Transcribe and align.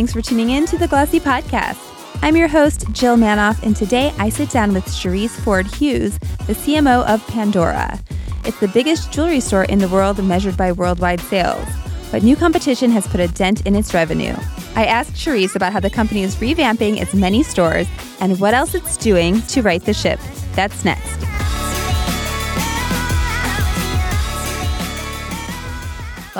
thanks 0.00 0.14
for 0.14 0.22
tuning 0.22 0.48
in 0.48 0.64
to 0.64 0.78
the 0.78 0.88
Glossy 0.88 1.20
Podcast. 1.20 1.76
I'm 2.22 2.34
your 2.34 2.48
host, 2.48 2.90
Jill 2.92 3.16
Manoff, 3.16 3.62
and 3.62 3.76
today 3.76 4.14
I 4.16 4.30
sit 4.30 4.48
down 4.48 4.72
with 4.72 4.86
Charisse 4.86 5.38
Ford 5.44 5.66
Hughes, 5.66 6.18
the 6.46 6.54
CMO 6.54 7.04
of 7.06 7.22
Pandora. 7.26 8.00
It's 8.46 8.58
the 8.60 8.68
biggest 8.68 9.12
jewelry 9.12 9.40
store 9.40 9.64
in 9.64 9.78
the 9.78 9.90
world 9.90 10.24
measured 10.24 10.56
by 10.56 10.72
worldwide 10.72 11.20
sales, 11.20 11.68
but 12.10 12.22
new 12.22 12.34
competition 12.34 12.90
has 12.92 13.06
put 13.08 13.20
a 13.20 13.28
dent 13.28 13.66
in 13.66 13.76
its 13.76 13.92
revenue. 13.92 14.34
I 14.74 14.86
asked 14.86 15.12
Charisse 15.12 15.54
about 15.54 15.74
how 15.74 15.80
the 15.80 15.90
company 15.90 16.22
is 16.22 16.36
revamping 16.36 16.98
its 16.98 17.12
many 17.12 17.42
stores 17.42 17.86
and 18.20 18.40
what 18.40 18.54
else 18.54 18.74
it's 18.74 18.96
doing 18.96 19.42
to 19.48 19.60
right 19.60 19.84
the 19.84 19.92
ship. 19.92 20.18
That's 20.54 20.82
next. 20.82 21.29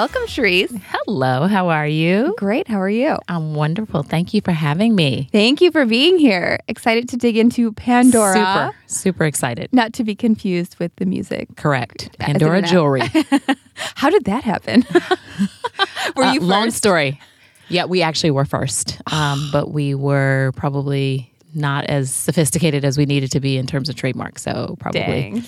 Welcome, 0.00 0.22
Charisse. 0.22 0.80
Hello, 0.88 1.46
how 1.46 1.68
are 1.68 1.86
you? 1.86 2.34
Great. 2.38 2.68
How 2.68 2.80
are 2.80 2.88
you? 2.88 3.18
I'm 3.28 3.52
wonderful. 3.52 4.02
Thank 4.02 4.32
you 4.32 4.40
for 4.40 4.52
having 4.52 4.94
me. 4.94 5.28
Thank 5.30 5.60
you 5.60 5.70
for 5.70 5.84
being 5.84 6.18
here. 6.18 6.58
Excited 6.68 7.06
to 7.10 7.18
dig 7.18 7.36
into 7.36 7.70
Pandora. 7.72 8.32
Super, 8.32 8.76
super 8.86 9.24
excited. 9.26 9.68
Not 9.74 9.92
to 9.92 10.04
be 10.04 10.14
confused 10.14 10.78
with 10.78 10.96
the 10.96 11.04
music. 11.04 11.54
Correct. 11.56 12.18
Pandora 12.18 12.62
Jewelry. 12.62 13.02
How 13.74 14.08
did 14.08 14.24
that 14.24 14.42
happen? 14.42 14.86
were 16.16 16.32
you 16.32 16.40
uh, 16.40 16.44
Long 16.44 16.70
story. 16.70 17.20
Yeah, 17.68 17.84
we 17.84 18.00
actually 18.00 18.30
were 18.30 18.46
first, 18.46 19.02
um, 19.12 19.50
but 19.52 19.70
we 19.70 19.94
were 19.94 20.52
probably 20.56 21.30
not 21.54 21.84
as 21.84 22.10
sophisticated 22.10 22.86
as 22.86 22.96
we 22.96 23.04
needed 23.04 23.32
to 23.32 23.40
be 23.40 23.58
in 23.58 23.66
terms 23.66 23.90
of 23.90 23.96
trademarks. 23.96 24.40
So 24.40 24.76
probably 24.80 25.02
Dang. 25.02 25.44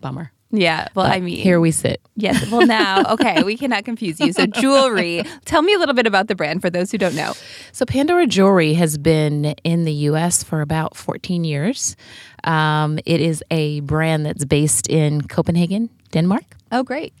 bummer. 0.00 0.30
Yeah. 0.52 0.88
Well, 0.94 1.06
but 1.06 1.12
I 1.12 1.20
mean, 1.20 1.36
here 1.36 1.60
we 1.60 1.70
sit. 1.70 2.00
Yes. 2.16 2.50
Well, 2.50 2.66
now, 2.66 3.04
okay, 3.12 3.42
we 3.42 3.56
cannot 3.56 3.84
confuse 3.84 4.18
you. 4.18 4.32
So, 4.32 4.46
jewelry. 4.46 5.22
Tell 5.44 5.62
me 5.62 5.74
a 5.74 5.78
little 5.78 5.94
bit 5.94 6.06
about 6.06 6.28
the 6.28 6.34
brand 6.34 6.60
for 6.60 6.70
those 6.70 6.90
who 6.90 6.98
don't 6.98 7.14
know. 7.14 7.34
So, 7.72 7.86
Pandora 7.86 8.26
Jewelry 8.26 8.74
has 8.74 8.98
been 8.98 9.54
in 9.64 9.84
the 9.84 9.92
U.S. 9.92 10.42
for 10.42 10.60
about 10.60 10.96
14 10.96 11.44
years. 11.44 11.96
Um, 12.44 12.98
it 13.06 13.20
is 13.20 13.44
a 13.50 13.80
brand 13.80 14.26
that's 14.26 14.44
based 14.44 14.88
in 14.88 15.22
Copenhagen, 15.22 15.88
Denmark. 16.10 16.44
Oh, 16.72 16.82
great. 16.82 17.12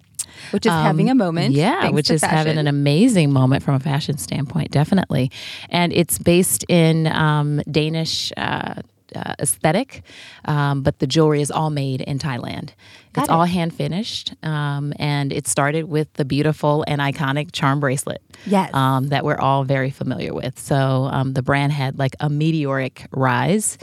Which 0.50 0.66
is 0.66 0.72
um, 0.72 0.82
having 0.82 1.10
a 1.10 1.14
moment. 1.14 1.54
Yeah, 1.54 1.90
which 1.90 2.10
is 2.10 2.20
fashion. 2.20 2.36
having 2.36 2.58
an 2.58 2.66
amazing 2.66 3.32
moment 3.32 3.62
from 3.62 3.74
a 3.74 3.80
fashion 3.80 4.18
standpoint, 4.18 4.70
definitely. 4.70 5.30
And 5.68 5.92
it's 5.92 6.18
based 6.18 6.64
in 6.68 7.06
um, 7.08 7.62
Danish. 7.70 8.32
Uh, 8.36 8.82
uh, 9.14 9.34
aesthetic, 9.38 10.02
um, 10.44 10.82
but 10.82 10.98
the 10.98 11.06
jewelry 11.06 11.40
is 11.40 11.50
all 11.50 11.70
made 11.70 12.00
in 12.02 12.18
Thailand. 12.18 12.70
Got 13.12 13.22
it's 13.22 13.28
it. 13.28 13.30
all 13.30 13.44
hand 13.44 13.74
finished, 13.74 14.34
um, 14.42 14.92
and 14.98 15.32
it 15.32 15.46
started 15.46 15.84
with 15.84 16.12
the 16.14 16.24
beautiful 16.24 16.84
and 16.86 17.00
iconic 17.00 17.52
charm 17.52 17.80
bracelet. 17.80 18.22
Yes, 18.46 18.72
um, 18.74 19.08
that 19.08 19.24
we're 19.24 19.38
all 19.38 19.64
very 19.64 19.90
familiar 19.90 20.34
with. 20.34 20.58
So 20.58 21.08
um, 21.10 21.32
the 21.32 21.42
brand 21.42 21.72
had 21.72 21.98
like 21.98 22.14
a 22.20 22.28
meteoric 22.28 23.06
rise. 23.12 23.78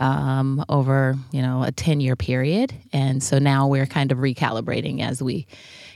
Um, 0.00 0.64
over 0.68 1.16
you 1.32 1.42
know 1.42 1.64
a 1.64 1.72
10 1.72 1.98
year 1.98 2.14
period 2.14 2.72
and 2.92 3.20
so 3.20 3.40
now 3.40 3.66
we're 3.66 3.84
kind 3.84 4.12
of 4.12 4.18
recalibrating 4.18 5.00
as 5.00 5.20
we 5.20 5.48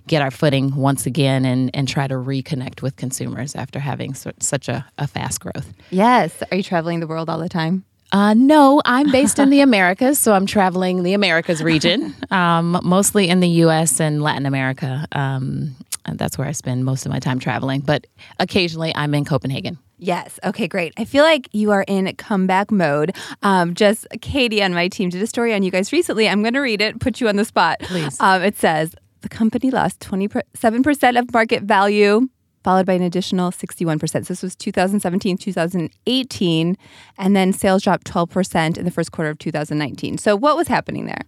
get 0.06 0.22
our 0.22 0.30
footing 0.30 0.74
once 0.74 1.06
again 1.06 1.44
and, 1.44 1.70
and 1.74 1.89
try 1.89 2.06
to 2.06 2.14
reconnect 2.14 2.83
with 2.83 2.96
consumers 2.96 3.55
after 3.55 3.78
having 3.78 4.14
su- 4.14 4.33
such 4.41 4.69
a, 4.69 4.84
a 4.98 5.06
fast 5.06 5.41
growth. 5.41 5.72
Yes. 5.91 6.42
Are 6.50 6.56
you 6.56 6.62
traveling 6.62 7.00
the 7.00 7.06
world 7.06 7.30
all 7.30 7.39
the 7.39 7.48
time? 7.48 7.84
Uh, 8.12 8.34
no, 8.34 8.82
I'm 8.84 9.10
based 9.10 9.38
in 9.38 9.50
the 9.50 9.60
Americas, 9.68 10.18
so 10.18 10.34
I'm 10.34 10.46
traveling 10.46 11.02
the 11.02 11.14
Americas 11.14 11.62
region, 11.62 12.14
um, 12.30 12.78
mostly 12.84 13.28
in 13.28 13.41
the 13.41 13.48
U.S. 13.48 14.00
and 14.00 14.22
Latin 14.22 14.46
America. 14.46 15.06
Um, 15.12 15.74
that's 16.12 16.36
where 16.36 16.46
I 16.46 16.52
spend 16.52 16.84
most 16.84 17.06
of 17.06 17.12
my 17.12 17.18
time 17.18 17.38
traveling, 17.38 17.80
but 17.80 18.06
occasionally 18.38 18.92
I'm 18.94 19.14
in 19.14 19.24
Copenhagen. 19.24 19.78
Yes. 19.98 20.40
Okay, 20.44 20.66
great. 20.66 20.92
I 20.96 21.05
feel 21.05 21.22
like 21.22 21.48
you 21.52 21.70
are 21.70 21.84
in 21.86 22.14
comeback 22.17 22.73
mode. 22.73 23.14
Um, 23.42 23.74
just 23.74 24.06
Katie 24.20 24.62
on 24.62 24.74
my 24.74 24.89
team 24.89 25.11
did 25.11 25.23
a 25.23 25.29
story 25.29 25.55
on 25.55 25.62
you 25.62 25.70
guys 25.70 25.92
recently. 25.92 26.29
I'm 26.29 26.42
going 26.42 26.55
to 26.55 26.61
read 26.61 26.80
it, 26.80 26.98
put 26.98 27.20
you 27.20 27.29
on 27.29 27.36
the 27.36 27.44
spot. 27.44 27.79
Please. 27.80 28.20
Um, 28.20 28.42
it 28.42 28.56
says 28.56 28.96
the 29.20 29.29
company 29.29 29.70
lost 29.70 30.00
27% 30.00 31.18
of 31.18 31.33
market 31.33 31.62
value 31.62 32.29
followed 32.62 32.86
by 32.86 32.95
an 32.95 33.02
additional 33.02 33.50
61%. 33.50 34.08
So 34.08 34.20
this 34.20 34.42
was 34.42 34.56
2017, 34.56 35.36
2018, 35.36 36.77
and 37.18 37.36
then 37.36 37.52
sales 37.52 37.83
dropped 37.83 38.06
12% 38.06 38.78
in 38.78 38.84
the 38.84 38.90
first 38.90 39.12
quarter 39.12 39.30
of 39.30 39.39
2019. 39.39 40.18
So 40.18 40.36
what 40.36 40.56
was 40.56 40.68
happening 40.68 41.06
there? 41.06 41.23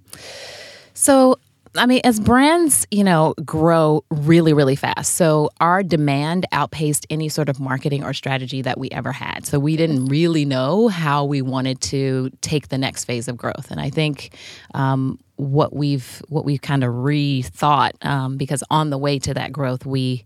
So 0.94 1.38
I 1.76 1.86
mean, 1.86 2.00
as 2.04 2.20
brands, 2.20 2.86
you 2.90 3.02
know, 3.02 3.34
grow 3.44 4.04
really, 4.10 4.52
really 4.52 4.76
fast. 4.76 5.14
So 5.14 5.50
our 5.60 5.82
demand 5.82 6.46
outpaced 6.52 7.04
any 7.10 7.28
sort 7.28 7.48
of 7.48 7.58
marketing 7.58 8.04
or 8.04 8.12
strategy 8.12 8.62
that 8.62 8.78
we 8.78 8.88
ever 8.90 9.10
had. 9.10 9.44
So 9.44 9.58
we 9.58 9.76
didn't 9.76 10.06
really 10.06 10.44
know 10.44 10.88
how 10.88 11.24
we 11.24 11.42
wanted 11.42 11.80
to 11.82 12.30
take 12.42 12.68
the 12.68 12.78
next 12.78 13.06
phase 13.06 13.26
of 13.26 13.36
growth. 13.36 13.70
And 13.70 13.80
I 13.80 13.90
think 13.90 14.36
um, 14.74 15.18
what 15.36 15.74
we've 15.74 16.22
what 16.28 16.44
we've 16.44 16.62
kind 16.62 16.84
of 16.84 16.92
rethought 16.92 17.92
um, 18.04 18.36
because 18.36 18.62
on 18.70 18.90
the 18.90 18.98
way 18.98 19.18
to 19.18 19.34
that 19.34 19.52
growth, 19.52 19.84
we 19.84 20.24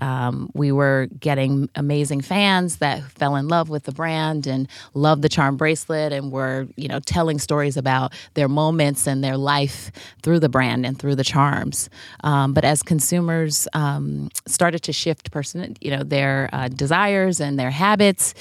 um, 0.00 0.50
we 0.54 0.72
were 0.72 1.08
getting 1.18 1.68
amazing 1.74 2.20
fans 2.20 2.76
that 2.76 3.02
fell 3.02 3.36
in 3.36 3.48
love 3.48 3.68
with 3.68 3.84
the 3.84 3.92
brand 3.92 4.46
and 4.46 4.68
loved 4.94 5.22
the 5.22 5.28
charm 5.28 5.56
bracelet 5.56 6.12
and 6.12 6.32
were, 6.32 6.66
you 6.76 6.88
know, 6.88 7.00
telling 7.00 7.38
stories 7.38 7.76
about 7.76 8.12
their 8.34 8.48
moments 8.48 9.06
and 9.06 9.22
their 9.22 9.36
life 9.36 9.90
through 10.22 10.40
the 10.40 10.48
brand 10.48 10.86
and 10.86 10.98
through 10.98 11.14
the 11.14 11.24
charms. 11.24 11.88
Um, 12.24 12.52
but 12.52 12.64
as 12.64 12.82
consumers 12.82 13.68
um, 13.72 14.30
started 14.46 14.82
to 14.84 14.92
shift 14.92 15.30
person, 15.30 15.76
you 15.80 15.90
know, 15.90 16.02
their 16.02 16.48
uh, 16.52 16.68
desires 16.68 17.40
and 17.40 17.58
their 17.58 17.70
habits, 17.70 18.34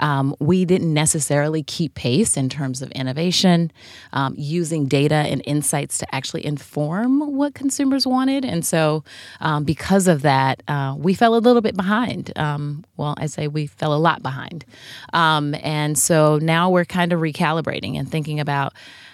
um, 0.00 0.34
we 0.38 0.64
didn't 0.64 0.92
necessarily 0.92 1.62
keep 1.62 1.94
pace 1.94 2.36
in 2.36 2.48
terms 2.48 2.82
of 2.82 2.90
innovation, 2.92 3.70
um, 4.12 4.34
using 4.36 4.86
data 4.86 5.14
and 5.14 5.42
insights 5.46 5.98
to 5.98 6.14
actually 6.14 6.44
inform 6.44 7.36
what 7.36 7.54
consumers 7.54 8.06
wanted. 8.06 8.44
And 8.44 8.64
so, 8.64 9.04
um, 9.40 9.64
because 9.64 10.08
of 10.08 10.22
that, 10.22 10.62
uh, 10.68 10.94
we 11.02 11.14
fell 11.14 11.34
a 11.34 11.38
little 11.38 11.62
bit 11.62 11.76
behind. 11.76 12.36
Um, 12.36 12.84
well, 12.96 13.14
I 13.18 13.26
say 13.26 13.48
we 13.48 13.66
fell 13.66 13.94
a 13.94 13.98
lot 13.98 14.22
behind. 14.22 14.64
Um, 15.12 15.54
and 15.62 15.98
so 15.98 16.38
now 16.38 16.70
we're 16.70 16.84
kind 16.84 17.12
of 17.12 17.20
recalibrating 17.20 17.98
and 17.98 18.10
thinking 18.10 18.40
about 18.40 18.72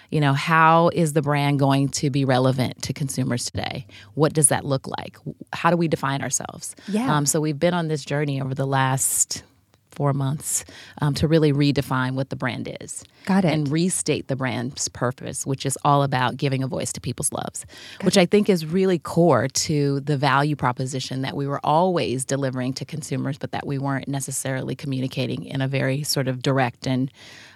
you 0.09 0.19
know 0.19 0.33
how 0.33 0.89
is 0.89 1.13
the 1.13 1.21
brand 1.21 1.59
going 1.59 1.89
to 1.89 2.09
be 2.09 2.25
relevant 2.25 2.81
to 2.81 2.93
consumers 2.93 3.45
today 3.45 3.85
what 4.15 4.33
does 4.33 4.47
that 4.47 4.65
look 4.65 4.87
like 4.87 5.17
how 5.53 5.69
do 5.69 5.77
we 5.77 5.87
define 5.87 6.23
ourselves 6.23 6.75
yeah 6.87 7.15
um, 7.15 7.27
so 7.27 7.39
we've 7.39 7.59
been 7.59 7.75
on 7.75 7.89
this 7.89 8.03
journey 8.03 8.41
over 8.41 8.55
the 8.55 8.65
last 8.65 9.43
four 9.91 10.13
months 10.13 10.65
um, 11.01 11.13
to 11.15 11.27
really 11.27 11.51
redefine 11.51 12.13
what 12.13 12.29
the 12.29 12.35
brand 12.35 12.75
is. 12.81 13.03
Got 13.25 13.45
it. 13.45 13.53
And 13.53 13.69
restate 13.69 14.27
the 14.27 14.35
brand's 14.35 14.87
purpose, 14.87 15.45
which 15.45 15.65
is 15.65 15.77
all 15.83 16.03
about 16.03 16.37
giving 16.37 16.63
a 16.63 16.67
voice 16.67 16.91
to 16.93 17.01
people's 17.01 17.31
loves, 17.31 17.65
Got 17.99 18.05
which 18.05 18.17
it. 18.17 18.21
I 18.21 18.25
think 18.25 18.49
is 18.49 18.65
really 18.65 18.99
core 18.99 19.47
to 19.47 19.99
the 19.99 20.17
value 20.17 20.55
proposition 20.55 21.21
that 21.21 21.35
we 21.35 21.47
were 21.47 21.59
always 21.63 22.25
delivering 22.25 22.73
to 22.73 22.85
consumers, 22.85 23.37
but 23.37 23.51
that 23.51 23.67
we 23.67 23.77
weren't 23.77 24.07
necessarily 24.07 24.75
communicating 24.75 25.45
in 25.45 25.61
a 25.61 25.67
very 25.67 26.03
sort 26.03 26.27
of 26.27 26.41
direct 26.41 26.87
and 26.87 27.11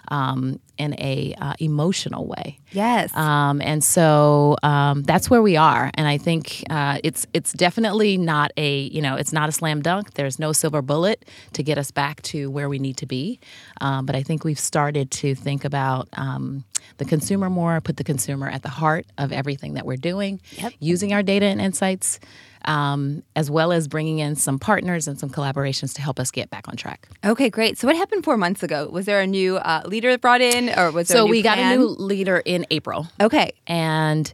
um, 0.08 0.60
in 0.78 0.94
a 0.94 1.34
uh, 1.40 1.54
emotional 1.58 2.26
way. 2.26 2.58
Yes. 2.72 3.14
Um, 3.14 3.60
and 3.62 3.82
so 3.82 4.56
um, 4.62 5.02
that's 5.02 5.30
where 5.30 5.42
we 5.42 5.56
are. 5.56 5.90
And 5.94 6.06
I 6.08 6.18
think 6.18 6.64
uh, 6.70 6.98
it's 7.04 7.26
it's 7.32 7.52
definitely 7.52 8.16
not 8.16 8.52
a 8.56 8.78
you 8.78 9.00
know 9.00 9.16
it's 9.16 9.32
not 9.32 9.48
a 9.48 9.52
slam 9.52 9.82
dunk. 9.82 10.14
There's 10.14 10.38
no 10.38 10.52
silver 10.52 10.82
bullet 10.82 11.24
to 11.52 11.62
get 11.62 11.78
us 11.78 11.90
back 11.90 12.22
to 12.22 12.50
where 12.50 12.68
we 12.68 12.78
need 12.78 12.96
to 12.98 13.06
be. 13.06 13.38
Um, 13.80 14.06
but 14.06 14.16
I 14.16 14.22
think 14.22 14.44
we've 14.44 14.58
started 14.58 15.10
to 15.12 15.34
think 15.34 15.64
about 15.64 16.08
um, 16.14 16.64
the 16.98 17.04
consumer 17.04 17.48
more, 17.48 17.80
put 17.80 17.96
the 17.96 18.04
consumer 18.04 18.48
at 18.48 18.62
the 18.62 18.68
heart 18.68 19.06
of 19.18 19.32
everything 19.32 19.74
that 19.74 19.86
we're 19.86 19.96
doing, 19.96 20.40
yep. 20.52 20.72
using 20.80 21.12
our 21.12 21.22
data 21.22 21.46
and 21.46 21.60
insights 21.60 22.20
um, 22.64 23.22
as 23.36 23.50
well 23.50 23.72
as 23.72 23.88
bringing 23.88 24.18
in 24.18 24.36
some 24.36 24.58
partners 24.58 25.06
and 25.08 25.18
some 25.18 25.30
collaborations 25.30 25.94
to 25.94 26.02
help 26.02 26.18
us 26.18 26.30
get 26.30 26.50
back 26.50 26.68
on 26.68 26.76
track. 26.76 27.08
Okay, 27.24 27.50
great. 27.50 27.78
So, 27.78 27.86
what 27.86 27.96
happened 27.96 28.24
four 28.24 28.36
months 28.36 28.62
ago? 28.62 28.88
Was 28.90 29.06
there 29.06 29.20
a 29.20 29.26
new 29.26 29.56
uh, 29.56 29.82
leader 29.86 30.16
brought 30.18 30.40
in, 30.40 30.70
or 30.78 30.90
was 30.90 31.08
there? 31.08 31.18
So 31.18 31.26
we 31.26 31.42
plan? 31.42 31.58
got 31.58 31.74
a 31.74 31.76
new 31.76 31.86
leader 31.86 32.42
in 32.44 32.66
April. 32.70 33.06
Okay, 33.20 33.52
and 33.66 34.32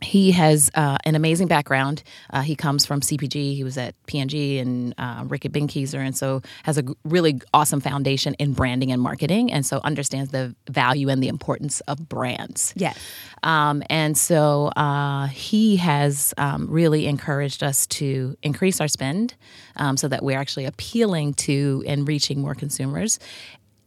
he 0.00 0.30
has 0.32 0.70
uh, 0.74 0.98
an 1.04 1.14
amazing 1.14 1.48
background. 1.48 2.02
Uh, 2.30 2.42
he 2.42 2.54
comes 2.54 2.86
from 2.86 3.00
CPG. 3.00 3.56
He 3.56 3.64
was 3.64 3.76
at 3.76 3.94
P&G 4.06 4.58
and 4.58 4.94
uh, 4.96 5.24
Benckiser, 5.24 5.98
and 5.98 6.16
so 6.16 6.42
has 6.62 6.78
a 6.78 6.84
really 7.04 7.40
awesome 7.52 7.80
foundation 7.80 8.34
in 8.34 8.52
branding 8.52 8.92
and 8.92 9.02
marketing, 9.02 9.52
and 9.52 9.66
so 9.66 9.80
understands 9.82 10.30
the 10.30 10.54
value 10.68 11.08
and 11.08 11.22
the 11.22 11.28
importance 11.28 11.80
of 11.82 12.08
brands. 12.08 12.72
Yes. 12.76 12.98
Um, 13.42 13.82
and 13.90 14.16
so 14.16 14.66
uh, 14.76 15.26
he 15.28 15.76
has 15.76 16.34
um, 16.38 16.66
really 16.68 17.06
encouraged 17.06 17.62
us 17.62 17.86
to 17.88 18.36
increase 18.42 18.80
our 18.80 18.88
spend 18.88 19.34
um, 19.76 19.96
so 19.96 20.08
that 20.08 20.22
we're 20.22 20.38
actually 20.38 20.64
appealing 20.64 21.34
to 21.34 21.82
and 21.86 22.06
reaching 22.06 22.40
more 22.40 22.54
consumers 22.54 23.18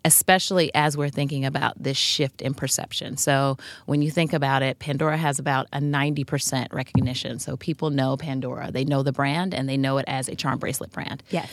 especially 0.03 0.73
as 0.73 0.97
we're 0.97 1.09
thinking 1.09 1.45
about 1.45 1.81
this 1.81 1.97
shift 1.97 2.41
in 2.41 2.53
perception. 2.53 3.17
So, 3.17 3.57
when 3.85 4.01
you 4.01 4.11
think 4.11 4.33
about 4.33 4.63
it, 4.63 4.79
Pandora 4.79 5.17
has 5.17 5.39
about 5.39 5.67
a 5.73 5.79
90% 5.79 6.71
recognition. 6.73 7.39
So, 7.39 7.57
people 7.57 7.89
know 7.89 8.17
Pandora, 8.17 8.71
they 8.71 8.85
know 8.85 9.03
the 9.03 9.11
brand, 9.11 9.53
and 9.53 9.69
they 9.69 9.77
know 9.77 9.97
it 9.97 10.05
as 10.07 10.27
a 10.27 10.35
charm 10.35 10.59
bracelet 10.59 10.91
brand. 10.91 11.23
Yes. 11.29 11.49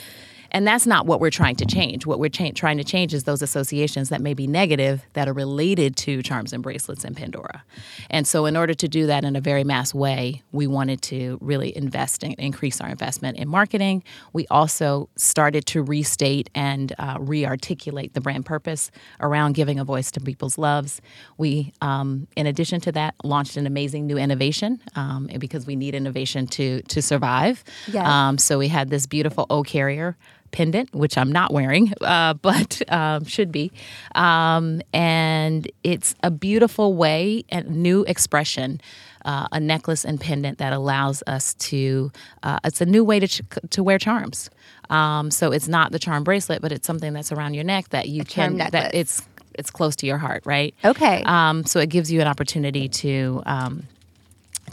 And 0.51 0.67
that's 0.67 0.85
not 0.85 1.05
what 1.05 1.19
we're 1.19 1.29
trying 1.29 1.55
to 1.57 1.65
change. 1.65 2.05
What 2.05 2.19
we're 2.19 2.29
cha- 2.29 2.51
trying 2.53 2.77
to 2.77 2.83
change 2.83 3.13
is 3.13 3.23
those 3.23 3.41
associations 3.41 4.09
that 4.09 4.21
may 4.21 4.33
be 4.33 4.47
negative 4.47 5.05
that 5.13 5.27
are 5.27 5.33
related 5.33 5.95
to 5.97 6.23
charms 6.23 6.53
and 6.53 6.63
bracelets 6.63 7.03
and 7.03 7.15
Pandora. 7.15 7.63
And 8.09 8.27
so, 8.27 8.45
in 8.45 8.55
order 8.57 8.73
to 8.73 8.87
do 8.87 9.07
that 9.07 9.23
in 9.23 9.35
a 9.35 9.41
very 9.41 9.63
mass 9.63 9.93
way, 9.93 10.43
we 10.51 10.67
wanted 10.67 11.01
to 11.03 11.37
really 11.41 11.75
invest 11.75 12.23
and 12.23 12.33
increase 12.35 12.81
our 12.81 12.89
investment 12.89 13.37
in 13.37 13.47
marketing. 13.47 14.03
We 14.33 14.47
also 14.47 15.09
started 15.15 15.65
to 15.67 15.83
restate 15.83 16.49
and 16.55 16.93
uh, 16.97 17.17
re 17.19 17.45
articulate 17.45 18.13
the 18.13 18.21
brand 18.21 18.45
purpose 18.45 18.91
around 19.19 19.53
giving 19.53 19.79
a 19.79 19.85
voice 19.85 20.11
to 20.11 20.19
people's 20.19 20.57
loves. 20.57 21.01
We, 21.37 21.73
um, 21.81 22.27
in 22.35 22.47
addition 22.47 22.81
to 22.81 22.91
that, 22.93 23.15
launched 23.23 23.57
an 23.57 23.67
amazing 23.67 24.07
new 24.07 24.17
innovation 24.17 24.81
um, 24.95 25.29
because 25.39 25.65
we 25.65 25.75
need 25.75 25.95
innovation 25.95 26.47
to, 26.47 26.81
to 26.83 27.01
survive. 27.01 27.63
Yes. 27.91 28.07
Um, 28.07 28.37
so, 28.37 28.57
we 28.57 28.67
had 28.67 28.89
this 28.89 29.05
beautiful 29.05 29.45
O 29.49 29.63
carrier 29.63 30.17
pendant, 30.51 30.93
which 30.93 31.17
I'm 31.17 31.31
not 31.31 31.53
wearing, 31.53 31.93
uh, 32.01 32.33
but 32.35 32.81
um, 32.91 33.25
should 33.25 33.51
be. 33.51 33.71
Um, 34.15 34.81
and 34.93 35.69
it's 35.83 36.15
a 36.23 36.31
beautiful 36.31 36.93
way 36.93 37.43
and 37.49 37.69
new 37.69 38.03
expression. 38.03 38.81
Uh, 39.25 39.47
a 39.51 39.59
necklace 39.59 40.05
and 40.05 40.19
pendant 40.19 40.59
that 40.59 40.71
allows 40.71 41.21
us 41.27 41.53
to. 41.55 42.09
Uh, 42.41 42.57
it's 42.63 42.79
a 42.79 42.85
new 42.85 43.03
way 43.03 43.19
to 43.19 43.27
ch- 43.27 43.41
to 43.71 43.83
wear 43.83 43.97
charms. 43.99 44.49
Um, 44.89 45.29
so 45.29 45.51
it's 45.51 45.67
not 45.67 45.91
the 45.91 45.99
charm 45.99 46.23
bracelet, 46.23 46.61
but 46.61 46.71
it's 46.71 46.87
something 46.87 47.11
that's 47.11 47.33
around 47.33 47.53
your 47.53 47.65
neck 47.65 47.89
that 47.89 48.07
you 48.07 48.23
can. 48.23 48.55
That 48.71 48.95
it's 48.95 49.21
it's 49.53 49.71
close 49.71 49.97
to 49.97 50.05
your 50.07 50.17
heart, 50.17 50.43
right? 50.45 50.73
Okay. 50.85 51.21
Um, 51.25 51.65
so 51.65 51.81
it 51.81 51.89
gives 51.89 52.09
you 52.09 52.21
an 52.21 52.27
opportunity 52.27 52.87
to. 52.87 53.43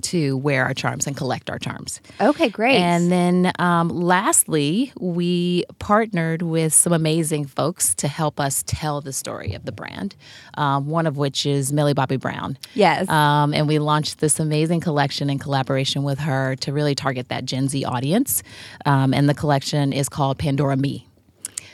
To 0.06 0.36
wear 0.36 0.64
our 0.64 0.74
charms 0.74 1.06
and 1.06 1.16
collect 1.16 1.50
our 1.50 1.58
charms. 1.58 2.00
okay, 2.20 2.48
great. 2.48 2.76
And 2.76 3.10
then 3.10 3.52
um, 3.58 3.88
lastly, 3.88 4.92
we 5.00 5.64
partnered 5.78 6.42
with 6.42 6.72
some 6.72 6.92
amazing 6.92 7.46
folks 7.46 7.94
to 7.96 8.08
help 8.08 8.38
us 8.38 8.62
tell 8.66 9.00
the 9.00 9.12
story 9.12 9.54
of 9.54 9.64
the 9.64 9.72
brand, 9.72 10.14
um, 10.54 10.86
one 10.86 11.06
of 11.06 11.16
which 11.16 11.44
is 11.46 11.72
Millie 11.72 11.94
Bobby 11.94 12.16
Brown. 12.16 12.56
Yes. 12.74 13.08
Um, 13.08 13.52
and 13.52 13.66
we 13.66 13.78
launched 13.78 14.18
this 14.18 14.38
amazing 14.38 14.80
collection 14.80 15.28
in 15.28 15.38
collaboration 15.38 16.02
with 16.04 16.18
her 16.20 16.56
to 16.56 16.72
really 16.72 16.94
target 16.94 17.28
that 17.28 17.44
Gen 17.44 17.68
Z 17.68 17.84
audience. 17.84 18.42
Um, 18.84 19.12
and 19.12 19.28
the 19.28 19.34
collection 19.34 19.92
is 19.92 20.08
called 20.08 20.38
Pandora 20.38 20.76
Me. 20.76 21.05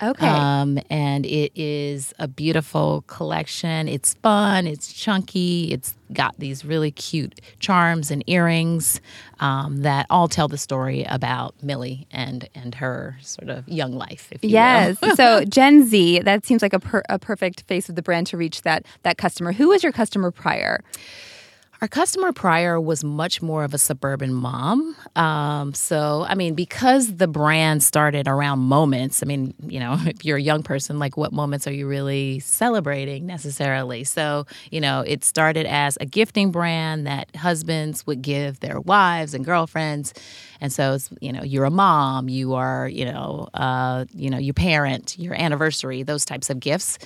Okay. 0.02 0.26
Um, 0.26 0.78
and 0.90 1.24
it 1.26 1.52
is 1.54 2.12
a 2.18 2.28
beautiful 2.28 3.04
collection. 3.06 3.88
It's 3.88 4.14
fun, 4.14 4.66
it's 4.66 4.92
chunky, 4.92 5.72
it's 5.72 5.96
got 6.12 6.34
these 6.38 6.64
really 6.64 6.90
cute 6.90 7.40
charms 7.58 8.10
and 8.10 8.22
earrings 8.26 9.00
um, 9.40 9.78
that 9.78 10.06
all 10.10 10.28
tell 10.28 10.48
the 10.48 10.58
story 10.58 11.04
about 11.04 11.54
Millie 11.62 12.06
and, 12.10 12.48
and 12.54 12.74
her 12.76 13.16
sort 13.22 13.48
of 13.48 13.66
young 13.68 13.92
life, 13.92 14.28
if 14.30 14.44
you 14.44 14.50
Yes. 14.50 14.98
so 15.16 15.44
Gen 15.48 15.86
Z, 15.86 16.20
that 16.20 16.44
seems 16.44 16.62
like 16.62 16.72
a, 16.72 16.80
per, 16.80 17.02
a 17.08 17.18
perfect 17.18 17.62
face 17.62 17.88
of 17.88 17.94
the 17.94 18.02
brand 18.02 18.26
to 18.28 18.36
reach 18.36 18.62
that 18.62 18.84
that 19.02 19.18
customer. 19.18 19.52
Who 19.52 19.68
was 19.68 19.82
your 19.82 19.92
customer 19.92 20.30
prior? 20.30 20.82
Our 21.82 21.88
customer 21.88 22.32
prior 22.32 22.80
was 22.80 23.02
much 23.02 23.42
more 23.42 23.64
of 23.64 23.74
a 23.74 23.78
suburban 23.78 24.32
mom. 24.32 24.94
Um, 25.16 25.74
so, 25.74 26.24
I 26.28 26.36
mean, 26.36 26.54
because 26.54 27.16
the 27.16 27.26
brand 27.26 27.82
started 27.82 28.28
around 28.28 28.60
moments, 28.60 29.20
I 29.20 29.26
mean, 29.26 29.52
you 29.66 29.80
know, 29.80 29.96
if 30.06 30.24
you're 30.24 30.36
a 30.36 30.40
young 30.42 30.62
person, 30.62 31.00
like 31.00 31.16
what 31.16 31.32
moments 31.32 31.66
are 31.66 31.72
you 31.72 31.88
really 31.88 32.38
celebrating 32.38 33.26
necessarily? 33.26 34.04
So, 34.04 34.46
you 34.70 34.80
know, 34.80 35.00
it 35.04 35.24
started 35.24 35.66
as 35.66 35.98
a 36.00 36.06
gifting 36.06 36.52
brand 36.52 37.04
that 37.08 37.34
husbands 37.34 38.06
would 38.06 38.22
give 38.22 38.60
their 38.60 38.78
wives 38.78 39.34
and 39.34 39.44
girlfriends. 39.44 40.14
And 40.62 40.72
so, 40.72 40.94
it's, 40.94 41.10
you 41.20 41.32
know, 41.32 41.42
you're 41.42 41.64
a 41.64 41.70
mom, 41.70 42.28
you 42.28 42.54
are, 42.54 42.86
you 42.88 43.04
know, 43.04 43.48
uh, 43.54 44.04
you 44.14 44.30
know, 44.30 44.38
your 44.38 44.54
parent, 44.54 45.18
your 45.18 45.34
anniversary, 45.34 46.04
those 46.04 46.24
types 46.24 46.48
of 46.50 46.60
gifts. 46.60 46.98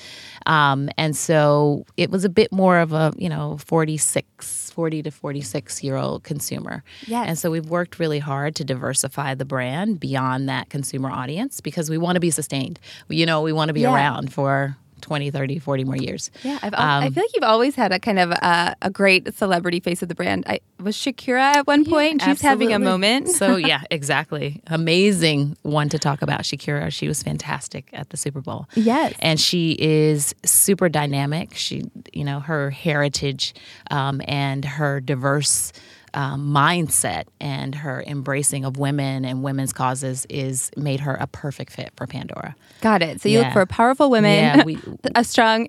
Um, 0.44 0.91
and 0.99 1.17
so 1.17 1.87
it 1.97 2.11
was 2.11 2.25
a 2.25 2.29
bit 2.29 2.53
more 2.53 2.79
of 2.79 2.93
a, 2.93 3.12
you 3.17 3.31
know, 3.31 3.56
46, 3.56 4.70
40 4.73 5.03
to 5.05 5.11
46 5.11 5.82
year 5.82 5.97
old 5.97 6.23
consumer. 6.23 6.85
Yes. 7.06 7.25
And 7.29 7.38
so 7.38 7.50
we've 7.50 7.70
worked 7.70 7.99
really 7.99 8.19
hard 8.19 8.55
to 8.56 8.64
diversify 8.64 9.35
the 9.35 9.47
brand 9.47 9.99
beyond 10.00 10.49
that 10.50 10.69
consumer 10.69 11.11
audience 11.11 11.62
because 11.62 11.88
we 11.88 11.97
want 11.99 12.17
to 12.17 12.20
be 12.20 12.31
sustained. 12.31 12.79
You 13.08 13.25
know, 13.25 13.41
we 13.41 13.53
want 13.55 13.70
to 13.70 13.73
be 13.75 13.81
Yeah. 13.81 13.94
around 13.94 14.32
for 14.35 14.76
20, 15.00 15.31
30, 15.31 15.58
40 15.58 15.84
more 15.84 15.96
years. 15.96 16.31
Yeah, 16.43 16.58
I've, 16.62 16.75
al- 16.75 17.02
I 17.02 17.10
feel 17.10 17.22
like 17.22 17.34
you've 17.34 17.44
always 17.44 17.75
had 17.75 17.93
a 17.93 17.98
kind 17.98 18.19
of 18.19 18.32
uh, 18.32 18.75
a 18.82 18.90
great 18.90 19.34
celebrity 19.34 19.81
face 19.81 20.02
of 20.02 20.08
the 20.08 20.14
brand. 20.14 20.44
I 20.46 20.60
was 20.81 20.96
Shakira 20.96 21.40
at 21.56 21.66
one 21.66 21.84
point. 21.84 22.22
She's 22.22 22.40
having 22.40 22.72
a 22.72 22.78
moment. 22.78 23.28
so 23.28 23.56
yeah, 23.56 23.82
exactly. 23.90 24.62
Amazing 24.66 25.56
one 25.62 25.88
to 25.90 25.98
talk 25.98 26.22
about. 26.22 26.40
Shakira, 26.43 26.90
she 26.93 27.08
was 27.08 27.22
fantastic 27.22 27.88
at 27.93 28.10
the 28.10 28.16
Super 28.16 28.40
Bowl. 28.40 28.69
Yes. 28.75 29.14
and 29.20 29.38
she 29.40 29.76
is 29.78 30.34
super 30.44 30.88
dynamic. 30.88 31.54
She, 31.54 31.84
you 32.12 32.25
know, 32.25 32.40
her 32.40 32.70
heritage 32.70 33.54
um, 33.90 34.20
and 34.26 34.64
her 34.64 35.00
diverse. 35.00 35.72
Um, 36.17 36.51
mindset 36.51 37.25
and 37.41 37.75
her 37.75 38.03
embracing 38.07 38.65
of 38.65 38.79
women 38.79 39.27
and 39.27 39.43
women's 39.43 39.75
causes 39.75 40.27
is 40.31 40.71
made 40.75 41.01
her 41.01 41.15
a 41.15 41.27
perfect 41.27 41.73
fit 41.75 41.91
for 41.95 42.07
Pandora. 42.07 42.57
Got 42.81 43.03
it. 43.03 43.21
So 43.21 43.29
you 43.29 43.37
look 43.39 43.49
Yeah. 43.49 43.53
for 43.53 43.67
powerful 43.67 44.09
women, 44.09 44.33
Yeah, 44.33 44.65
we- 44.65 44.79
a 45.15 45.23
strong 45.25 45.69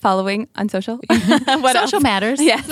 following 0.00 0.48
on 0.56 0.68
social. 0.68 0.96
what 1.08 1.74
social 1.74 2.00
matters. 2.00 2.40
Yes. 2.40 2.66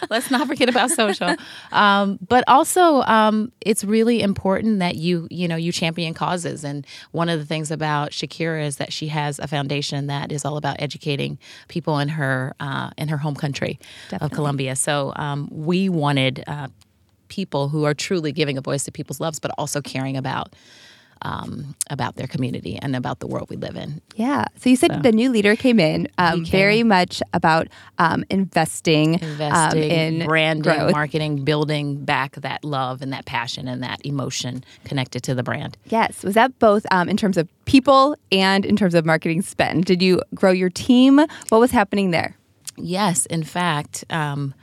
Let's 0.10 0.30
not 0.30 0.46
forget 0.46 0.68
about 0.68 0.90
social. 0.90 1.34
Um, 1.72 2.18
but 2.28 2.44
also, 2.48 3.02
um, 3.02 3.52
it's 3.60 3.84
really 3.84 4.22
important 4.22 4.80
that 4.80 4.96
you, 4.96 5.28
you 5.30 5.48
know, 5.48 5.56
you 5.56 5.72
champion 5.72 6.14
causes. 6.14 6.64
And 6.64 6.86
one 7.12 7.28
of 7.28 7.38
the 7.38 7.46
things 7.46 7.70
about 7.70 8.10
Shakira 8.10 8.64
is 8.64 8.76
that 8.76 8.92
she 8.92 9.08
has 9.08 9.38
a 9.38 9.46
foundation 9.46 10.06
that 10.08 10.32
is 10.32 10.44
all 10.44 10.56
about 10.56 10.76
educating 10.80 11.38
people 11.68 11.98
in 11.98 12.08
her 12.08 12.54
uh, 12.60 12.90
in 12.98 13.08
her 13.08 13.16
home 13.16 13.34
country 13.34 13.78
of 14.20 14.30
Colombia. 14.30 14.76
So 14.76 15.12
um, 15.16 15.48
we 15.50 15.88
wanted 15.88 16.44
uh, 16.46 16.68
people 17.28 17.68
who 17.68 17.84
are 17.84 17.94
truly 17.94 18.32
giving 18.32 18.58
a 18.58 18.60
voice 18.60 18.84
to 18.84 18.92
people's 18.92 19.20
loves, 19.20 19.38
but 19.38 19.50
also 19.56 19.80
caring 19.80 20.16
about. 20.16 20.54
Um, 21.22 21.74
about 21.90 22.16
their 22.16 22.26
community 22.26 22.78
and 22.80 22.96
about 22.96 23.18
the 23.18 23.26
world 23.26 23.50
we 23.50 23.56
live 23.56 23.76
in. 23.76 24.00
Yeah. 24.14 24.46
So 24.56 24.70
you 24.70 24.76
said 24.76 25.02
the 25.02 25.12
new 25.12 25.30
leader 25.30 25.54
came 25.54 25.78
in, 25.78 26.08
um, 26.16 26.44
came 26.44 26.50
very 26.50 26.82
much 26.82 27.22
about 27.34 27.68
um, 27.98 28.24
investing, 28.30 29.14
investing, 29.14 29.52
um, 29.52 29.90
in 29.90 30.26
branding, 30.26 30.62
growth. 30.62 30.92
marketing, 30.92 31.44
building 31.44 32.04
back 32.04 32.36
that 32.36 32.64
love 32.64 33.02
and 33.02 33.12
that 33.12 33.26
passion 33.26 33.68
and 33.68 33.82
that 33.82 34.00
emotion 34.04 34.64
connected 34.84 35.22
to 35.24 35.34
the 35.34 35.42
brand. 35.42 35.76
Yes. 35.86 36.22
Was 36.22 36.34
that 36.36 36.58
both 36.58 36.86
um, 36.90 37.08
in 37.08 37.18
terms 37.18 37.36
of 37.36 37.48
people 37.66 38.16
and 38.32 38.64
in 38.64 38.76
terms 38.76 38.94
of 38.94 39.04
marketing 39.04 39.42
spend? 39.42 39.84
Did 39.84 40.00
you 40.00 40.22
grow 40.34 40.52
your 40.52 40.70
team? 40.70 41.18
What 41.50 41.58
was 41.58 41.70
happening 41.70 42.12
there? 42.12 42.34
Yes, 42.76 43.26
in 43.26 43.42
fact, 43.42 44.04
um, 44.08 44.54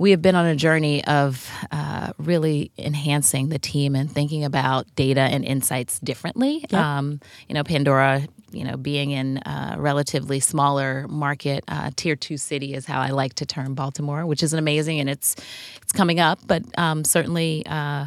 we 0.00 0.12
have 0.12 0.22
been 0.22 0.34
on 0.34 0.46
a 0.46 0.56
journey 0.56 1.04
of 1.04 1.46
uh, 1.70 2.14
really 2.16 2.72
enhancing 2.78 3.50
the 3.50 3.58
team 3.58 3.94
and 3.94 4.10
thinking 4.10 4.46
about 4.46 4.86
data 4.94 5.20
and 5.20 5.44
insights 5.44 6.00
differently. 6.00 6.64
Um, 6.72 7.20
you 7.48 7.54
know, 7.54 7.62
Pandora. 7.62 8.26
You 8.52 8.64
know, 8.64 8.76
being 8.76 9.12
in 9.12 9.36
a 9.46 9.76
relatively 9.78 10.40
smaller 10.40 11.06
market, 11.06 11.62
uh, 11.68 11.92
tier 11.94 12.16
two 12.16 12.36
city 12.36 12.74
is 12.74 12.84
how 12.84 13.00
I 13.00 13.10
like 13.10 13.34
to 13.34 13.46
term 13.46 13.76
Baltimore, 13.76 14.26
which 14.26 14.42
is 14.42 14.52
amazing, 14.52 14.98
and 14.98 15.08
it's 15.08 15.36
it's 15.82 15.92
coming 15.92 16.18
up, 16.18 16.40
but 16.46 16.62
um, 16.76 17.04
certainly. 17.04 17.64
Uh, 17.66 18.06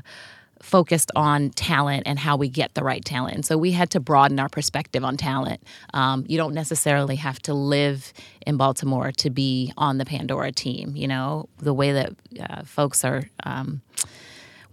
focused 0.74 1.12
on 1.16 1.52
talent 1.52 2.02
and 2.08 2.18
how 2.18 2.36
we 2.36 2.50
get 2.50 2.74
the 2.74 2.84
right 2.84 3.06
talent. 3.06 3.36
And 3.36 3.46
so 3.46 3.60
we 3.60 3.74
had 3.74 3.92
to 3.92 4.00
broaden 4.00 4.40
our 4.40 4.50
perspective 4.50 5.04
on 5.04 5.18
talent. 5.18 5.62
Um, 5.94 6.26
you 6.28 6.36
don't 6.36 6.56
necessarily 6.56 7.16
have 7.18 7.40
to 7.44 7.54
live 7.54 8.12
in 8.48 8.58
Baltimore 8.58 9.12
to 9.12 9.30
be 9.30 9.72
on 9.78 10.00
the 10.00 10.06
Pandora 10.06 10.52
team. 10.52 10.96
You 10.96 11.08
know, 11.08 11.48
the 11.60 11.76
way 11.76 11.92
that 11.92 12.14
uh, 12.40 12.64
folks 12.64 13.06
are. 13.06 13.30
Um, 13.44 13.84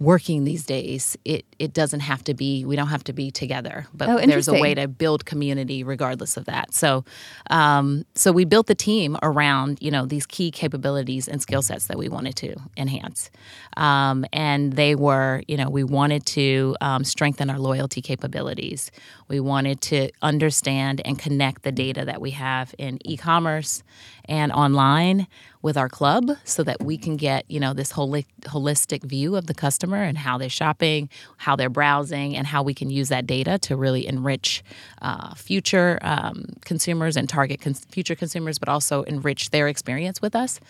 working 0.01 0.45
these 0.45 0.65
days 0.65 1.15
it 1.27 1.45
it 1.59 1.75
doesn't 1.75 2.01
have 2.01 2.25
to 2.25 2.33
be 2.33 2.65
we 2.65 2.75
don't 2.75 2.89
have 2.89 3.05
to 3.05 3.13
be 3.13 3.31
together 3.31 3.87
but 3.93 4.09
Oh, 4.09 4.17
there's 4.17 4.49
a 4.49 4.55
way 4.55 4.75
to 4.75 4.89
build 4.89 5.27
community 5.27 5.85
regardless 5.85 6.37
of 6.39 6.47
that. 6.47 6.73
So 6.73 7.05
um, 7.51 8.05
so 8.15 8.33
we 8.33 8.45
built 8.47 8.67
the 8.67 8.75
team 8.75 9.19
around 9.23 9.79
you 9.81 9.91
know 9.91 10.07
these 10.07 10.27
key 10.27 10.51
capabilities 10.51 11.29
and 11.29 11.41
skill 11.43 11.61
sets 11.63 11.87
that 11.87 11.99
we 11.99 12.09
wanted 12.09 12.35
to 12.37 12.57
enhance. 12.79 13.31
Um, 13.77 14.25
and 14.33 14.73
they 14.73 14.95
were 14.95 15.43
you 15.47 15.57
know 15.59 15.69
we 15.69 15.85
wanted 15.85 16.25
to 16.27 16.77
um, 16.81 17.05
strengthen 17.05 17.51
our 17.51 17.59
loyalty 17.59 18.01
capabilities. 18.01 18.91
We 19.29 19.39
wanted 19.39 19.81
to 19.83 20.11
understand 20.23 21.03
and 21.05 21.19
connect 21.19 21.63
the 21.63 21.73
data 21.73 22.05
that 22.07 22.21
we 22.21 22.31
have 22.31 22.75
in 22.79 22.99
e-commerce 23.07 23.83
and 24.25 24.51
online 24.51 25.27
with 25.63 25.77
our 25.77 25.89
club 25.89 26.31
so 26.45 26.63
that 26.63 26.83
we 26.83 26.97
can 26.97 27.17
get 27.17 27.45
you 27.51 27.61
know 27.61 27.73
this 27.75 27.91
holi- 27.93 28.27
holistic 28.43 29.03
view 29.05 29.37
of 29.37 29.47
the 29.47 29.55
customer 29.55 30.03
and 30.03 30.17
how 30.19 30.39
they're 30.39 30.49
shopping 30.49 31.09
how 31.37 31.55
they're 31.57 31.69
browsing 31.71 32.37
and 32.37 32.47
how 32.47 32.63
we 32.63 32.73
can 32.75 32.89
use 32.91 33.09
that 33.11 33.27
data 33.27 33.59
to 33.59 33.77
really 33.77 34.07
enrich 34.07 34.63
uh, 35.03 35.35
future 35.35 35.99
um, 36.03 36.45
consumers 36.65 37.17
and 37.17 37.29
target 37.29 37.61
cons- 37.61 37.87
future 37.91 38.15
consumers 38.15 38.59
but 38.59 38.69
also 38.69 39.03
enrich 39.03 39.51
their 39.51 39.69
experience 39.69 40.21
with 40.23 40.35
us 40.35 40.61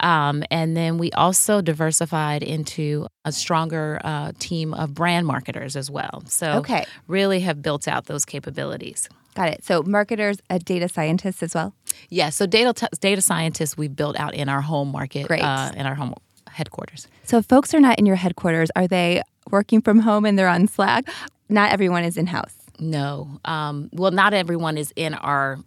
Um, 0.00 0.42
and 0.50 0.74
then 0.76 0.98
we 0.98 1.10
also 1.12 1.60
diversified 1.60 2.42
into 2.42 3.06
a 3.24 3.32
stronger 3.32 4.00
uh, 4.02 4.32
team 4.38 4.72
of 4.74 4.94
brand 4.94 5.26
marketers 5.26 5.76
as 5.76 5.90
well. 5.90 6.22
So 6.26 6.46
Okay. 6.60 6.84
really 7.06 7.40
have 7.40 7.60
built 7.60 7.86
out 7.86 8.06
those 8.06 8.24
capabilities. 8.24 9.08
Got 9.34 9.48
it. 9.48 9.64
So 9.64 9.82
marketers, 9.82 10.38
a 10.50 10.58
data 10.58 10.88
scientist 10.88 11.42
as 11.42 11.54
well. 11.54 11.74
Yeah, 12.10 12.30
so 12.30 12.46
data 12.46 12.72
t- 12.74 12.86
data 13.00 13.20
scientists 13.22 13.76
we 13.76 13.88
built 13.88 14.18
out 14.18 14.34
in 14.34 14.48
our 14.48 14.60
home 14.60 14.88
market, 14.92 15.26
Great. 15.26 15.42
Uh, 15.42 15.70
in 15.76 15.86
our 15.86 15.94
home 15.94 16.14
headquarters. 16.48 17.08
So 17.24 17.38
if 17.38 17.46
folks 17.46 17.72
are 17.74 17.80
not 17.80 17.98
in 17.98 18.04
your 18.06 18.16
headquarters, 18.16 18.70
are 18.76 18.86
they 18.86 19.22
working 19.50 19.80
from 19.80 20.00
home 20.00 20.24
and 20.26 20.38
they're 20.38 20.48
on 20.48 20.68
Slack? 20.68 21.04
Not 21.48 21.72
everyone 21.72 22.04
is 22.04 22.16
in 22.16 22.26
house. 22.26 22.54
No, 22.78 23.38
um, 23.44 23.88
well, 23.92 24.10
not 24.10 24.34
everyone 24.34 24.76
is 24.76 24.92
in 24.96 25.14
our 25.14 25.58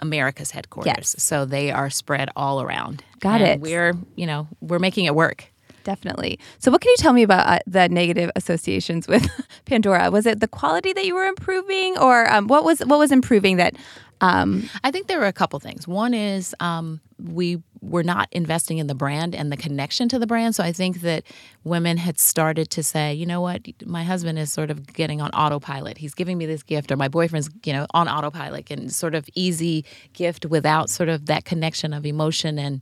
America's 0.00 0.50
headquarters, 0.50 0.92
Yes. 0.96 1.14
so 1.18 1.44
they 1.44 1.70
are 1.70 1.90
spread 1.90 2.28
all 2.36 2.60
around. 2.62 3.02
Got 3.20 3.40
And 3.40 3.50
it. 3.50 3.60
We're 3.60 3.94
you 4.16 4.26
know 4.26 4.48
we're 4.60 4.78
making 4.78 5.06
it 5.06 5.14
work. 5.14 5.44
Definitely. 5.88 6.38
So, 6.58 6.70
what 6.70 6.82
can 6.82 6.90
you 6.90 6.96
tell 6.98 7.14
me 7.14 7.22
about 7.22 7.46
uh, 7.46 7.60
the 7.66 7.88
negative 7.88 8.30
associations 8.36 9.08
with 9.08 9.26
Pandora? 9.64 10.10
Was 10.10 10.26
it 10.26 10.40
the 10.40 10.46
quality 10.46 10.92
that 10.92 11.06
you 11.06 11.14
were 11.14 11.24
improving, 11.24 11.96
or 11.96 12.30
um, 12.30 12.46
what 12.46 12.62
was 12.62 12.80
what 12.80 12.98
was 12.98 13.10
improving 13.10 13.56
that? 13.56 13.74
Um, 14.20 14.68
I 14.84 14.90
think 14.90 15.06
there 15.06 15.18
were 15.18 15.24
a 15.24 15.32
couple 15.32 15.58
things. 15.60 15.88
One 15.88 16.12
is 16.12 16.54
um, 16.60 17.00
we 17.18 17.62
were 17.80 18.02
not 18.02 18.28
investing 18.32 18.78
in 18.78 18.86
the 18.86 18.94
brand 18.94 19.34
and 19.34 19.50
the 19.52 19.56
connection 19.56 20.08
to 20.08 20.18
the 20.18 20.26
brand. 20.26 20.54
So 20.54 20.64
I 20.64 20.72
think 20.72 21.00
that 21.02 21.24
women 21.64 21.96
had 21.96 22.18
started 22.18 22.70
to 22.70 22.82
say, 22.82 23.12
you 23.14 23.26
know 23.26 23.40
what, 23.40 23.62
my 23.84 24.04
husband 24.04 24.38
is 24.38 24.52
sort 24.52 24.70
of 24.70 24.92
getting 24.92 25.20
on 25.20 25.30
autopilot. 25.30 25.98
He's 25.98 26.14
giving 26.14 26.38
me 26.38 26.46
this 26.46 26.62
gift, 26.62 26.90
or 26.90 26.96
my 26.96 27.08
boyfriend's, 27.08 27.50
you 27.64 27.72
know, 27.72 27.86
on 27.92 28.08
autopilot 28.08 28.70
and 28.70 28.92
sort 28.92 29.14
of 29.14 29.28
easy 29.34 29.84
gift 30.12 30.46
without 30.46 30.90
sort 30.90 31.08
of 31.08 31.26
that 31.26 31.44
connection 31.44 31.92
of 31.92 32.04
emotion 32.06 32.58
and 32.58 32.80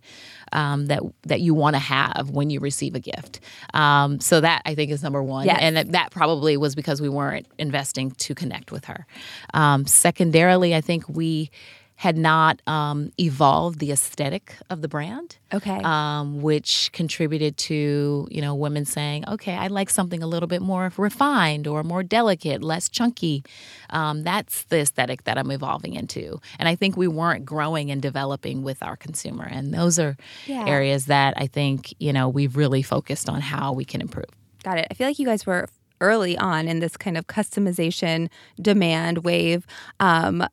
um, 0.53 0.87
that 0.87 1.03
that 1.25 1.41
you 1.41 1.55
want 1.55 1.75
to 1.75 1.81
have 1.81 2.31
when 2.31 2.51
you 2.51 2.61
receive 2.61 2.95
a 2.95 3.01
gift. 3.01 3.41
Um, 3.75 4.21
so 4.21 4.41
that 4.41 4.63
I 4.65 4.75
think 4.75 4.91
is 4.91 5.03
number 5.03 5.23
one, 5.23 5.47
Yes. 5.47 5.59
and 5.61 5.77
that, 5.77 5.93
that 5.93 6.11
probably 6.11 6.57
was 6.57 6.75
because 6.75 7.01
we 7.03 7.09
weren't 7.09 7.47
investing 7.59 8.11
to 8.13 8.35
connect 8.35 8.73
with 8.73 8.85
her. 8.87 9.07
Um, 9.55 9.87
secondarily, 9.87 10.75
I 10.75 10.81
think 10.81 11.09
we 11.09 11.51
had 11.99 12.17
not 12.19 12.61
um, 12.67 13.11
evolved 13.19 13.79
the 13.79 13.91
aesthetic 13.91 14.55
of 14.69 14.83
the 14.83 14.89
brand. 14.89 15.37
Okay. 15.55 15.81
Um, 15.83 16.43
which 16.43 16.91
contributed 16.93 17.57
to 17.57 18.29
you 18.31 18.41
know 18.43 18.55
women 18.55 18.85
saying, 18.85 19.25
"Okay, 19.29 19.55
I 19.55 19.69
like 19.69 19.89
something 19.91 20.23
a 20.23 20.27
little 20.27 20.47
bit 20.47 20.61
more 20.61 20.93
refined 20.97 21.67
or 21.67 21.83
more 21.83 22.03
delicate, 22.03 22.63
less 22.63 22.89
chunky." 22.89 23.45
Um, 23.91 24.25
that's 24.25 24.65
the 24.65 24.81
aesthetic 24.81 25.25
that 25.25 25.39
I'm 25.39 25.51
evolving 25.51 25.95
into, 25.95 26.41
and 26.59 26.69
I 26.69 26.75
think 26.75 26.97
we 26.97 27.09
weren't 27.09 27.45
growing 27.47 27.91
and 27.91 28.03
developing 28.03 28.63
with 28.63 28.83
our 28.83 28.97
consumer, 28.97 29.45
and 29.51 29.73
those 29.73 29.99
are 29.99 30.17
Yeah. 30.47 30.67
areas 30.67 31.07
that 31.07 31.35
I 31.37 31.47
think 31.47 31.95
you 31.99 32.13
know 32.13 32.29
we've 32.29 32.57
really 32.57 32.83
focused 32.83 33.29
on 33.31 33.41
how 33.41 33.73
we 33.73 33.85
can 33.85 34.01
improve. 34.01 34.27
Got 34.63 34.79
it. 34.79 34.87
I 34.91 34.95
feel 34.95 35.07
like 35.07 35.19
you 35.19 35.27
guys 35.27 35.47
were 35.47 35.69
early 36.03 36.37
on 36.37 36.69
in 36.69 36.81
this 36.81 36.97
kind 36.97 37.17
of 37.17 37.27
customization 37.27 38.29
demand 38.61 39.25
wave. 39.25 39.67
Um, 40.01 40.47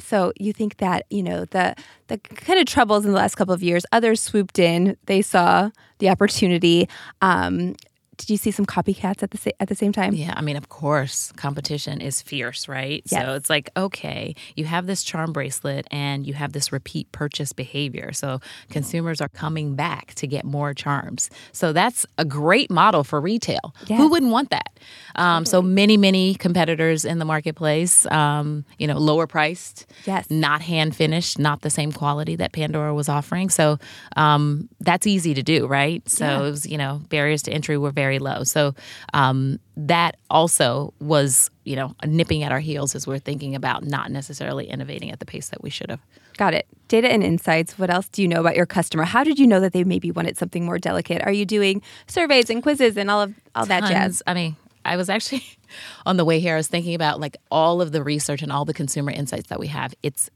so 0.00 0.32
you 0.38 0.52
think 0.52 0.76
that 0.78 1.06
you 1.10 1.22
know 1.22 1.44
the 1.46 1.74
the 2.08 2.18
kind 2.18 2.58
of 2.58 2.66
troubles 2.66 3.04
in 3.04 3.12
the 3.12 3.16
last 3.16 3.34
couple 3.34 3.54
of 3.54 3.62
years, 3.62 3.84
others 3.92 4.20
swooped 4.20 4.58
in. 4.58 4.96
They 5.06 5.22
saw 5.22 5.70
the 5.98 6.08
opportunity. 6.08 6.88
Um, 7.22 7.74
did 8.16 8.30
you 8.30 8.36
see 8.36 8.50
some 8.50 8.66
copycats 8.66 9.22
at 9.22 9.30
the 9.30 9.38
sa- 9.38 9.50
at 9.60 9.68
the 9.68 9.74
same 9.74 9.92
time? 9.92 10.14
Yeah, 10.14 10.32
I 10.36 10.40
mean, 10.40 10.56
of 10.56 10.68
course, 10.68 11.32
competition 11.32 12.00
is 12.00 12.22
fierce, 12.22 12.68
right? 12.68 13.02
Yes. 13.06 13.24
So 13.24 13.34
it's 13.34 13.50
like, 13.50 13.70
okay, 13.76 14.34
you 14.54 14.64
have 14.64 14.86
this 14.86 15.02
charm 15.02 15.32
bracelet 15.32 15.86
and 15.90 16.26
you 16.26 16.34
have 16.34 16.52
this 16.52 16.72
repeat 16.72 17.10
purchase 17.12 17.52
behavior. 17.52 18.12
So 18.12 18.40
consumers 18.70 19.20
are 19.20 19.28
coming 19.28 19.74
back 19.74 20.14
to 20.14 20.26
get 20.26 20.44
more 20.44 20.72
charms. 20.74 21.28
So 21.52 21.72
that's 21.72 22.06
a 22.16 22.24
great 22.24 22.70
model 22.70 23.04
for 23.04 23.20
retail. 23.20 23.74
Yes. 23.86 23.98
Who 23.98 24.08
wouldn't 24.08 24.32
want 24.32 24.50
that? 24.50 24.78
Um, 25.16 25.44
so 25.44 25.60
many, 25.60 25.96
many 25.96 26.34
competitors 26.34 27.04
in 27.04 27.18
the 27.18 27.24
marketplace, 27.24 28.06
um, 28.06 28.64
you 28.78 28.86
know, 28.86 28.98
lower 28.98 29.26
priced, 29.26 29.86
Yes. 30.06 30.30
not 30.30 30.62
hand 30.62 30.94
finished, 30.94 31.38
not 31.38 31.62
the 31.62 31.70
same 31.70 31.92
quality 31.92 32.36
that 32.36 32.52
Pandora 32.52 32.94
was 32.94 33.08
offering. 33.08 33.50
So 33.50 33.78
um, 34.16 34.68
that's 34.80 35.06
easy 35.06 35.34
to 35.34 35.42
do, 35.42 35.66
right? 35.66 36.06
So 36.08 36.24
Yeah. 36.24 36.38
it 36.38 36.42
was, 36.42 36.66
you 36.66 36.78
know, 36.78 37.00
barriers 37.08 37.42
to 37.42 37.50
entry 37.52 37.76
were 37.76 37.90
very 37.90 38.05
low. 38.18 38.44
So 38.44 38.74
um, 39.14 39.58
that 39.76 40.16
also 40.30 40.94
was, 41.00 41.50
you 41.64 41.76
know, 41.76 41.94
nipping 42.04 42.42
at 42.42 42.52
our 42.52 42.60
heels 42.60 42.94
as 42.94 43.06
we're 43.06 43.18
thinking 43.18 43.54
about 43.54 43.84
not 43.84 44.10
necessarily 44.10 44.66
innovating 44.66 45.10
at 45.10 45.20
the 45.20 45.26
pace 45.26 45.48
that 45.50 45.62
we 45.62 45.70
should 45.70 45.90
have. 45.90 46.00
Got 46.36 46.54
it. 46.54 46.66
Data 46.88 47.08
and 47.08 47.22
insights. 47.22 47.78
What 47.78 47.90
else 47.90 48.08
do 48.08 48.22
you 48.22 48.28
know 48.28 48.40
about 48.40 48.56
your 48.56 48.66
customer? 48.66 49.04
How 49.04 49.24
did 49.24 49.38
you 49.38 49.46
know 49.46 49.60
that 49.60 49.72
they 49.72 49.84
maybe 49.84 50.10
wanted 50.10 50.36
something 50.36 50.64
more 50.64 50.78
delicate? 50.78 51.22
Are 51.22 51.32
you 51.32 51.46
doing 51.46 51.82
surveys 52.06 52.50
and 52.50 52.62
quizzes 52.62 52.96
and 52.96 53.10
all 53.10 53.22
of 53.22 53.34
all 53.54 53.66
that 53.66 53.84
jazz? 53.88 54.22
I 54.26 54.34
mean, 54.34 54.56
I 54.84 54.96
was 54.96 55.10
actually 55.10 55.42
on 56.06 56.16
the 56.16 56.24
way 56.24 56.40
here. 56.40 56.54
I 56.54 56.56
was 56.56 56.68
thinking 56.68 56.94
about 56.94 57.20
like 57.20 57.36
all 57.50 57.82
of 57.82 57.92
the 57.92 58.02
research 58.02 58.42
and 58.42 58.52
all 58.52 58.64
the 58.64 58.74
consumer 58.74 59.10
insights 59.10 59.48
that 59.48 59.58
we 59.58 59.66
have. 59.68 59.94
It's 60.02 60.30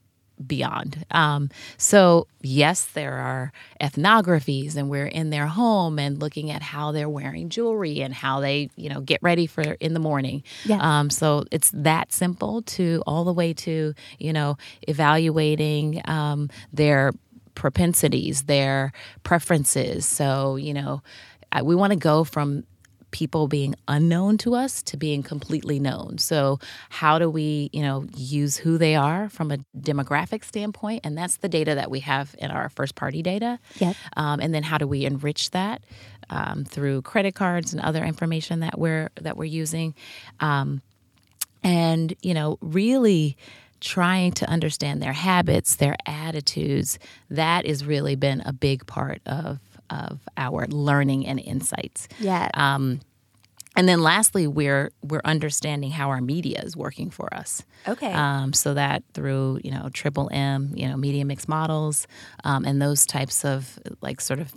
beyond. 0.46 1.04
Um, 1.10 1.50
so 1.76 2.26
yes, 2.42 2.84
there 2.84 3.14
are 3.14 3.52
ethnographies, 3.80 4.76
and 4.76 4.88
we're 4.88 5.06
in 5.06 5.30
their 5.30 5.46
home 5.46 5.98
and 5.98 6.18
looking 6.18 6.50
at 6.50 6.62
how 6.62 6.92
they're 6.92 7.08
wearing 7.08 7.48
jewelry 7.48 8.00
and 8.00 8.14
how 8.14 8.40
they, 8.40 8.70
you 8.76 8.88
know, 8.88 9.00
get 9.00 9.22
ready 9.22 9.46
for 9.46 9.62
in 9.62 9.94
the 9.94 10.00
morning. 10.00 10.42
Yeah. 10.64 10.78
Um, 10.80 11.10
so 11.10 11.44
it's 11.50 11.70
that 11.74 12.12
simple 12.12 12.62
to 12.62 13.02
all 13.06 13.24
the 13.24 13.32
way 13.32 13.52
to 13.54 13.94
you 14.18 14.32
know 14.32 14.56
evaluating 14.82 16.02
um, 16.06 16.50
their 16.72 17.12
propensities, 17.54 18.42
their 18.42 18.92
preferences. 19.22 20.06
So 20.06 20.56
you 20.56 20.74
know, 20.74 21.02
we 21.62 21.74
want 21.74 21.92
to 21.92 21.98
go 21.98 22.24
from 22.24 22.64
people 23.10 23.48
being 23.48 23.74
unknown 23.88 24.38
to 24.38 24.54
us 24.54 24.82
to 24.82 24.96
being 24.96 25.22
completely 25.22 25.78
known. 25.80 26.18
So 26.18 26.58
how 26.88 27.18
do 27.18 27.28
we, 27.28 27.70
you 27.72 27.82
know, 27.82 28.06
use 28.16 28.56
who 28.56 28.78
they 28.78 28.94
are 28.94 29.28
from 29.28 29.50
a 29.50 29.58
demographic 29.76 30.44
standpoint? 30.44 31.00
And 31.04 31.16
that's 31.16 31.38
the 31.38 31.48
data 31.48 31.74
that 31.74 31.90
we 31.90 32.00
have 32.00 32.34
in 32.38 32.50
our 32.50 32.68
first 32.68 32.94
party 32.94 33.22
data. 33.22 33.58
Yes. 33.78 33.96
Um, 34.16 34.40
and 34.40 34.54
then 34.54 34.62
how 34.62 34.78
do 34.78 34.86
we 34.86 35.04
enrich 35.04 35.50
that 35.50 35.82
um, 36.30 36.64
through 36.64 37.02
credit 37.02 37.34
cards 37.34 37.72
and 37.72 37.82
other 37.82 38.04
information 38.04 38.60
that 38.60 38.78
we're 38.78 39.10
that 39.20 39.36
we're 39.36 39.44
using? 39.44 39.94
Um, 40.40 40.82
and 41.62 42.14
you 42.22 42.34
know 42.34 42.58
really 42.60 43.36
trying 43.80 44.32
to 44.32 44.48
understand 44.48 45.02
their 45.02 45.12
habits 45.12 45.76
their 45.76 45.96
attitudes 46.06 46.98
that 47.30 47.66
has 47.66 47.84
really 47.84 48.14
been 48.14 48.42
a 48.44 48.52
big 48.52 48.86
part 48.86 49.20
of 49.26 49.58
of 49.90 50.20
our 50.36 50.66
learning 50.68 51.26
and 51.26 51.40
insights 51.40 52.08
Yes. 52.18 52.50
um, 52.54 53.00
and 53.76 53.88
then 53.88 54.00
lastly 54.02 54.46
we're 54.46 54.90
we're 55.02 55.20
understanding 55.24 55.90
how 55.92 56.08
our 56.10 56.20
media 56.20 56.60
is 56.62 56.76
working 56.76 57.10
for 57.10 57.32
us 57.34 57.62
Okay. 57.88 58.12
um, 58.12 58.52
so 58.52 58.74
that 58.74 59.02
through 59.14 59.60
you 59.64 59.70
know 59.70 59.88
triple 59.92 60.28
m 60.32 60.72
you 60.74 60.88
know 60.88 60.96
media 60.96 61.24
mix 61.24 61.46
models 61.48 62.06
um, 62.44 62.64
and 62.64 62.80
those 62.82 63.06
types 63.06 63.44
of 63.44 63.78
like 64.00 64.20
sort 64.20 64.40
of 64.40 64.52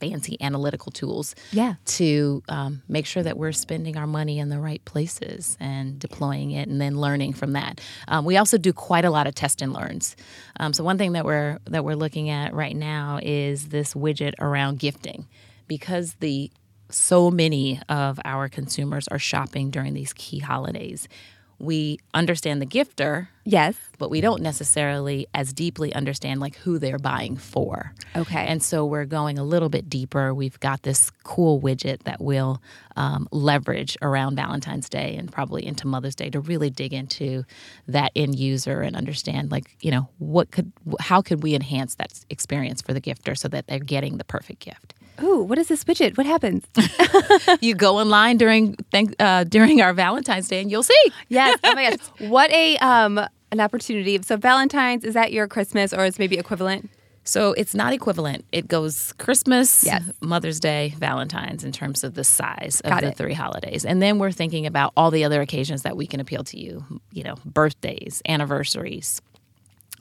fancy 0.00 0.36
analytical 0.40 0.92
tools 0.92 1.34
Yeah. 1.52 1.74
to 1.86 2.42
um, 2.48 2.82
make 2.88 3.06
sure 3.06 3.22
that 3.22 3.36
we're 3.38 3.52
spending 3.52 3.96
our 3.96 4.06
money 4.06 4.38
in 4.38 4.48
the 4.48 4.58
right 4.58 4.84
places 4.84 5.56
and 5.60 5.98
deploying 5.98 6.50
it 6.50 6.68
and 6.68 6.80
then 6.80 7.00
learning 7.00 7.32
from 7.32 7.52
that. 7.52 7.80
Um, 8.08 8.24
we 8.24 8.36
also 8.36 8.58
do 8.58 8.72
quite 8.72 9.04
a 9.04 9.10
lot 9.10 9.26
of 9.26 9.34
test 9.34 9.62
and 9.62 9.72
learns. 9.72 10.16
Um, 10.60 10.72
so 10.72 10.84
one 10.84 10.98
thing 10.98 11.12
that 11.12 11.24
we're 11.24 11.58
that 11.66 11.84
we're 11.84 11.96
looking 11.96 12.28
at 12.30 12.52
right 12.54 12.76
now 12.76 13.18
is 13.22 13.68
this 13.68 13.94
widget 13.94 14.34
around 14.40 14.78
gifting 14.78 15.26
because 15.68 16.14
the 16.20 16.50
so 16.90 17.30
many 17.30 17.80
of 17.88 18.20
our 18.24 18.48
consumers 18.48 19.08
are 19.08 19.18
shopping 19.18 19.70
during 19.70 19.94
these 19.94 20.12
key 20.12 20.38
holidays. 20.38 21.08
We 21.58 21.98
understand 22.12 22.60
the 22.60 22.66
gifter, 22.66 23.28
yes. 23.44 23.76
but 23.98 24.10
we 24.10 24.20
don't 24.20 24.42
necessarily 24.42 25.26
as 25.34 25.52
deeply 25.52 25.94
understand 25.94 26.40
like 26.40 26.56
who 26.56 26.78
they're 26.78 26.98
buying 26.98 27.36
for. 27.36 27.92
Okay. 28.16 28.46
And 28.46 28.62
so 28.62 28.84
we're 28.84 29.04
going 29.04 29.38
a 29.38 29.44
little 29.44 29.68
bit 29.68 29.88
deeper. 29.88 30.34
We've 30.34 30.58
got 30.60 30.82
this 30.82 31.10
cool 31.22 31.60
widget 31.60 32.02
that 32.04 32.20
we'll 32.20 32.60
um, 32.96 33.28
leverage 33.32 33.96
around 34.02 34.36
Valentine's 34.36 34.88
Day 34.88 35.16
and 35.16 35.30
probably 35.30 35.64
into 35.66 35.86
Mother's 35.86 36.14
Day 36.14 36.30
to 36.30 36.40
really 36.40 36.70
dig 36.70 36.92
into 36.92 37.44
that 37.88 38.12
end 38.14 38.38
user 38.38 38.80
and 38.82 38.96
understand, 38.96 39.50
like, 39.50 39.76
you 39.80 39.90
know, 39.90 40.08
what 40.18 40.50
could, 40.50 40.72
how 41.00 41.22
could 41.22 41.42
we 41.42 41.54
enhance 41.54 41.94
that 41.96 42.24
experience 42.30 42.82
for 42.82 42.92
the 42.92 43.00
gifter 43.00 43.36
so 43.36 43.48
that 43.48 43.66
they're 43.66 43.78
getting 43.78 44.18
the 44.18 44.24
perfect 44.24 44.60
gift. 44.60 44.94
Ooh, 45.22 45.42
what 45.42 45.58
is 45.58 45.68
this 45.68 45.84
widget? 45.84 46.16
What 46.16 46.26
happens? 46.26 46.64
you 47.60 47.74
go 47.74 47.98
online 47.98 48.36
during 48.36 48.74
thank, 48.90 49.14
uh, 49.20 49.44
during 49.44 49.80
our 49.80 49.92
Valentine's 49.92 50.48
Day 50.48 50.60
and 50.60 50.70
you'll 50.70 50.82
see. 50.82 51.12
yes. 51.28 51.58
Oh 51.64 51.74
my 51.74 51.90
gosh. 51.90 51.98
What 52.28 52.50
a 52.50 52.76
um 52.78 53.18
an 53.52 53.60
opportunity. 53.60 54.20
So 54.22 54.36
Valentine's 54.36 55.04
is 55.04 55.14
that 55.14 55.32
your 55.32 55.46
Christmas 55.46 55.92
or 55.92 56.04
is 56.04 56.18
maybe 56.18 56.36
equivalent? 56.38 56.90
So 57.26 57.52
it's 57.54 57.74
not 57.74 57.92
equivalent. 57.94 58.44
It 58.52 58.68
goes 58.68 59.12
Christmas, 59.14 59.82
Yes. 59.84 60.02
Mother's 60.20 60.60
Day, 60.60 60.92
Valentine's 60.98 61.64
in 61.64 61.72
terms 61.72 62.04
of 62.04 62.14
the 62.14 62.24
size 62.24 62.82
of 62.84 62.90
Got 62.90 63.00
the 63.02 63.08
it. 63.08 63.16
three 63.16 63.32
holidays. 63.32 63.86
And 63.86 64.02
then 64.02 64.18
we're 64.18 64.32
thinking 64.32 64.66
about 64.66 64.92
all 64.94 65.10
the 65.10 65.24
other 65.24 65.40
occasions 65.40 65.82
that 65.84 65.96
we 65.96 66.06
can 66.06 66.20
appeal 66.20 66.44
to 66.44 66.58
you, 66.58 66.84
you 67.12 67.22
know, 67.22 67.36
birthdays, 67.46 68.20
anniversaries. 68.28 69.22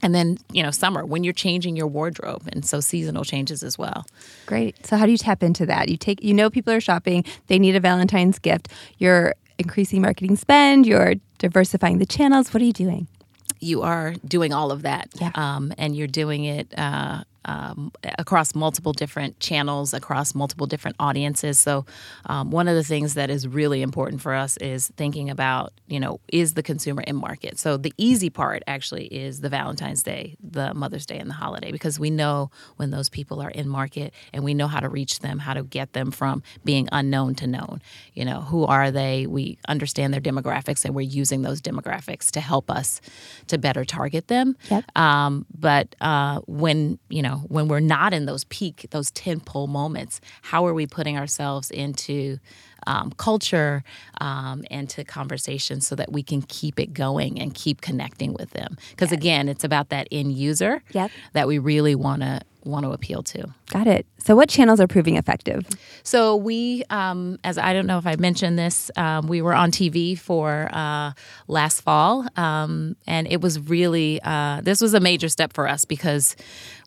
And 0.03 0.13
then 0.13 0.37
you 0.51 0.61
know 0.61 0.69
summer 0.71 1.03
when 1.05 1.23
you're 1.23 1.33
changing 1.33 1.75
your 1.75 1.87
wardrobe 1.87 2.43
and 2.51 2.63
so 2.65 2.79
seasonal 2.79 3.23
changes 3.23 3.63
as 3.63 3.77
well 3.77 4.05
Great. 4.45 4.85
So 4.85 4.97
how 4.97 5.05
do 5.07 5.11
you 5.11 5.17
tap 5.17 5.41
into 5.41 5.65
that? 5.65 5.89
You 5.89 5.97
take 5.97 6.23
you 6.23 6.33
know 6.33 6.49
people 6.49 6.73
are 6.73 6.81
shopping, 6.81 7.23
they 7.47 7.57
need 7.57 7.75
a 7.75 7.79
Valentine's 7.79 8.37
gift. 8.39 8.67
You're 8.97 9.33
increasing 9.57 10.01
marketing 10.01 10.35
spend, 10.35 10.85
you're 10.85 11.15
diversifying 11.39 11.97
the 11.99 12.05
channels. 12.05 12.53
What 12.53 12.61
are 12.61 12.65
you 12.65 12.73
doing? 12.73 13.07
you 13.59 13.81
are 13.81 14.13
doing 14.27 14.51
all 14.51 14.71
of 14.71 14.81
that 14.81 15.07
Yeah. 15.21 15.31
um, 15.35 15.73
and 15.77 15.95
you're 15.95 16.07
doing 16.23 16.43
it 16.43 16.67
uh, 16.77 17.23
um, 17.45 17.91
across 18.17 18.55
multiple 18.55 18.93
different 18.93 19.39
channels 19.39 19.93
across 19.93 20.35
multiple 20.35 20.67
different 20.67 20.95
audiences. 20.99 21.59
So 21.59 21.85
um, 22.25 22.51
one 22.51 22.67
of 22.67 22.75
the 22.75 22.83
things 22.83 23.13
that 23.15 23.29
is 23.29 23.47
really 23.47 23.81
important 23.81 24.21
for 24.21 24.33
us 24.33 24.57
is 24.57 24.91
thinking 24.97 25.29
about 25.29 25.73
you 25.87 25.99
know 25.99 26.19
is 26.27 26.53
the 26.53 26.63
consumer 26.63 27.01
in 27.01 27.15
market? 27.15 27.59
So 27.59 27.77
the 27.77 27.93
easy 27.97 28.29
part 28.29 28.63
actually 28.67 29.05
is 29.05 29.41
the 29.41 29.49
valentine's 29.49 30.03
day 30.03 30.35
the 30.41 30.73
mother's 30.73 31.05
day 31.05 31.17
and 31.17 31.29
the 31.29 31.33
holiday 31.35 31.71
because 31.71 31.99
we 31.99 32.09
know 32.09 32.51
when 32.77 32.91
those 32.91 33.09
people 33.09 33.41
are 33.41 33.49
in 33.49 33.67
market 33.67 34.13
and 34.33 34.43
we 34.43 34.53
know 34.53 34.67
how 34.67 34.79
to 34.79 34.89
reach 34.89 35.19
them 35.19 35.39
how 35.39 35.53
to 35.53 35.63
get 35.63 35.93
them 35.93 36.11
from 36.11 36.43
being 36.63 36.87
unknown 36.91 37.35
to 37.35 37.47
known. 37.47 37.81
You 38.13 38.25
know 38.25 38.41
who 38.41 38.65
are 38.65 38.91
they? 38.91 39.27
We 39.27 39.57
understand 39.67 40.13
their 40.13 40.21
demographics 40.21 40.85
and 40.85 40.95
we're 40.95 41.01
using 41.01 41.41
those 41.41 41.61
demographics 41.61 42.31
to 42.31 42.41
help 42.41 42.69
us 42.69 43.01
to 43.47 43.57
better 43.57 43.85
target 43.85 44.27
them. 44.27 44.55
Yep. 44.69 44.97
um, 44.97 45.45
but 45.53 45.95
uh, 46.01 46.39
when 46.47 46.99
you 47.09 47.21
know 47.21 47.32
when 47.47 47.67
we're 47.67 47.79
not 47.79 48.13
in 48.13 48.25
those 48.25 48.43
peak 48.45 48.87
those 48.91 49.11
tentpole 49.11 49.67
moments 49.67 50.19
how 50.41 50.65
are 50.65 50.73
we 50.73 50.85
putting 50.87 51.17
ourselves 51.17 51.69
into 51.71 52.37
um, 52.85 53.11
culture 53.17 53.83
um, 54.19 54.63
and 54.69 54.89
to 54.89 55.03
conversation 55.05 55.79
so 55.79 55.95
that 55.95 56.11
we 56.11 56.21
can 56.21 56.41
keep 56.41 56.79
it 56.79 56.93
going 56.93 57.39
and 57.39 57.53
keep 57.55 57.79
connecting 57.81 58.33
with 58.33 58.49
them 58.51 58.77
because 58.91 59.11
again 59.11 59.47
it's 59.47 59.63
about 59.63 59.89
that 59.89 60.07
end 60.11 60.33
user 60.33 60.81
Yep. 60.91 61.11
that 61.33 61.47
we 61.47 61.57
really 61.59 61.95
want 61.95 62.21
to 62.21 62.41
want 62.65 62.85
to 62.85 62.91
appeal 62.91 63.23
to 63.23 63.53
Got 63.73 63.87
it. 63.87 64.05
So 64.19 64.35
what 64.35 64.49
channels 64.49 64.79
are 64.79 64.87
proving 64.87 65.17
effective? 65.17 65.65
so 66.03 66.35
we, 66.35 66.83
um, 66.91 67.39
as 67.43 67.57
I 67.57 67.73
don't 67.73 67.87
know 67.87 67.97
if 67.97 68.05
I 68.05 68.15
mentioned 68.17 68.59
this, 68.59 68.91
um, 68.95 69.27
we 69.27 69.41
were 69.41 69.55
on 69.55 69.71
TV 69.71 70.17
for 70.17 70.69
uh, 70.71 71.13
last 71.47 71.81
fall, 71.81 72.27
um, 72.37 72.95
and 73.07 73.27
it 73.27 73.41
was 73.41 73.59
really 73.59 74.21
uh, 74.23 74.61
this 74.61 74.79
was 74.79 74.93
a 74.93 74.99
major 74.99 75.27
step 75.27 75.53
for 75.53 75.67
us 75.67 75.85
because 75.85 76.35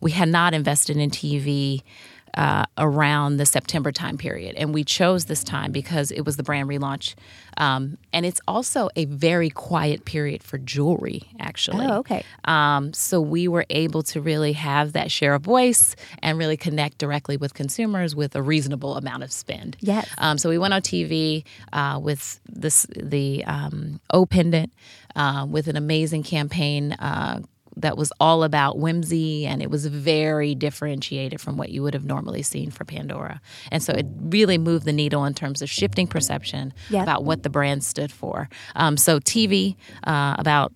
we 0.00 0.12
had 0.12 0.28
not 0.28 0.54
invested 0.54 0.97
in 0.97 1.11
TV. 1.11 1.83
Uh, 2.37 2.66
around 2.76 3.38
the 3.38 3.47
September 3.47 3.90
time 3.90 4.19
period. 4.19 4.55
And 4.57 4.75
we 4.75 4.85
chose 4.85 5.25
this 5.25 5.43
time 5.43 5.73
because 5.73 6.11
it 6.11 6.26
was 6.26 6.37
the 6.37 6.43
brand 6.43 6.69
relaunch. 6.69 7.14
Um, 7.57 7.97
and 8.12 8.26
it's 8.26 8.43
also 8.47 8.90
a 8.95 9.07
very 9.07 9.49
quiet 9.49 10.05
period 10.05 10.43
for 10.43 10.59
jewelry, 10.59 11.23
actually. 11.40 11.87
Oh, 11.87 12.00
okay. 12.00 12.25
Um, 12.45 12.93
so 12.93 13.23
we 13.23 13.49
were 13.49 13.64
able 13.71 14.02
to 14.02 14.21
really 14.21 14.52
have 14.52 14.93
that 14.93 15.11
share 15.11 15.33
of 15.33 15.43
voice 15.43 15.97
and 16.19 16.37
really 16.37 16.59
connect 16.59 16.99
directly 16.99 17.38
with 17.38 17.55
consumers 17.55 18.14
with 18.14 18.37
a 18.37 18.43
reasonable 18.43 18.97
amount 18.97 19.23
of 19.23 19.33
spend. 19.33 19.78
Yes. 19.81 20.07
Um, 20.19 20.37
so 20.37 20.50
we 20.50 20.59
went 20.59 20.75
on 20.75 20.83
TV 20.83 21.45
uh, 21.73 21.99
with 22.02 22.38
this 22.47 22.87
the 22.95 23.45
um, 23.47 23.99
O 24.11 24.26
pendant 24.26 24.73
uh, 25.14 25.47
with 25.49 25.69
an 25.69 25.76
amazing 25.76 26.23
campaign. 26.23 26.95
That 27.78 27.97
was 27.99 28.11
all 28.21 28.42
about 28.42 28.78
whimsy 28.78 29.47
and 29.47 29.61
it 29.62 29.71
was 29.71 29.85
very 29.87 30.54
differentiated 30.54 31.40
from 31.40 31.56
what 31.59 31.68
you 31.68 31.83
would 31.83 31.92
have 31.95 32.04
normally 32.06 32.42
seen 32.42 32.71
for 32.71 32.85
Pandora. 32.85 33.40
And 33.71 33.83
so 33.83 33.92
it 33.92 34.06
really 34.21 34.56
moved 34.59 34.87
the 34.87 34.92
needle 34.92 35.25
in 35.26 35.35
terms 35.35 35.61
of 35.62 35.68
shifting 35.71 36.06
perception 36.06 36.73
Yep. 36.90 37.02
about 37.02 37.25
what 37.25 37.42
the 37.42 37.50
brand 37.50 37.85
stood 37.85 38.11
for. 38.11 38.49
Um, 38.75 38.97
so 38.97 39.18
TV, 39.21 39.76
uh, 40.04 40.37
about 40.38 40.73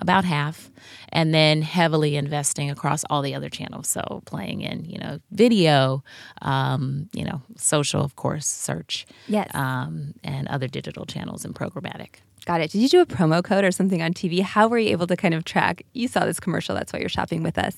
about 0.00 0.24
half, 0.24 0.70
and 1.08 1.34
then 1.34 1.60
heavily 1.60 2.14
investing 2.14 2.70
across 2.70 3.02
all 3.10 3.20
the 3.20 3.34
other 3.34 3.48
channels. 3.48 3.88
So 3.88 4.22
playing 4.26 4.60
in, 4.60 4.84
you 4.84 4.96
know, 4.96 5.18
video, 5.32 6.04
um, 6.40 7.08
you 7.12 7.24
know, 7.24 7.42
social, 7.56 8.04
of 8.04 8.14
course, 8.14 8.46
search, 8.46 9.06
Yes. 9.26 9.50
um, 9.54 10.14
and 10.22 10.46
other 10.46 10.68
digital 10.68 11.04
channels 11.04 11.44
and 11.44 11.52
programmatic. 11.52 12.20
Got 12.44 12.60
it. 12.60 12.70
Did 12.70 12.80
you 12.80 12.88
do 12.88 13.00
a 13.00 13.06
promo 13.06 13.42
code 13.42 13.64
or 13.64 13.70
something 13.70 14.02
on 14.02 14.14
TV? 14.14 14.40
How 14.40 14.68
were 14.68 14.78
you 14.78 14.90
able 14.90 15.06
to 15.06 15.16
kind 15.16 15.34
of 15.34 15.44
track? 15.44 15.84
You 15.92 16.08
saw 16.08 16.24
this 16.24 16.40
commercial, 16.40 16.74
that's 16.74 16.92
why 16.92 17.00
you're 17.00 17.08
shopping 17.08 17.42
with 17.42 17.58
us. 17.58 17.76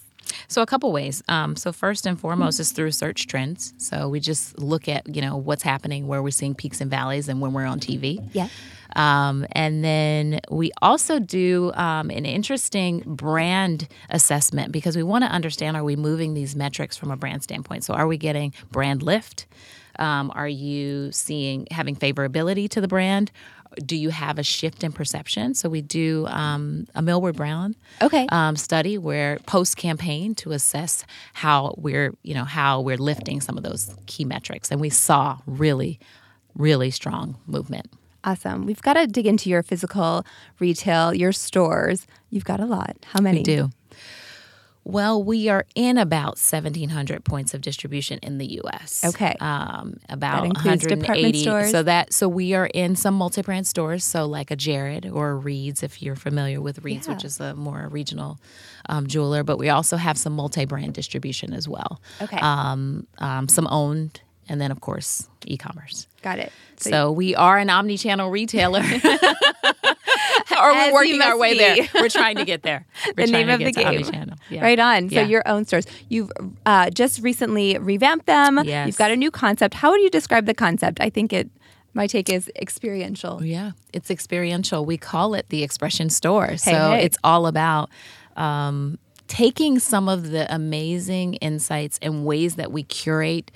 So 0.49 0.63
a 0.63 0.67
couple 0.67 0.93
ways. 0.93 1.23
Um, 1.29 1.57
so 1.57 1.73
first 1.73 2.07
and 2.07 2.19
foremost 2.19 2.61
is 2.61 2.73
through 2.73 2.93
search 2.93 3.27
trends. 3.27 3.75
So 3.79 4.09
we 4.09 4.21
just 4.21 4.59
look 4.59 4.89
at 4.89 5.15
you 5.15 5.23
know 5.23 5.37
what's 5.37 5.63
happening, 5.63 6.07
where 6.07 6.23
we're 6.23 6.31
seeing 6.31 6.55
peaks 6.55 6.81
and 6.81 6.91
valleys, 6.91 7.29
and 7.29 7.41
when 7.41 7.53
we're 7.53 7.67
on 7.67 7.81
TV. 7.81 8.29
Yeah. 8.33 8.49
Um, 8.97 9.47
and 9.53 9.85
then 9.85 10.41
we 10.51 10.73
also 10.83 11.21
do 11.21 11.73
um, 11.75 12.11
an 12.11 12.27
interesting 12.27 13.03
brand 13.07 13.89
assessment 14.09 14.73
because 14.73 14.97
we 14.97 15.03
want 15.03 15.25
to 15.25 15.31
understand 15.31 15.77
are 15.77 15.85
we 15.85 15.95
moving 15.95 16.35
these 16.35 16.57
metrics 16.57 16.97
from 16.97 17.11
a 17.11 17.17
brand 17.17 17.43
standpoint? 17.43 17.85
So 17.85 17.95
are 17.95 18.09
we 18.09 18.17
getting 18.17 18.53
brand 18.73 19.03
lift? 19.03 19.47
Um, 19.99 20.33
are 20.35 20.49
you 20.49 21.13
seeing 21.13 21.67
having 21.71 21.95
favorability 21.95 22.69
to 22.71 22.81
the 22.81 22.89
brand? 22.89 23.31
Do 23.77 23.97
you 23.97 24.11
have 24.11 24.39
a 24.39 24.43
shift 24.43 24.83
in 24.85 24.93
perception? 24.93 25.55
So 25.55 25.69
we 25.69 25.81
do 25.83 26.27
um, 26.29 26.87
a 26.95 27.03
Millward 27.03 27.37
Brown 27.37 27.75
Okay. 28.03 28.27
um, 28.31 28.57
study 28.57 28.99
where 28.99 29.39
post 29.47 29.77
campaign 29.77 30.35
to 30.37 30.53
assess 30.53 31.05
how 31.35 31.75
we're 31.79 32.15
you 32.23 32.35
know 32.35 32.45
how 32.45 32.81
we're 32.81 32.97
lifting 32.99 33.41
some 33.41 33.57
of 33.57 33.63
those 33.65 33.95
key 34.07 34.25
metrics, 34.25 34.71
and 34.71 34.81
we 34.81 34.91
saw 34.91 35.39
really, 35.47 35.99
really 36.55 36.91
strong 36.91 37.37
movement. 37.47 37.87
Awesome. 38.23 38.67
We've 38.67 38.83
got 38.83 38.95
to 38.95 39.07
dig 39.07 39.27
into 39.27 39.49
your 39.49 39.63
physical 39.63 40.27
retail, 40.59 41.15
your 41.15 41.33
stores. 41.33 42.07
You've 42.29 42.45
got 42.45 42.61
a 42.61 42.67
lot. 42.67 42.97
How 43.13 43.21
many? 43.21 43.39
We 43.39 43.45
do. 43.45 43.71
Well, 44.91 45.23
we 45.23 45.49
are 45.49 45.67
in 45.75 45.99
about 45.99 46.39
1,700 46.39 47.25
points 47.25 47.55
of 47.55 47.61
distribution 47.61 48.19
in 48.23 48.39
the 48.39 48.47
U.S. 48.63 49.05
Okay. 49.05 49.35
um, 49.41 49.99
about 50.09 50.43
That 50.43 50.47
includes 50.47 50.83
department 50.83 51.09
180. 51.09 51.43
stores? 51.43 51.71
So 51.71 51.83
that 51.85 52.13
so 52.13 52.29
we 52.29 52.55
are 52.55 52.67
in 52.67 52.97
some 52.97 53.15
multi-brand 53.15 53.67
stores, 53.67 54.05
so 54.05 54.27
like 54.27 54.51
a 54.51 54.57
Jared 54.57 55.07
or 55.07 55.31
a 55.31 55.35
Reed's, 55.35 55.83
if 55.83 56.03
you're 56.03 56.17
familiar 56.17 56.61
with 56.61 56.85
Reed's, 56.85 57.09
which 57.09 57.25
is 57.25 57.41
a 57.41 57.55
more 57.55 57.89
regional 57.89 58.39
um, 58.89 59.07
jeweler. 59.07 59.43
But 59.45 59.59
we 59.59 59.69
also 59.69 59.97
have 59.97 60.19
some 60.19 60.33
multi-brand 60.33 60.95
distribution 60.95 61.53
as 61.53 61.69
well. 61.69 62.01
Okay. 62.21 62.39
Um, 62.39 63.07
um, 63.19 63.49
some 63.49 63.67
owned, 63.71 64.21
and 64.49 64.61
then 64.61 64.71
of 64.71 64.81
course 64.81 65.29
e-commerce. 65.47 66.07
Got 66.23 66.39
it. 66.39 66.53
So, 66.77 67.13
we 67.13 67.35
are 67.35 67.59
an 67.59 67.71
omni-channel 67.71 68.31
retailer. 68.31 68.83
or 70.61 70.73
we're 70.73 70.93
working 70.93 71.21
our 71.23 71.39
way 71.39 71.53
be. 71.53 71.59
there. 71.59 71.89
We're 71.95 72.09
trying 72.09 72.37
to 72.37 72.45
get 72.45 72.63
there. 72.63 72.87
We're 73.17 73.27
the 73.27 73.33
name 73.33 73.49
of 73.49 73.59
the 73.61 73.73
game. 73.73 74.35
Yeah. 74.49 74.63
Right 74.63 74.79
on. 74.79 75.09
So 75.09 75.17
Yeah. 75.17 75.27
your 75.27 75.47
own 75.47 75.65
stores. 75.65 75.87
You've 76.09 76.31
uh, 76.67 76.91
just 76.91 77.23
recently 77.23 77.79
revamped 77.79 78.27
them. 78.27 78.61
Yes. 78.65 78.87
You've 78.87 78.97
got 78.97 79.11
a 79.11 79.17
new 79.17 79.31
concept. 79.31 79.75
How 79.75 79.91
would 79.91 80.01
you 80.01 80.11
describe 80.11 80.47
the 80.47 80.55
concept? 80.55 81.01
I 81.01 81.11
think 81.11 81.33
it. 81.33 81.51
My 81.93 82.07
take 82.07 82.31
is 82.31 82.49
experiential. 82.55 83.43
Yeah, 83.45 83.73
it's 83.93 84.13
experiential. 84.13 84.85
We 84.87 84.97
call 84.97 85.35
it 85.35 85.47
the 85.49 85.65
expression 85.65 86.09
store. 86.09 86.57
So 86.57 86.71
hey. 86.71 87.05
it's 87.05 87.19
all 87.25 87.49
about 87.49 87.91
um, 88.37 88.97
taking 89.27 89.81
some 89.81 90.09
of 90.09 90.31
the 90.31 90.53
amazing 90.55 91.35
insights 91.35 91.99
and 92.01 92.25
ways 92.25 92.55
that 92.57 92.71
we 92.71 92.85
curate 92.85 93.51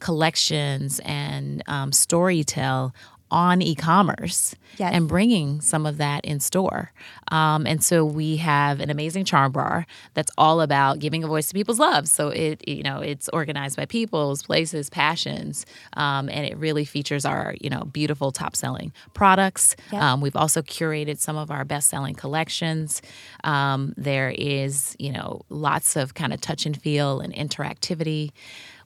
collections 0.00 1.00
and 1.04 1.62
um, 1.66 1.90
storytell 1.90 2.92
on 3.30 3.60
e-commerce 3.62 4.54
Yes. 4.78 4.92
and 4.94 5.08
bringing 5.08 5.60
some 5.60 5.86
of 5.86 5.96
that 5.96 6.24
in 6.24 6.38
store. 6.38 6.92
Um, 7.32 7.66
and 7.66 7.82
so 7.82 8.04
we 8.04 8.36
have 8.36 8.78
an 8.80 8.90
amazing 8.90 9.24
charm 9.24 9.50
bar 9.50 9.86
that's 10.14 10.30
all 10.38 10.60
about 10.60 11.00
giving 11.00 11.24
a 11.24 11.26
voice 11.26 11.48
to 11.48 11.54
people's 11.54 11.80
loves. 11.80 12.12
So 12.12 12.28
it 12.28 12.66
you 12.68 12.82
know 12.84 13.00
it's 13.00 13.28
organized 13.32 13.76
by 13.76 13.86
people's 13.86 14.42
places, 14.42 14.88
passions, 14.88 15.66
um, 15.94 16.28
and 16.28 16.46
it 16.46 16.56
really 16.56 16.84
features 16.84 17.24
our 17.24 17.54
you 17.60 17.70
know 17.70 17.84
beautiful 17.92 18.30
top 18.30 18.54
selling 18.54 18.92
products. 19.14 19.74
Yep. 19.92 20.00
Um, 20.02 20.20
we've 20.20 20.36
also 20.36 20.62
curated 20.62 21.18
some 21.18 21.36
of 21.36 21.50
our 21.50 21.64
best 21.64 21.88
selling 21.88 22.14
collections. 22.14 23.02
Um, 23.44 23.94
there 23.96 24.30
is 24.36 24.94
you 25.00 25.10
know 25.12 25.42
lots 25.48 25.96
of 25.96 26.14
kind 26.14 26.32
of 26.32 26.40
touch 26.40 26.66
and 26.66 26.80
feel 26.80 27.20
and 27.20 27.34
interactivity. 27.34 28.30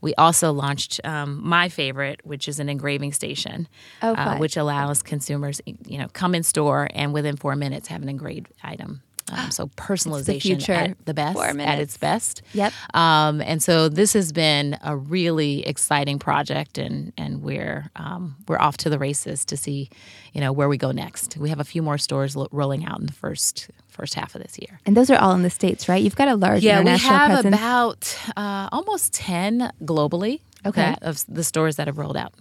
We 0.02 0.14
also 0.16 0.52
launched 0.52 1.00
um, 1.04 1.40
my 1.42 1.70
favorite, 1.70 2.20
which 2.24 2.48
is 2.48 2.60
an 2.60 2.68
engraving 2.68 3.12
station, 3.12 3.68
Oh, 4.02 4.14
uh, 4.14 4.36
which 4.36 4.56
allows 4.58 5.02
consumers, 5.02 5.60
you 5.64 5.96
know, 5.96 6.08
come 6.12 6.34
in 6.34 6.42
store 6.42 6.88
and 6.92 7.14
within 7.14 7.36
four 7.36 7.56
minutes 7.56 7.88
have 7.88 8.02
an 8.02 8.08
engraved 8.10 8.48
item. 8.62 9.02
Um, 9.30 9.50
so 9.50 9.68
personalization 9.68 10.42
future. 10.42 10.72
at 10.72 11.06
the 11.06 11.14
best, 11.14 11.38
at 11.38 11.78
its 11.78 11.96
best. 11.96 12.42
Yep. 12.54 12.72
Um, 12.94 13.40
and 13.40 13.62
so 13.62 13.88
this 13.88 14.12
has 14.14 14.32
been 14.32 14.76
a 14.82 14.96
really 14.96 15.66
exciting 15.66 16.18
project, 16.18 16.76
and 16.76 17.12
and 17.16 17.42
we're 17.42 17.90
um, 17.96 18.36
we're 18.48 18.58
off 18.58 18.76
to 18.78 18.90
the 18.90 18.98
races 18.98 19.44
to 19.46 19.56
see, 19.56 19.88
you 20.32 20.40
know, 20.40 20.52
where 20.52 20.68
we 20.68 20.76
go 20.76 20.90
next. 20.90 21.36
We 21.36 21.48
have 21.50 21.60
a 21.60 21.64
few 21.64 21.82
more 21.82 21.98
stores 21.98 22.34
lo- 22.36 22.48
rolling 22.50 22.84
out 22.84 22.98
in 23.00 23.06
the 23.06 23.12
first 23.12 23.70
first 23.88 24.14
half 24.14 24.34
of 24.34 24.42
this 24.42 24.58
year. 24.58 24.80
And 24.86 24.96
those 24.96 25.08
are 25.10 25.16
all 25.18 25.32
in 25.34 25.42
the 25.42 25.50
states, 25.50 25.88
right? 25.88 26.02
You've 26.02 26.16
got 26.16 26.28
a 26.28 26.34
large 26.34 26.62
Yeah, 26.62 26.82
we 26.82 26.90
have 26.90 27.30
presence. 27.42 27.54
about 27.56 28.18
uh, 28.36 28.68
almost 28.72 29.14
ten 29.14 29.72
globally. 29.82 30.40
Okay. 30.66 30.80
that- 30.82 31.02
of 31.02 31.24
the 31.28 31.42
stores 31.44 31.76
that 31.76 31.86
have 31.88 31.98
rolled 31.98 32.16
out. 32.16 32.32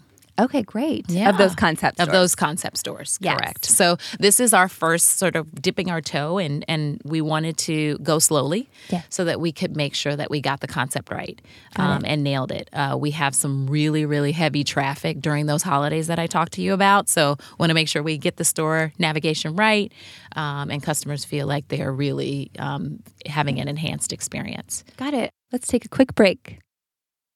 Okay, 0.42 0.64
great. 0.64 1.10
Yeah. 1.10 1.30
Of 1.30 1.38
those 1.38 1.56
concepts. 1.56 2.00
of 2.02 2.12
those 2.12 2.36
concept 2.36 2.78
stores 2.78 3.18
Yes. 3.22 3.38
correct 3.38 3.66
so 3.66 3.98
this 4.20 4.40
is 4.40 4.54
our 4.54 4.68
first 4.68 5.18
sort 5.18 5.36
of 5.36 5.46
dipping 5.62 5.90
our 5.92 6.02
toe 6.02 6.38
and 6.40 6.66
and 6.68 7.00
we 7.06 7.22
wanted 7.22 7.58
to 7.70 7.98
go 8.00 8.20
slowly 8.20 8.68
Yeah. 8.90 9.02
so 9.10 9.24
that 9.26 9.40
we 9.40 9.52
could 9.52 9.76
make 9.76 9.94
sure 9.96 10.16
that 10.16 10.30
we 10.30 10.42
got 10.42 10.60
the 10.62 10.68
concept 10.68 11.12
right 11.12 11.40
um, 11.76 12.02
and 12.06 12.24
nailed 12.24 12.52
it 12.52 12.70
uh, 12.74 12.98
we 13.00 13.12
have 13.12 13.34
some 13.36 13.68
really 13.68 14.06
really 14.06 14.32
heavy 14.32 14.64
traffic 14.64 15.22
during 15.22 15.46
those 15.46 15.64
holidays 15.64 16.08
that 16.08 16.20
i 16.20 16.28
talked 16.28 16.54
to 16.54 16.62
you 16.62 16.74
about 16.74 17.08
so 17.10 17.38
want 17.60 17.70
to 17.70 17.74
make 17.76 17.88
sure 17.88 18.02
we 18.04 18.18
get 18.18 18.38
the 18.38 18.46
store 18.46 18.92
navigation 18.98 19.56
right 19.56 19.92
um, 20.36 20.72
and 20.72 20.82
customers 20.82 21.24
feel 21.26 21.46
like 21.48 21.68
they're 21.68 21.94
really 21.94 22.50
um, 22.60 23.00
having 23.26 23.60
an 23.60 23.68
enhanced 23.68 24.12
experience 24.14 24.84
Got 24.98 25.14
it. 25.14 25.32
Let's 25.52 25.68
take 25.68 25.84
a 25.86 25.90
quick 25.90 26.16
break. 26.16 26.60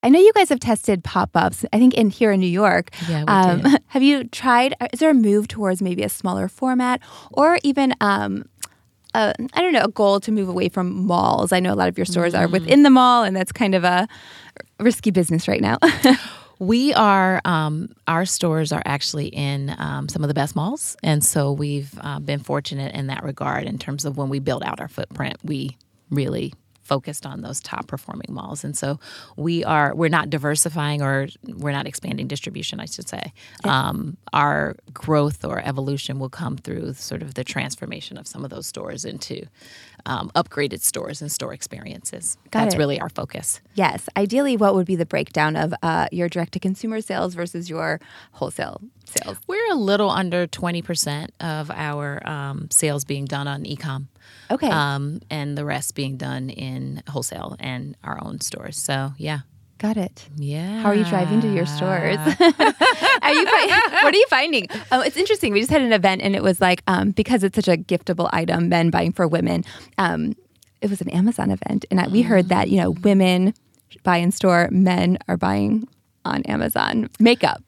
I 0.06 0.10
know 0.10 0.20
you 0.20 0.32
guys 0.34 0.50
have 0.50 0.60
tested 0.60 1.04
pop 1.04 1.32
ups, 1.34 1.66
I 1.74 1.80
think 1.80 1.96
in 1.96 2.12
here 2.12 2.32
in 2.32 2.40
New 2.40 2.46
York. 2.46 2.92
Yeah, 3.10 3.22
we 3.22 3.26
um, 3.28 3.62
did. 3.62 3.82
Have 3.88 4.04
you 4.04 4.24
tried? 4.26 4.76
Is 4.94 5.00
there 5.00 5.10
a 5.10 5.16
move 5.16 5.48
towards 5.48 5.82
maybe 5.82 6.04
a 6.04 6.10
smaller 6.10 6.48
format 6.48 7.02
or 7.32 7.58
even, 7.64 7.94
um, 8.02 8.46
a, 9.16 9.34
I 9.54 9.62
don't 9.62 9.74
know, 9.74 9.84
a 9.84 9.92
goal 9.92 10.20
to 10.20 10.32
move 10.32 10.48
away 10.48 10.70
from 10.70 11.08
malls? 11.08 11.52
I 11.52 11.60
know 11.60 11.74
a 11.74 11.76
lot 11.76 11.90
of 11.90 11.98
your 11.98 12.06
stores 12.06 12.34
Mm-hmm. 12.34 12.44
are 12.44 12.48
within 12.48 12.84
the 12.84 12.92
mall, 12.92 13.24
and 13.24 13.36
that's 13.36 13.52
kind 13.52 13.74
of 13.74 13.84
a 13.84 14.08
risky 14.80 15.10
business 15.10 15.48
right 15.48 15.62
now. 15.62 15.80
We 16.58 16.94
are, 16.94 17.42
um, 17.44 17.90
our 18.08 18.26
stores 18.26 18.72
are 18.72 18.82
actually 18.86 19.28
in 19.28 19.76
um, 19.78 20.08
some 20.08 20.24
of 20.24 20.30
the 20.30 20.34
best 20.34 20.56
malls. 20.56 20.96
And 21.04 21.22
so 21.22 21.52
we've 21.52 21.94
uh, 22.00 22.20
been 22.20 22.40
fortunate 22.40 22.96
in 22.96 23.08
that 23.08 23.24
regard 23.26 23.66
in 23.66 23.78
terms 23.78 24.06
of 24.06 24.16
when 24.16 24.30
we 24.30 24.40
build 24.40 24.64
out 24.64 24.80
our 24.80 24.88
footprint, 24.88 25.36
we 25.44 25.76
really 26.10 26.54
focused 26.86 27.26
on 27.26 27.42
those 27.42 27.60
top 27.60 27.88
performing 27.88 28.28
malls 28.30 28.64
and 28.64 28.78
so 28.78 29.00
we 29.36 29.64
are 29.64 29.94
we're 29.96 30.08
not 30.08 30.30
diversifying 30.30 31.02
or 31.02 31.28
we're 31.58 31.72
not 31.72 31.86
expanding 31.88 32.28
distribution 32.28 32.80
i 32.80 32.86
should 32.86 33.10
say 33.10 33.34
um, 33.64 34.16
our 34.34 34.76
growth 34.94 35.44
or 35.44 35.60
evolution 35.60 36.20
will 36.20 36.30
come 36.30 36.56
through 36.58 36.94
sort 36.94 37.22
of 37.22 37.34
the 37.34 37.44
transformation 37.44 38.18
of 38.18 38.28
some 38.28 38.44
of 38.44 38.50
those 38.50 38.66
stores 38.66 39.04
into 39.04 39.46
um, 40.06 40.32
upgraded 40.36 40.82
stores 40.82 41.22
and 41.22 41.32
store 41.32 41.54
experiences 41.54 42.38
Got 42.52 42.62
that's 42.62 42.76
it. 42.76 42.78
really 42.78 43.02
our 43.02 43.10
focus 43.10 43.60
yes. 43.76 44.08
Ideally, 44.18 44.58
what 44.58 44.74
would 44.76 44.86
be 44.86 44.96
the 44.96 45.06
breakdown 45.06 45.56
of 45.56 45.74
uh, 45.84 46.08
your 46.12 46.30
direct 46.30 46.54
to 46.54 46.60
consumer 46.60 47.02
sales 47.02 47.36
versus 47.36 47.70
your 47.70 48.00
wholesale 48.32 48.82
sales? 49.06 49.38
We're 49.48 49.72
a 49.72 49.76
little 49.76 50.10
under 50.10 50.48
20% 50.48 51.30
of 51.40 51.70
our 51.72 52.28
um, 52.28 52.70
sales 52.72 53.06
being 53.06 53.26
done 53.26 53.48
on 53.48 53.64
ecom. 53.64 54.08
Okay. 54.52 54.70
Um, 54.70 55.22
and 55.30 55.58
the 55.58 55.66
rest 55.66 55.96
being 55.96 56.18
done 56.18 56.50
in 56.50 57.04
wholesale 57.10 57.56
and 57.60 57.96
our 58.04 58.24
own 58.24 58.42
stores. 58.42 58.78
So, 58.78 59.14
yeah. 59.18 59.40
Got 59.78 59.98
it. 59.98 60.26
Yeah. 60.38 60.82
How 60.82 60.90
are 60.90 60.96
you 60.96 61.04
driving 61.04 61.42
to 61.42 61.54
your 61.54 61.66
stores? 61.66 62.18
are 62.18 63.34
you 63.34 63.46
fi- 63.46 63.82
what 64.04 64.14
are 64.14 64.18
you 64.18 64.26
finding? 64.30 64.68
Oh, 64.92 65.02
it's 65.02 65.18
interesting. 65.18 65.52
We 65.52 65.60
just 65.60 65.72
had 65.72 65.82
an 65.82 65.92
event 65.92 66.22
and 66.22 66.34
it 66.34 66.42
was 66.42 66.62
like 66.62 66.82
um, 66.88 67.12
because 67.12 67.44
it's 67.44 67.56
such 67.56 67.68
a 67.68 67.76
giftable 67.76 68.30
item, 68.32 68.70
men 68.70 68.90
buying 68.90 69.12
for 69.12 69.28
women. 69.28 69.66
Um, 69.98 70.34
it 70.82 70.90
was 70.90 71.02
an 71.02 71.10
Amazon 71.10 71.52
event, 71.52 71.84
and 71.90 72.00
I, 72.00 72.08
we 72.08 72.22
heard 72.22 72.50
that 72.50 72.70
you 72.70 72.78
know 72.78 72.92
women 72.92 73.54
buy 74.04 74.18
in 74.18 74.32
store, 74.32 74.70
men 74.72 75.18
are 75.28 75.38
buying 75.38 75.88
on 76.26 76.42
Amazon 76.44 77.10
makeup, 77.20 77.64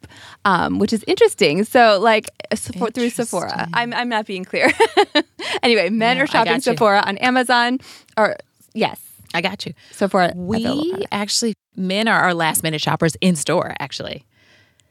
um, 0.45 0.79
which 0.79 0.91
is 0.91 1.03
interesting. 1.07 1.63
So 1.63 1.99
like 2.01 2.29
through 2.55 3.09
Sephora, 3.09 3.67
I'm 3.73 3.93
I'm 3.93 4.09
not 4.09 4.25
being 4.25 4.43
clear. 4.43 4.69
anyway, 5.63 5.89
men 5.89 6.17
Yeah, 6.17 6.23
are 6.23 6.27
shopping. 6.27 6.59
Sephora 6.61 7.03
on 7.05 7.17
Amazon, 7.19 7.79
or 8.17 8.35
yes, 8.73 8.99
I 9.33 9.41
got 9.41 9.65
you. 9.65 9.73
Sephora. 9.91 10.33
We 10.35 11.05
actually, 11.11 11.53
men 11.75 12.07
are 12.07 12.19
our 12.19 12.33
last 12.33 12.63
minute 12.63 12.81
shoppers 12.81 13.15
in 13.21 13.35
store, 13.35 13.75
actually. 13.79 14.25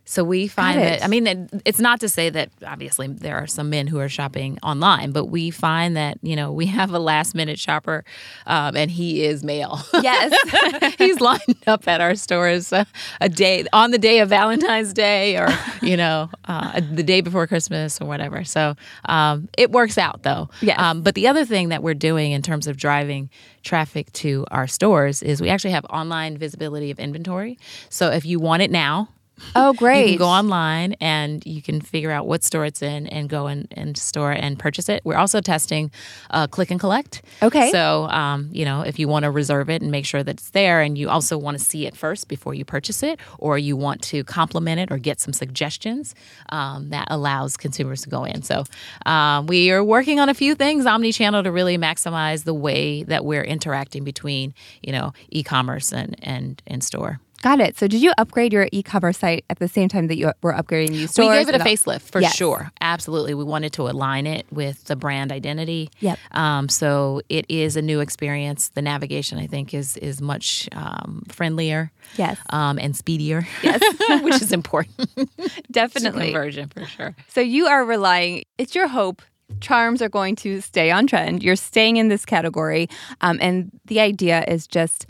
So 0.09 0.23
we 0.23 0.47
find 0.47 0.81
that. 0.81 1.05
I 1.05 1.09
mean, 1.09 1.27
it, 1.27 1.63
it's 1.65 1.81
not 1.81 1.99
to 2.01 2.09
say 2.09 2.31
that 2.31 2.51
obviously 2.65 3.09
there 3.09 3.37
are 3.37 3.49
some 3.49 3.71
men 3.71 3.89
who 3.89 3.99
are 3.99 4.09
shopping 4.09 4.57
online, 4.63 5.11
but 5.11 5.27
we 5.27 5.51
find 5.51 5.97
that, 5.97 6.19
you 6.23 6.37
know, 6.37 6.53
we 6.53 6.67
have 6.67 6.93
a 6.93 7.01
last 7.01 7.35
minute 7.35 7.59
shopper 7.59 8.05
um, 8.47 8.77
and 8.77 8.89
he 8.89 9.25
is 9.25 9.43
male. 9.43 9.81
yes. 10.03 10.95
He's 10.99 11.21
lined 11.21 11.57
up 11.67 11.89
at 11.89 12.01
our 12.01 12.15
stores 12.15 12.73
uh, 12.73 12.85
a 13.21 13.29
day 13.29 13.65
on 13.73 13.91
the 13.91 13.99
day 13.99 14.21
of 14.21 14.29
Valentine's 14.29 14.93
Day 14.93 15.37
or, 15.39 15.49
you 15.83 15.97
know, 15.97 16.31
uh, 16.45 16.81
the 16.93 17.03
day 17.03 17.21
before 17.21 17.49
Christmas 17.49 18.01
or 18.01 18.05
whatever. 18.05 18.45
So 18.45 18.77
um, 19.07 19.49
it 19.59 19.73
works 19.73 19.99
out 19.99 20.23
though. 20.23 20.49
Yes. 20.63 20.79
Um, 20.79 21.03
but 21.03 21.17
the 21.17 21.27
other 21.27 21.45
thing 21.45 21.71
that 21.71 21.83
we're 21.83 21.95
doing 21.95 22.31
in 22.31 22.43
terms 22.43 22.69
of 22.69 22.77
driving 22.77 23.29
traffic 23.65 24.13
to 24.13 24.47
our 24.53 24.69
stores 24.69 25.21
is 25.21 25.41
we 25.41 25.49
actually 25.49 25.73
have 25.73 25.85
online 25.87 26.39
visibility 26.39 26.93
of 26.93 27.01
inventory. 27.01 27.59
So 27.89 28.11
if 28.13 28.25
you 28.25 28.39
want 28.39 28.63
it 28.63 28.71
now, 28.71 29.09
Oh, 29.55 29.73
great. 29.79 30.03
you 30.03 30.09
can 30.11 30.19
go 30.19 30.29
online 30.29 30.95
and 31.01 31.45
you 31.47 31.63
can 31.63 31.81
figure 31.81 32.11
out 32.11 32.27
what 32.27 32.45
store 32.45 32.65
it's 32.65 32.83
in 32.83 33.07
and 33.09 33.29
go 33.29 33.47
in 33.47 33.69
and 33.73 33.97
store 33.97 34.33
and 34.33 34.59
purchase 34.59 34.89
it. 34.89 35.03
We're 35.05 35.17
also 35.17 35.41
testing 35.41 35.91
uh, 36.31 36.47
click 36.47 36.71
and 36.71 36.81
collect. 36.81 37.23
Okay. 37.43 37.71
So, 37.71 38.05
um, 38.05 38.49
you 38.53 38.65
know, 38.65 38.83
if 38.83 38.99
you 38.99 39.09
want 39.09 39.25
to 39.25 39.31
reserve 39.31 39.71
it 39.71 39.83
and 39.83 39.91
make 39.91 40.07
sure 40.07 40.23
that 40.23 40.31
it's 40.33 40.51
there 40.51 40.81
and 40.81 40.97
you 40.97 41.09
also 41.09 41.37
want 41.39 41.59
to 41.59 41.65
see 41.65 41.87
it 41.87 41.97
first 41.97 42.29
before 42.29 42.55
you 42.55 42.65
purchase 42.65 43.03
it, 43.03 43.19
or 43.39 43.59
you 43.59 43.77
want 43.77 44.03
to 44.03 44.25
compliment 44.25 44.81
it 44.81 44.91
or 44.91 44.99
get 44.99 45.21
some 45.21 45.33
suggestions, 45.33 46.15
um, 46.51 46.91
that 46.91 47.07
allows 47.11 47.57
consumers 47.57 48.03
to 48.03 48.09
go 48.09 48.25
in. 48.25 48.43
So, 48.43 48.65
um, 49.05 49.47
we 49.47 49.71
are 49.71 49.85
working 49.85 50.21
on 50.21 50.29
a 50.29 50.35
few 50.35 50.55
things 50.55 50.87
omni 50.87 51.13
channel 51.13 51.43
to 51.43 51.53
really 51.53 51.79
maximize 51.79 52.45
the 52.45 52.55
way 52.55 53.03
that 53.05 53.25
we're 53.25 53.45
interacting 53.45 54.05
between, 54.05 54.55
you 54.83 54.93
know, 54.93 55.13
e 55.31 55.43
commerce 55.43 55.93
and, 55.93 56.17
and, 56.23 56.63
and 56.67 56.83
store. 56.83 57.21
Got 57.43 57.61
it. 57.61 57.79
So, 57.79 57.87
did 57.87 58.01
you 58.01 58.13
upgrade 58.19 58.53
your 58.53 58.69
e-commerce 58.73 59.19
site 59.19 59.45
at 59.51 59.59
the 59.59 59.69
same 59.69 59.89
time 59.89 60.07
that 60.09 60.17
you 60.17 60.33
were 60.43 60.53
upgrading 60.53 60.99
your 60.99 61.09
stores? 61.09 61.29
we 61.29 61.35
gave 61.35 61.49
it 61.49 61.55
a 61.55 61.65
facelift 61.65 62.11
for 62.11 62.21
Yes. 62.21 62.35
sure. 62.35 62.71
Absolutely, 62.81 63.35
we 63.35 63.45
wanted 63.45 63.73
to 63.75 63.83
align 63.83 64.27
it 64.27 64.47
with 64.51 64.85
the 64.85 64.97
brand 64.97 65.31
identity. 65.33 65.91
Yep. 66.01 66.19
Um, 66.33 66.69
so 66.69 67.21
it 67.29 67.45
is 67.49 67.77
a 67.77 67.83
new 67.83 68.01
experience. 68.01 68.69
The 68.71 68.83
navigation, 68.83 69.39
I 69.39 69.47
think, 69.47 69.75
is 69.75 69.97
is 69.99 70.21
much 70.21 70.69
um, 70.73 71.23
friendlier. 71.29 71.93
Yes. 72.17 72.39
Um, 72.51 72.79
and 72.79 72.97
speedier. 72.97 73.47
Yes. 73.63 73.81
which 74.23 74.41
is 74.41 74.53
important. 74.53 75.11
Definitely. 75.71 76.27
Conversion 76.33 76.69
for 76.69 76.85
sure. 76.87 77.15
So, 77.29 77.41
you 77.41 77.67
are 77.67 77.85
relying. 77.85 78.45
It's 78.59 78.75
your 78.75 78.89
hope. 78.89 79.23
Charms 79.61 80.03
are 80.03 80.09
going 80.09 80.35
to 80.37 80.61
stay 80.61 80.91
on 80.91 81.07
trend. 81.07 81.43
You're 81.43 81.55
staying 81.55 81.99
in 81.99 82.09
this 82.09 82.25
category, 82.25 82.89
um, 83.21 83.39
and 83.41 83.71
the 83.85 84.01
idea 84.01 84.45
is 84.49 84.67
just 84.67 85.07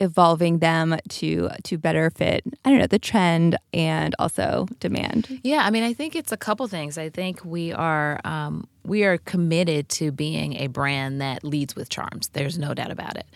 evolving 0.00 0.58
them 0.58 0.96
to 1.08 1.48
to 1.64 1.78
better 1.78 2.10
fit. 2.10 2.44
I 2.64 2.70
don't 2.70 2.78
know 2.78 2.86
the 2.86 2.98
trend 2.98 3.56
and 3.72 4.14
also 4.18 4.66
demand. 4.80 5.40
Yeah, 5.42 5.64
I 5.64 5.70
mean, 5.70 5.82
I 5.82 5.92
think 5.92 6.14
it's 6.14 6.32
a 6.32 6.36
couple 6.36 6.66
things. 6.68 6.98
I 6.98 7.08
think 7.08 7.44
we 7.44 7.72
are 7.72 8.20
um, 8.24 8.68
we 8.84 9.04
are 9.04 9.18
committed 9.18 9.88
to 9.90 10.12
being 10.12 10.54
a 10.54 10.66
brand 10.68 11.20
that 11.20 11.44
leads 11.44 11.74
with 11.74 11.88
charms. 11.88 12.28
There's 12.28 12.58
no 12.58 12.74
doubt 12.74 12.90
about 12.90 13.16
it. 13.16 13.26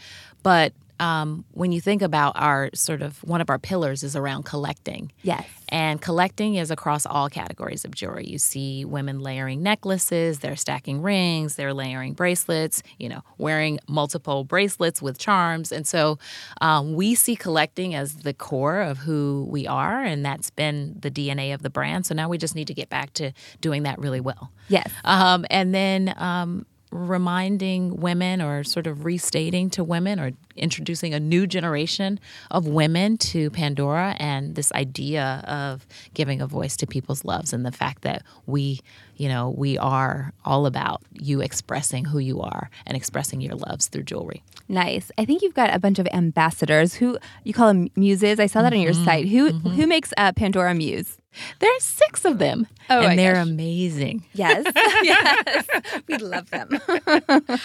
But 0.43 0.73
um, 1.01 1.45
when 1.53 1.73
you 1.73 1.81
think 1.81 2.03
about 2.03 2.35
our 2.37 2.71
sort 2.75 3.03
of 3.03 3.25
one 3.25 3.41
of 3.41 3.51
our 3.51 3.59
pillars 3.59 4.03
is 4.03 4.15
around 4.15 4.45
collecting. 4.45 5.11
Yes. 5.23 5.47
And 5.71 6.01
collecting 6.03 6.57
is 6.57 6.71
across 6.71 7.07
all 7.07 7.29
categories 7.29 7.85
of 7.85 7.95
jewelry. 7.95 8.27
You 8.27 8.39
see 8.39 8.85
women 8.85 9.21
layering 9.21 9.63
necklaces, 9.63 10.41
they're 10.41 10.57
stacking 10.57 11.01
rings, 11.01 11.55
they're 11.55 11.73
layering 11.73 12.13
bracelets, 12.13 12.83
you 12.99 13.09
know, 13.09 13.23
wearing 13.39 13.79
multiple 13.89 14.45
bracelets 14.45 15.01
with 15.01 15.19
charms. 15.19 15.73
And 15.73 15.87
so 15.87 16.19
um, 16.61 16.95
we 16.95 17.15
see 17.15 17.37
collecting 17.37 17.95
as 17.95 18.17
the 18.17 18.35
core 18.35 18.81
of 18.81 18.99
who 18.99 19.47
we 19.49 19.67
are, 19.67 20.03
and 20.03 20.25
that's 20.25 20.51
been 20.51 20.97
the 21.01 21.11
DNA 21.11 21.55
of 21.55 21.63
the 21.63 21.71
brand. 21.71 22.05
So 22.05 22.15
now 22.15 22.29
we 22.29 22.37
just 22.37 22.55
need 22.55 22.67
to 22.67 22.75
get 22.75 22.91
back 22.91 23.13
to 23.15 23.33
doing 23.61 23.85
that 23.85 23.99
really 23.99 24.21
well. 24.21 24.51
Yes. 24.69 24.91
Um, 25.05 25.47
and 25.51 25.75
then 25.75 26.15
um, 26.17 26.67
reminding 26.91 27.97
women 27.97 28.43
or 28.43 28.65
sort 28.65 28.87
of 28.87 29.05
restating 29.05 29.71
to 29.71 29.85
women 29.85 30.19
or 30.19 30.33
introducing 30.57 31.15
a 31.15 31.21
new 31.21 31.47
generation 31.47 32.19
of 32.51 32.67
women 32.67 33.17
to 33.17 33.51
Pandora 33.51 34.17
and 34.19 34.55
this 34.57 34.73
idea 34.73 35.45
of 35.47 35.87
giving 36.15 36.41
a 36.41 36.47
voice 36.47 36.77
to 36.77 36.87
people's 36.87 37.25
loves 37.25 37.53
and 37.53 37.65
the 37.65 37.73
fact 37.73 38.03
that 38.03 38.23
we, 38.47 38.81
you 39.17 39.29
know, 39.29 39.51
we 39.51 39.79
are 39.79 40.33
all 40.45 40.67
about 40.67 41.03
you 41.13 41.41
expressing 41.41 42.05
who 42.05 42.19
you 42.19 42.41
are 42.41 42.71
and 42.87 42.97
expressing 42.97 43.41
your 43.41 43.55
loves 43.55 43.87
through 43.87 44.03
jewelry. 44.03 44.43
Nice. 44.69 45.11
I 45.17 45.25
think 45.25 45.43
you've 45.43 45.55
got 45.55 45.75
a 45.75 45.79
bunch 45.79 45.99
of 45.99 46.09
ambassadors 46.13 46.95
who 46.95 47.19
you 47.45 47.53
call 47.53 47.69
them 47.69 47.89
muses. 47.97 48.41
I 48.41 48.47
saw 48.47 48.63
that 48.63 48.73
on 48.73 48.81
your 48.81 48.93
mm-hmm. 48.93 49.05
site. 49.05 49.29
Who 49.29 49.53
mm-hmm. 49.53 49.69
who 49.71 49.87
makes 49.87 50.13
a 50.17 50.33
Pandora 50.33 50.75
muse? 50.75 51.20
There's 51.61 51.85
six 51.85 52.25
of 52.25 52.39
them, 52.39 52.67
Oh 52.89 53.01
and 53.03 53.19
they're 53.19 53.35
gosh. 53.35 53.47
amazing. 53.49 54.25
Yes. 54.35 54.65
yes. 55.03 55.67
We 56.09 56.17
love 56.19 56.51
them. 56.51 56.81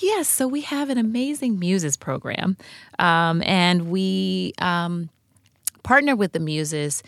Yes, 0.00 0.28
so 0.28 0.46
we 0.46 0.60
have 0.60 0.90
an 0.90 0.98
amazing 0.98 1.58
Muses 1.58 1.96
program, 1.96 2.56
um, 3.00 3.42
and 3.44 3.90
we 3.90 4.52
um, 4.60 5.08
partner 5.82 6.14
with 6.14 6.30
the 6.30 6.38
Muses 6.38 7.02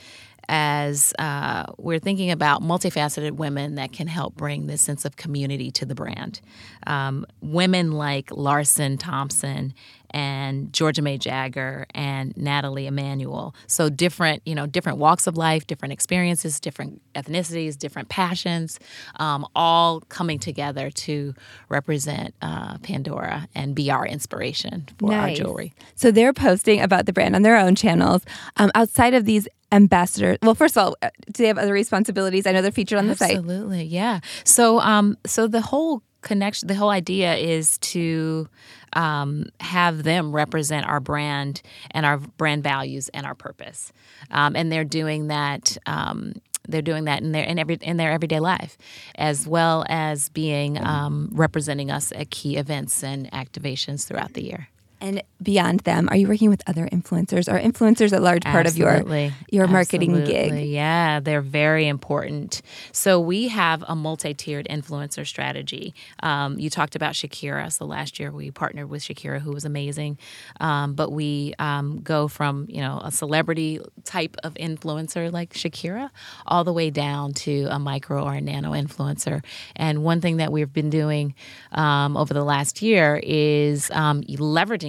as 0.49 1.13
uh, 1.21 1.67
we're 1.79 2.01
thinking 2.01 2.33
about 2.33 2.63
multifaceted 2.63 3.33
women 3.37 3.77
that 3.77 3.93
can 3.93 4.09
help 4.09 4.35
bring 4.35 4.67
this 4.67 4.83
sense 4.83 5.05
of 5.05 5.15
community 5.17 5.71
to 5.71 5.87
the 5.87 5.95
brand. 5.95 6.41
Um, 6.89 7.25
women 7.41 7.93
like 7.93 8.33
Larsen 8.33 8.99
Thompson 8.99 9.73
and 10.11 10.73
Georgia 10.73 11.03
May 11.03 11.19
Jagger 11.19 11.87
and 11.95 12.37
Nathalie 12.37 12.87
Emmanuel. 12.87 13.55
So 13.67 13.89
different, 13.89 14.43
you 14.45 14.55
know, 14.55 14.67
different 14.67 14.99
walks 14.99 15.27
of 15.27 15.37
life, 15.37 15.67
different 15.67 15.93
experiences, 15.93 16.61
different 16.61 17.01
ethnicities, 17.15 17.77
different 17.79 18.09
passions, 18.09 18.79
um, 19.17 19.47
all 19.55 20.01
coming 20.03 20.39
together 20.39 20.91
to 20.91 21.35
represent 21.69 22.35
uh, 22.43 22.79
Pandora 22.79 23.49
and 23.55 23.75
be 23.75 23.91
our 23.91 24.07
inspiration 24.07 24.89
for 24.99 25.11
Nice. 25.11 25.39
our 25.39 25.45
jewelry. 25.45 25.75
So 25.95 26.11
they're 26.11 26.33
posting 26.33 26.81
about 26.81 27.07
the 27.07 27.13
brand 27.13 27.35
on 27.35 27.43
their 27.43 27.57
own 27.57 27.75
channels. 27.75 28.23
Um, 28.57 28.71
outside 28.75 29.15
of 29.15 29.25
these 29.25 29.49
ambassadors, 29.73 30.39
well, 30.43 30.55
first 30.55 30.77
of 30.77 30.85
all, 30.85 30.97
uh, 31.03 31.11
do 31.27 31.43
they 31.43 31.47
have 31.47 31.59
other 31.59 31.73
responsibilities? 31.73 32.47
I 32.47 32.53
know 32.53 32.63
they're 32.63 32.73
featured 32.73 32.99
on 32.99 33.07
the 33.07 33.17
site. 33.17 33.37
Absolutely, 33.37 33.85
yeah. 33.85 34.21
So, 34.45 34.81
um, 34.81 35.17
so 35.27 35.47
the 35.47 35.61
whole 35.61 36.03
connection, 36.21 36.69
the 36.69 36.75
whole 36.75 36.91
idea 36.91 37.35
is 37.35 37.79
to 37.79 38.49
um, 38.93 39.47
have 39.61 40.03
them 40.03 40.33
represent 40.33 40.87
our 40.87 41.01
brand 41.01 41.63
and 41.91 42.05
our 42.05 42.19
brand 42.19 42.63
values 42.63 43.09
and 43.11 43.27
our 43.27 43.35
purpose, 43.35 43.93
um, 44.31 44.57
and 44.57 44.71
they're 44.71 44.85
doing 44.85 45.29
that. 45.29 45.77
Um, 45.87 46.35
they're 46.69 46.83
doing 46.83 47.05
that 47.05 47.23
in 47.23 47.33
their 47.33 47.45
in 47.45 47.59
every 47.59 47.79
in 47.81 47.97
their 47.97 48.13
everyday 48.13 48.39
life, 48.41 48.77
as 49.17 49.47
well 49.47 49.85
as 49.89 50.29
being 50.29 50.79
um, 50.85 51.31
representing 51.33 51.91
us 51.91 52.13
at 52.13 52.31
key 52.31 52.57
events 52.57 53.03
and 53.03 53.31
activations 53.33 54.07
throughout 54.07 54.35
the 54.35 54.45
year. 54.45 54.69
And 55.01 55.23
beyond 55.43 55.81
them, 55.81 56.09
are 56.11 56.17
you 56.17 56.29
working 56.29 56.51
with 56.51 56.63
other 56.67 56.87
influencers? 56.89 57.51
Are 57.51 57.59
influencers 57.59 58.17
a 58.17 58.21
large 58.21 58.43
part 58.43 58.67
Absolutely. 58.67 59.27
of 59.27 59.33
your 59.51 59.61
your 59.63 59.67
marketing 59.67 60.11
Absolutely. 60.15 60.61
gig? 60.63 60.69
Yeah, 60.69 61.21
they're 61.21 61.41
very 61.41 61.89
important. 61.89 62.61
So 62.93 63.19
we 63.19 63.49
have 63.49 63.83
a 63.89 63.97
multi-tiered 63.97 64.67
influencer 64.69 65.27
strategy. 65.27 65.95
Um, 66.23 66.59
you 66.59 66.69
talked 66.69 66.97
about 66.97 67.15
Shakira. 67.15 67.73
So 67.73 67.87
last 67.87 68.21
year 68.21 68.31
we 68.31 68.51
partnered 68.51 68.91
with 68.91 69.03
Shakira, 69.03 69.41
who 69.41 69.53
was 69.53 69.65
amazing. 69.65 70.19
Um, 70.61 70.95
but 70.95 71.11
we 71.13 71.55
um, 71.59 72.01
go 72.03 72.29
from 72.29 72.67
you 72.69 72.81
know 72.83 73.01
a 73.03 73.11
celebrity 73.11 73.81
type 74.05 74.37
of 74.45 74.55
influencer 74.55 75.33
like 75.33 75.55
Shakira, 75.55 76.11
all 76.47 76.65
the 76.65 76.73
way 76.73 76.91
down 76.91 77.33
to 77.33 77.67
a 77.71 77.79
micro 77.79 78.25
or 78.25 78.35
a 78.35 78.41
nano 78.41 78.73
influencer. 78.73 79.43
And 79.77 80.05
one 80.05 80.21
thing 80.21 80.37
that 80.39 80.53
we've 80.53 80.73
been 80.73 80.91
doing 80.91 81.35
um, 81.73 82.17
over 82.17 82.35
the 82.35 82.45
last 82.45 82.83
year 82.83 83.21
is 83.23 83.91
um, 83.93 84.23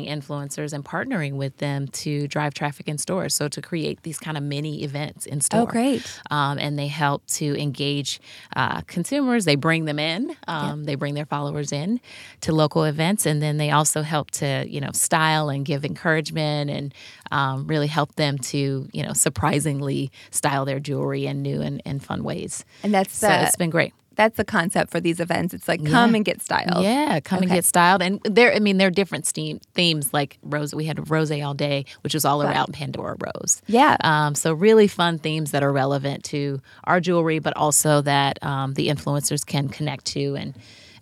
leveraging 0.02 0.22
influencers 0.22 0.74
and 0.74 0.84
partnering 0.84 1.34
with 1.34 1.58
them 1.58 1.88
to 1.88 2.28
drive 2.28 2.54
traffic 2.54 2.88
in 2.88 2.98
stores. 2.98 3.36
So 3.36 3.48
to 3.48 3.62
create 3.62 4.04
these 4.04 4.18
kind 4.18 4.38
of 4.38 4.44
mini 4.44 4.84
events 4.84 5.26
in 5.26 5.42
store. 5.42 5.62
Oh, 5.62 5.66
great. 5.66 6.22
Um, 6.30 6.58
and 6.60 6.78
they 6.78 6.88
help 6.88 7.26
to 7.28 7.60
engage 7.62 8.20
uh, 8.56 8.82
consumers. 8.82 9.46
They 9.46 9.56
bring 9.56 9.86
them 9.86 10.00
in. 10.00 10.36
Um, 10.48 10.84
They 10.84 10.96
bring 10.96 11.14
their 11.14 11.26
followers 11.26 11.72
in 11.72 12.00
to 12.42 12.54
local 12.54 12.84
events, 12.84 13.26
and 13.26 13.42
then 13.42 13.58
they 13.58 13.72
also 13.72 14.02
help 14.02 14.32
to 14.32 14.66
you 14.68 14.82
know 14.82 14.92
style 14.94 15.50
and 15.50 15.66
give 15.66 15.86
encouragement 15.86 16.70
and 16.70 16.94
um, 17.32 17.68
really 17.68 17.88
help 17.88 18.16
them 18.16 18.38
to 18.38 18.88
you 18.92 19.04
know 19.04 19.14
surprisingly 19.14 20.12
style 20.32 20.66
their 20.66 20.80
jewelry 20.80 21.26
in 21.26 21.42
new 21.42 21.62
and, 21.62 21.82
and 21.86 22.04
fun 22.04 22.24
ways. 22.24 22.66
And 22.84 22.94
that's 22.94 23.16
So 23.16 23.28
the 23.28 23.44
it's 23.44 23.56
been 23.56 23.70
great. 23.70 23.94
That's 24.16 24.38
the 24.38 24.44
concept 24.46 24.92
for 24.92 25.00
these 25.00 25.20
events. 25.20 25.54
It's 25.54 25.68
like 25.68 25.84
come 25.86 26.12
Yeah. 26.12 26.16
and 26.18 26.26
get 26.26 26.42
styled. 26.42 26.84
Yeah, 26.84 27.20
come 27.22 27.40
and 27.42 27.50
get 27.50 27.66
styled. 27.66 28.02
And 28.02 28.20
there, 28.24 28.54
I 28.54 28.60
mean, 28.60 28.78
there 28.78 28.88
are 28.88 28.92
different 28.92 29.26
steam, 29.26 29.60
themes 29.74 30.14
like 30.14 30.38
rose. 30.44 30.76
We 30.76 30.86
had 30.86 31.10
rose 31.10 31.32
all 31.32 31.54
day, 31.54 31.86
which 32.02 32.14
was 32.14 32.26
all 32.26 32.44
around 32.44 32.74
Pandora 32.74 33.16
Rose. 33.20 33.62
Yeah. 33.68 33.96
Um, 34.04 34.36
so 34.36 34.54
really 34.54 34.88
fun 34.88 35.18
themes 35.18 35.52
that 35.52 35.64
are 35.64 35.72
relevant 35.72 36.24
to 36.26 36.62
our 36.84 37.00
jewelry, 37.00 37.40
but 37.40 37.56
also 37.56 38.02
that 38.02 38.44
um, 38.44 38.74
the 38.74 38.90
influencers 38.90 39.46
can 39.46 39.70
connect 39.70 40.06
to 40.08 40.36
and 40.36 40.54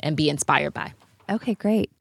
and 0.02 0.16
be 0.16 0.30
inspired 0.30 0.74
by. 0.74 0.94
Okay, 1.30 1.54
great. 1.54 1.92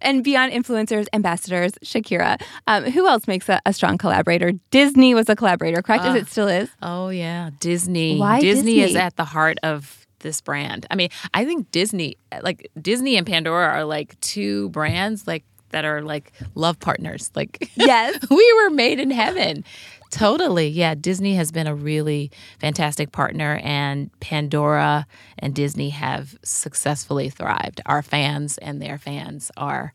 And 0.00 0.24
beyond 0.24 0.52
influencers, 0.52 1.06
ambassadors, 1.12 1.72
Shakira, 1.84 2.40
um, 2.66 2.84
who 2.84 3.06
else 3.06 3.26
makes 3.26 3.48
a, 3.48 3.60
a 3.66 3.74
strong 3.74 3.98
collaborator? 3.98 4.52
Disney 4.70 5.14
was 5.14 5.28
a 5.28 5.36
collaborator, 5.36 5.82
correct? 5.82 6.04
As 6.04 6.14
it 6.14 6.28
still 6.28 6.48
is. 6.48 6.70
Oh 6.80 7.10
yeah, 7.10 7.50
Disney. 7.60 8.18
Why 8.18 8.40
Disney, 8.40 8.80
is 8.80 8.96
at 8.96 9.16
the 9.16 9.24
heart 9.24 9.58
of 9.62 9.99
this 10.20 10.40
brand. 10.40 10.86
I 10.90 10.94
mean, 10.94 11.10
I 11.34 11.44
think 11.44 11.70
Disney, 11.70 12.16
like 12.42 12.70
Disney 12.80 13.16
and 13.16 13.26
Pandora, 13.26 13.66
are 13.66 13.84
like 13.84 14.18
two 14.20 14.68
brands 14.70 15.26
like 15.26 15.44
that 15.70 15.84
are 15.84 16.02
like 16.02 16.32
love 16.54 16.78
partners. 16.80 17.30
Like 17.34 17.70
Yes. 17.76 18.18
we 18.30 18.52
were 18.62 18.70
made 18.70 18.98
in 19.00 19.10
heaven. 19.10 19.64
Totally. 20.10 20.66
Yeah. 20.68 20.96
Disney 20.96 21.34
has 21.36 21.52
been 21.52 21.68
a 21.68 21.74
really 21.74 22.30
fantastic 22.58 23.12
partner, 23.12 23.60
and 23.62 24.10
Pandora 24.20 25.06
and 25.38 25.54
Disney 25.54 25.90
have 25.90 26.36
successfully 26.42 27.30
thrived. 27.30 27.80
Our 27.86 28.02
fans 28.02 28.58
and 28.58 28.82
their 28.82 28.98
fans 28.98 29.50
are. 29.56 29.92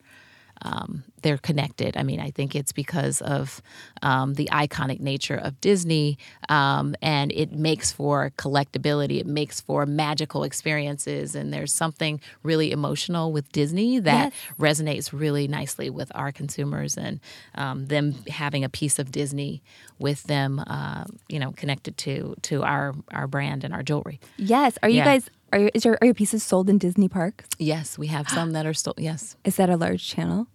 Um, 0.61 1.03
they're 1.21 1.37
connected. 1.37 1.97
I 1.97 2.03
mean, 2.03 2.19
I 2.19 2.31
think 2.31 2.55
it's 2.55 2.71
because 2.71 3.19
of 3.21 3.61
um, 4.01 4.35
the 4.35 4.47
iconic 4.51 4.99
nature 4.99 5.35
of 5.35 5.59
Disney, 5.59 6.17
um, 6.49 6.95
and 7.01 7.31
it 7.31 7.51
makes 7.51 7.91
for 7.91 8.31
collectability. 8.37 9.19
It 9.19 9.25
makes 9.25 9.59
for 9.59 9.85
magical 9.85 10.43
experiences, 10.43 11.35
and 11.35 11.51
there's 11.53 11.73
something 11.73 12.21
really 12.43 12.71
emotional 12.71 13.31
with 13.31 13.51
Disney 13.51 13.99
that 13.99 14.33
resonates 14.59 15.11
really 15.11 15.47
nicely 15.47 15.89
with 15.89 16.11
our 16.15 16.31
consumers, 16.31 16.97
and 16.97 17.19
um, 17.55 17.87
them 17.87 18.13
having 18.29 18.63
a 18.63 18.69
piece 18.69 18.99
of 18.99 19.11
Disney 19.11 19.61
with 19.99 20.23
them, 20.23 20.59
uh, 20.59 21.05
you 21.27 21.39
know, 21.39 21.51
connected 21.53 21.97
to 21.97 22.35
to 22.43 22.63
our 22.63 22.93
our 23.11 23.27
brand 23.27 23.63
and 23.63 23.73
our 23.73 23.83
jewelry. 23.83 24.19
Yes. 24.37 24.77
Are 24.83 24.89
you 24.89 24.97
Yeah. 24.97 25.05
guys? 25.05 25.29
Are 25.55 25.59
your, 25.59 25.71
is 25.73 25.85
your 25.85 25.97
are 26.01 26.05
your 26.05 26.13
pieces 26.13 26.43
sold 26.43 26.69
in 26.69 26.77
Disney 26.77 27.07
parks? 27.07 27.47
Yes, 27.57 27.97
we 27.97 28.07
have 28.07 28.27
some 28.27 28.51
that 28.51 28.65
are 28.65 28.73
still 28.73 28.93
yes. 28.97 29.37
Is 29.45 29.55
that 29.55 29.69
a 29.69 29.77
large 29.77 30.05
channel? 30.05 30.47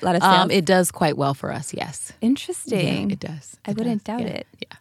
A 0.00 0.04
lot 0.04 0.16
of 0.16 0.22
sales. 0.22 0.34
Um, 0.44 0.50
it 0.50 0.64
does 0.64 0.90
quite 0.90 1.18
well 1.18 1.34
for 1.34 1.52
us. 1.52 1.74
Yes, 1.74 2.12
Interesting. 2.22 3.10
Yeah, 3.10 3.12
it 3.12 3.20
does. 3.20 3.58
I 3.66 3.72
It 3.72 3.76
wouldn't 3.76 4.04
does. 4.04 4.16
doubt 4.18 4.26
Yeah. 4.26 4.34
it. 4.38 4.46
Yeah. 4.62 4.76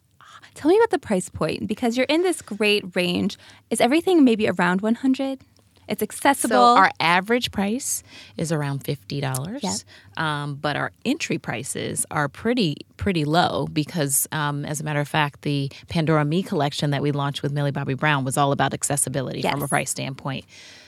Tell 0.53 0.71
me 0.71 0.77
about 0.77 0.91
the 0.91 0.97
price 0.99 1.27
point 1.27 1.67
because 1.67 1.97
you're 1.97 2.05
in 2.07 2.21
this 2.21 2.41
great 2.41 2.95
range. 2.95 3.38
Is 3.69 3.81
everything 3.81 4.23
maybe 4.23 4.47
around 4.47 4.79
100? 4.79 5.41
It's 5.88 6.02
accessible. 6.02 6.56
So 6.56 6.78
our 6.78 6.91
average 7.00 7.52
price 7.52 8.04
is 8.38 8.52
around 8.52 8.80
fifty 8.84 9.21
dollars, 9.21 9.62
Yep. 9.63 10.24
um, 10.24 10.56
but 10.56 10.76
our 10.76 10.91
entry 11.06 11.38
prices 11.38 12.06
are 12.12 12.28
pretty 12.28 12.78
pretty 12.98 13.26
low 13.26 13.67
because, 13.71 14.28
um, 14.32 14.65
as 14.65 14.80
a 14.82 14.84
matter 14.84 15.00
of 15.00 15.08
fact, 15.08 15.41
the 15.43 15.71
Pandora 15.88 16.26
Me 16.26 16.41
collection 16.43 16.89
that 16.91 17.02
we 17.02 17.12
launched 17.12 17.43
with 17.43 17.52
Millie 17.52 17.71
Bobby 17.71 17.93
Brown 17.93 18.24
was 18.26 18.38
all 18.38 18.52
about 18.52 18.74
accessibility 18.74 19.41
from 19.41 19.62
a 19.62 19.67
price 19.67 19.91
standpoint, 19.91 20.45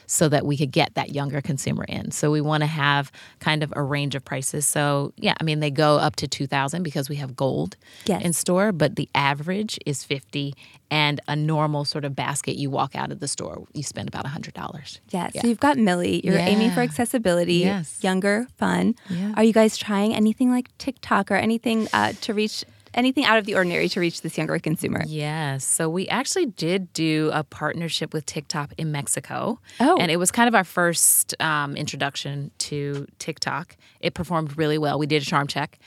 so 0.08 0.28
that 0.30 0.46
we 0.46 0.58
could 0.58 0.72
get 0.72 0.96
that 0.96 1.14
younger 1.14 1.42
consumer 1.42 1.84
in. 1.84 2.10
So 2.12 2.32
we 2.32 2.42
want 2.42 2.62
to 2.62 2.68
have 2.68 3.12
kind 3.40 3.62
of 3.62 3.72
a 3.76 3.84
range 3.84 4.16
of 4.16 4.24
prices. 4.26 4.66
So 4.66 5.14
yeah, 5.18 5.36
I 5.40 5.44
mean 5.44 5.60
they 5.60 5.70
go 5.70 5.98
up 5.98 6.16
to 6.18 6.28
two 6.28 6.48
thousand 6.48 6.82
because 6.84 7.10
we 7.10 7.18
have 7.18 7.36
gold 7.36 7.76
Yes. 8.06 8.24
in 8.24 8.34
store, 8.34 8.72
but 8.72 8.96
the 8.96 9.10
average 9.14 9.78
is 9.86 10.04
fifty, 10.04 10.56
and 10.90 11.20
a 11.28 11.36
normal 11.36 11.84
sort 11.86 12.06
of 12.06 12.16
basket 12.16 12.56
you 12.56 12.70
walk 12.70 12.96
out 12.96 13.12
of 13.12 13.20
the 13.20 13.28
store, 13.28 13.66
you 13.74 13.84
spend 13.84 14.08
about 14.08 14.26
hundred 14.26 14.54
dollars. 14.54 15.00
yeah. 15.10 15.30
So 15.40 15.46
you've 15.48 15.60
got 15.60 15.78
Millie. 15.78 16.22
You're 16.26 16.38
aiming 16.38 16.72
for 16.72 16.80
accessibility, 16.80 17.56
Yes. 17.56 18.00
younger, 18.02 18.48
fun. 18.58 18.96
Yeah. 19.10 19.34
Are 19.36 19.44
you 19.44 19.54
guys 19.54 19.78
trying 19.78 20.16
anything 20.16 20.50
like 20.52 20.76
TikTok 20.78 21.30
or 21.32 21.36
anything 21.36 21.88
uh, 21.94 22.14
to 22.22 22.34
reach 22.34 22.64
anything 22.94 23.26
out 23.26 23.38
of 23.38 23.46
the 23.46 23.56
ordinary 23.56 23.90
to 23.90 24.00
reach 24.00 24.22
this 24.22 24.38
younger 24.38 24.58
consumer? 24.60 25.04
Yes. 25.08 25.66
So 25.66 25.90
we 25.90 26.08
actually 26.08 26.48
did 26.48 26.92
do 26.94 27.30
a 27.34 27.44
partnership 27.44 28.14
with 28.14 28.26
TikTok 28.26 28.74
in 28.78 28.92
Mexico. 28.92 29.60
Oh. 29.80 29.98
And 29.98 30.12
it 30.12 30.18
was 30.18 30.32
kind 30.32 30.48
of 30.48 30.56
our 30.56 30.64
first 30.64 31.36
um, 31.42 31.76
introduction 31.76 32.52
to 32.60 33.08
TikTok. 33.20 33.76
It 34.00 34.14
performed 34.14 34.58
really 34.58 34.78
well. 34.78 35.00
We 35.00 35.08
did 35.08 35.22
a 35.22 35.26
charm 35.26 35.48
check 35.48 35.80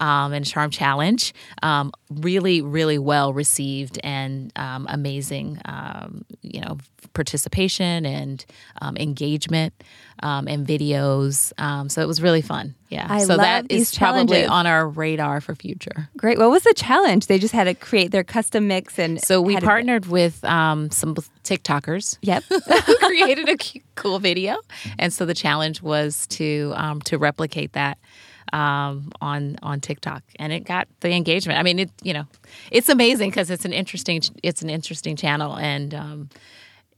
um, 0.00 0.32
and 0.32 0.44
charm 0.44 0.70
challenge. 0.70 1.34
Um, 1.62 1.92
really, 2.10 2.60
really 2.62 2.98
well 2.98 3.32
received 3.32 3.98
and 4.04 4.52
um, 4.56 4.86
amazing, 4.88 5.60
um, 5.64 6.24
you 6.42 6.60
know, 6.60 6.78
participation 7.12 8.04
and 8.04 8.44
um, 8.82 8.96
engagement 8.96 9.72
um, 10.22 10.46
and 10.46 10.66
videos. 10.66 11.52
Um, 11.58 11.88
so 11.88 12.02
it 12.02 12.06
was 12.06 12.20
really 12.22 12.42
fun. 12.42 12.74
Yeah. 12.90 13.06
I 13.08 13.24
so 13.24 13.36
that 13.36 13.66
is 13.70 13.94
probably 13.94 14.44
on 14.44 14.66
our 14.66 14.86
radar 14.86 15.40
for 15.40 15.54
future. 15.54 16.08
Great. 16.16 16.38
What 16.38 16.50
was 16.50 16.62
the 16.62 16.74
challenge? 16.74 17.26
They 17.26 17.38
just 17.38 17.54
had 17.54 17.64
to 17.64 17.74
create 17.74 18.10
their 18.12 18.22
custom 18.22 18.68
mix 18.68 18.98
and 18.98 19.20
So 19.22 19.40
we 19.40 19.56
partnered 19.56 20.06
with 20.06 20.44
um, 20.44 20.90
some 20.90 21.14
TikTokers 21.42 22.18
Yep. 22.22 22.44
who 22.48 22.96
created 22.98 23.48
a 23.48 23.56
cu- 23.56 23.80
cool 23.94 24.18
video, 24.18 24.56
and 24.98 25.12
so 25.12 25.24
the 25.24 25.34
challenge 25.34 25.82
was 25.82 26.26
to 26.28 26.72
um, 26.76 27.00
to 27.02 27.18
replicate 27.18 27.72
that 27.72 27.98
um, 28.52 29.10
on 29.20 29.56
on 29.62 29.80
TikTok, 29.80 30.22
and 30.38 30.52
it 30.52 30.64
got 30.64 30.88
the 31.00 31.10
engagement. 31.10 31.58
I 31.58 31.62
mean, 31.62 31.78
it 31.78 31.90
you 32.02 32.12
know, 32.14 32.24
it's 32.70 32.88
amazing 32.88 33.30
because 33.30 33.50
it's 33.50 33.64
an 33.64 33.72
interesting 33.72 34.20
it's 34.42 34.62
an 34.62 34.70
interesting 34.70 35.16
channel, 35.16 35.56
and 35.56 35.94
um, 35.94 36.28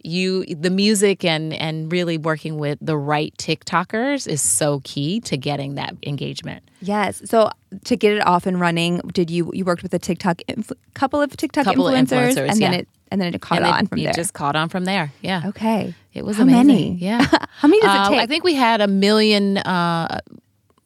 you 0.04 0.44
the 0.46 0.70
music 0.70 1.24
and 1.24 1.52
and 1.52 1.90
really 1.90 2.18
working 2.18 2.56
with 2.58 2.78
the 2.80 2.96
right 2.96 3.34
TikTokers 3.36 4.28
is 4.28 4.40
so 4.40 4.80
key 4.84 5.20
to 5.20 5.36
getting 5.36 5.74
that 5.74 5.94
engagement. 6.04 6.62
Yes. 6.80 7.20
So 7.24 7.50
to 7.84 7.96
get 7.96 8.12
it 8.14 8.24
off 8.26 8.46
and 8.46 8.60
running, 8.60 8.98
did 9.12 9.30
you 9.30 9.50
you 9.52 9.64
worked 9.64 9.82
with 9.82 9.92
a 9.94 9.98
TikTok 9.98 10.42
influ- 10.48 10.72
couple 10.94 11.20
of 11.20 11.36
TikTok 11.36 11.64
Couple 11.64 11.88
of 11.88 11.94
influencers, 11.94 12.34
influencers, 12.34 12.48
and 12.50 12.60
then 12.60 12.72
yeah. 12.72 12.78
it 12.78 12.88
and 13.10 13.20
then 13.20 13.34
it 13.34 13.40
caught 13.40 13.60
then 13.60 13.72
on 13.72 13.86
from 13.86 13.98
it 13.98 14.04
there. 14.04 14.12
just 14.12 14.34
caught 14.34 14.54
on 14.54 14.68
from 14.68 14.84
there. 14.84 15.12
Yeah. 15.22 15.42
okay. 15.46 15.94
It 16.12 16.24
was 16.26 16.36
How 16.36 16.42
amazing. 16.42 16.66
many? 16.66 16.94
Yeah. 16.96 17.24
How 17.50 17.66
many 17.68 17.80
does 17.80 17.94
it 17.94 18.00
Uh, 18.00 18.08
take? 18.10 18.20
I 18.20 18.26
think 18.26 18.44
we 18.44 18.54
had 18.54 18.80
a 18.82 18.86
million, 18.86 19.56
uh, 19.58 20.20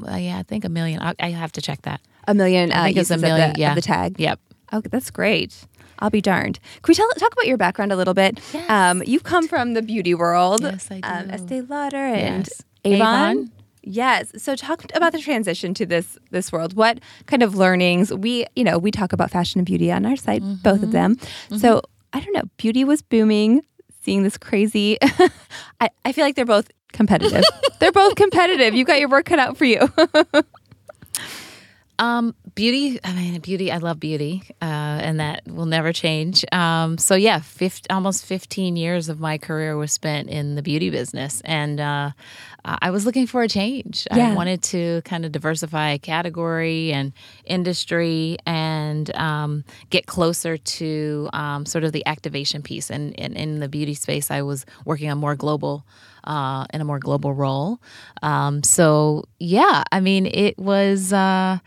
uh, 0.09 0.17
yeah, 0.17 0.39
I 0.39 0.43
think 0.43 0.65
a 0.65 0.69
million. 0.69 1.01
I, 1.01 1.15
I 1.21 1.31
have 1.31 1.53
to 1.53 1.61
check 1.63 1.83
that. 1.83 2.01
A 2.29 2.35
million. 2.35 2.73
I 2.73 2.81
uh, 2.81 2.85
think 2.85 2.97
it's 2.99 3.11
a 3.11 3.15
of 3.15 3.21
million. 3.21 3.53
the, 3.55 3.61
yeah, 3.61 3.71
of 3.71 3.75
the 3.77 3.83
tag. 3.83 4.19
Yep. 4.19 4.41
Oh, 4.73 4.81
that's 4.81 5.11
great. 5.11 5.65
I'll 5.99 6.11
be 6.11 6.21
darned. 6.21 6.59
Can 6.83 6.91
we 6.91 6.95
tell, 6.95 7.09
talk 7.19 7.33
about 7.33 7.47
your 7.47 7.57
background 7.59 7.93
a 7.93 7.97
little 7.97 8.15
bit? 8.15 8.41
Yes. 8.53 8.69
Um, 8.71 9.03
you've 9.07 9.23
come 9.25 9.47
from 9.49 9.75
the 9.75 9.83
beauty 9.83 10.15
world. 10.15 10.63
Yes, 10.63 10.89
I 10.91 11.01
Um, 11.03 11.29
do. 11.29 11.35
Estee 11.35 11.61
Lauder 11.63 11.97
and 11.97 12.47
Yes. 12.47 12.63
Avon. 12.85 13.31
Avon. 13.39 13.53
Yes. 13.85 14.33
So 14.43 14.55
talk 14.57 14.85
about 14.95 15.13
the 15.13 15.19
transition 15.19 15.75
to 15.75 15.85
this 15.87 16.17
this 16.31 16.51
world. 16.53 16.75
What 16.75 17.01
kind 17.27 17.43
of 17.43 17.57
learnings 17.57 18.13
we 18.13 18.47
you 18.57 18.65
know 18.65 18.79
we 18.79 18.91
talk 18.91 19.13
about 19.13 19.31
fashion 19.31 19.59
and 19.59 19.67
beauty 19.67 19.91
on 19.93 20.07
our 20.07 20.17
site, 20.17 20.43
both 20.63 20.77
Mm-hmm. 20.77 20.85
of 20.85 20.93
them. 20.93 21.17
So 21.59 21.83
I 22.13 22.21
don't 22.21 22.33
know. 22.35 22.45
Beauty 22.57 22.85
was 22.85 23.03
booming. 23.03 23.63
Seeing 24.05 24.25
this 24.25 24.37
crazy, 24.37 24.99
I, 25.81 25.89
I 26.05 26.11
feel 26.11 26.25
like 26.25 26.35
they're 26.35 26.45
both 26.45 26.69
competitive. 26.93 27.45
they're 27.79 27.93
both 27.93 28.15
competitive. 28.15 28.75
You 28.75 28.85
got 28.85 29.01
your 29.01 29.09
work 29.09 29.27
cut 29.27 29.39
out 29.39 29.57
for 29.57 29.65
you. 29.65 29.93
Um, 31.99 32.35
beauty. 32.55 32.99
I 33.03 33.13
mean, 33.13 33.41
beauty. 33.41 33.73
I 33.73 33.79
love 33.79 33.99
beauty, 33.99 34.43
uh, 34.61 34.65
and 34.65 35.21
that 35.21 35.43
will 35.47 35.67
never 35.67 35.93
change. 35.93 36.45
Um, 36.53 36.99
so 36.99 37.15
yeah, 37.15 37.41
50, 37.41 37.91
almost 37.91 38.25
fifteen 38.25 38.77
years 38.77 39.09
of 39.09 39.21
my 39.21 39.39
career 39.39 39.77
was 39.77 39.93
spent 39.93 40.29
in 40.29 40.55
the 40.55 40.63
beauty 40.63 40.91
business, 40.91 41.41
and 41.45 41.81
uh, 41.81 42.11
I 42.65 42.91
was 42.91 43.05
looking 43.07 43.27
for 43.27 43.43
a 43.43 43.49
change. 43.49 44.07
Yeah. 44.15 44.31
I 44.31 44.35
wanted 44.35 44.63
to 44.65 45.03
kind 45.05 45.25
of 45.25 45.33
diversify 45.33 45.99
category 45.99 46.93
and 46.93 47.13
industry, 47.45 48.37
and 48.47 49.15
um, 49.17 49.65
get 49.91 50.07
closer 50.07 50.57
to 50.57 51.29
um, 51.33 51.67
sort 51.67 51.85
of 51.85 51.93
the 51.93 52.07
activation 52.07 52.63
piece. 52.63 52.91
And, 52.91 53.19
and 53.19 53.37
in 53.37 53.61
the 53.61 53.69
beauty 53.69 53.95
space, 53.95 54.31
I 54.31 54.43
was 54.43 54.65
working 54.85 55.11
on 55.11 55.19
more 55.19 55.35
global 55.35 55.85
uh, 56.25 56.67
in 56.73 56.81
a 56.81 56.85
more 56.85 56.99
global 56.99 57.35
role. 57.35 57.81
Um, 58.23 58.63
so 58.63 59.25
yeah, 59.39 59.83
I 59.91 60.01
mean, 60.01 60.27
it 60.27 60.59
was 60.59 61.13
uh, 61.13 61.59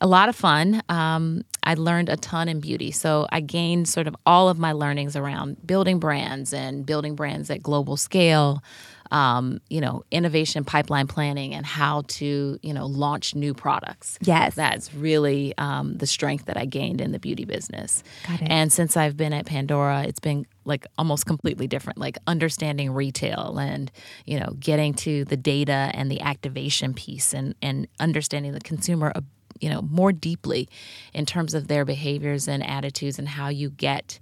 a 0.00 0.06
lot 0.06 0.28
of 0.28 0.36
fun. 0.36 0.82
Um, 0.88 1.42
I 1.62 1.74
learned 1.74 2.08
a 2.08 2.16
ton 2.16 2.48
in 2.48 2.60
beauty, 2.60 2.90
so 2.90 3.26
I 3.32 3.40
gained 3.40 3.88
sort 3.88 4.06
of 4.06 4.16
all 4.24 4.48
of 4.48 4.58
my 4.58 4.72
learnings 4.72 5.16
around 5.16 5.66
building 5.66 5.98
brands 5.98 6.52
and 6.52 6.86
building 6.86 7.14
brands 7.16 7.50
at 7.50 7.62
global 7.62 7.96
scale. 7.96 8.62
Um, 9.12 9.60
you 9.70 9.80
know, 9.80 10.02
innovation 10.10 10.64
pipeline 10.64 11.06
planning 11.06 11.54
and 11.54 11.64
how 11.64 12.02
to, 12.08 12.58
you 12.60 12.74
know, 12.74 12.86
launch 12.86 13.36
new 13.36 13.54
products. 13.54 14.18
Yes. 14.20 14.56
That's 14.56 14.92
really 14.92 15.54
um, 15.58 15.96
the 15.96 16.08
strength 16.08 16.46
that 16.46 16.56
I 16.56 16.64
gained 16.64 17.00
in 17.00 17.12
the 17.12 17.20
beauty 17.20 17.44
business. 17.44 18.02
Got 18.26 18.42
it. 18.42 18.48
And 18.50 18.72
since 18.72 18.96
I've 18.96 19.16
been 19.16 19.32
at 19.32 19.46
Pandora, 19.46 20.02
it's 20.02 20.18
been 20.18 20.44
like 20.64 20.88
almost 20.98 21.24
completely 21.24 21.68
different, 21.68 22.00
like 22.00 22.18
understanding 22.26 22.90
retail 22.90 23.58
and, 23.60 23.92
you 24.24 24.40
know, 24.40 24.56
getting 24.58 24.92
to 24.94 25.24
the 25.26 25.36
data 25.36 25.92
and 25.94 26.10
the 26.10 26.20
activation 26.20 26.92
piece 26.92 27.32
and, 27.32 27.54
and 27.62 27.86
understanding 28.00 28.50
the 28.54 28.60
consumer, 28.60 29.12
uh, 29.14 29.20
you 29.60 29.68
know, 29.70 29.82
more 29.82 30.12
deeply 30.12 30.68
in 31.14 31.26
terms 31.26 31.54
of 31.54 31.68
their 31.68 31.84
behaviors 31.84 32.48
and 32.48 32.64
attitudes 32.66 33.18
and 33.18 33.28
how 33.28 33.48
you 33.48 33.70
get. 33.70 34.18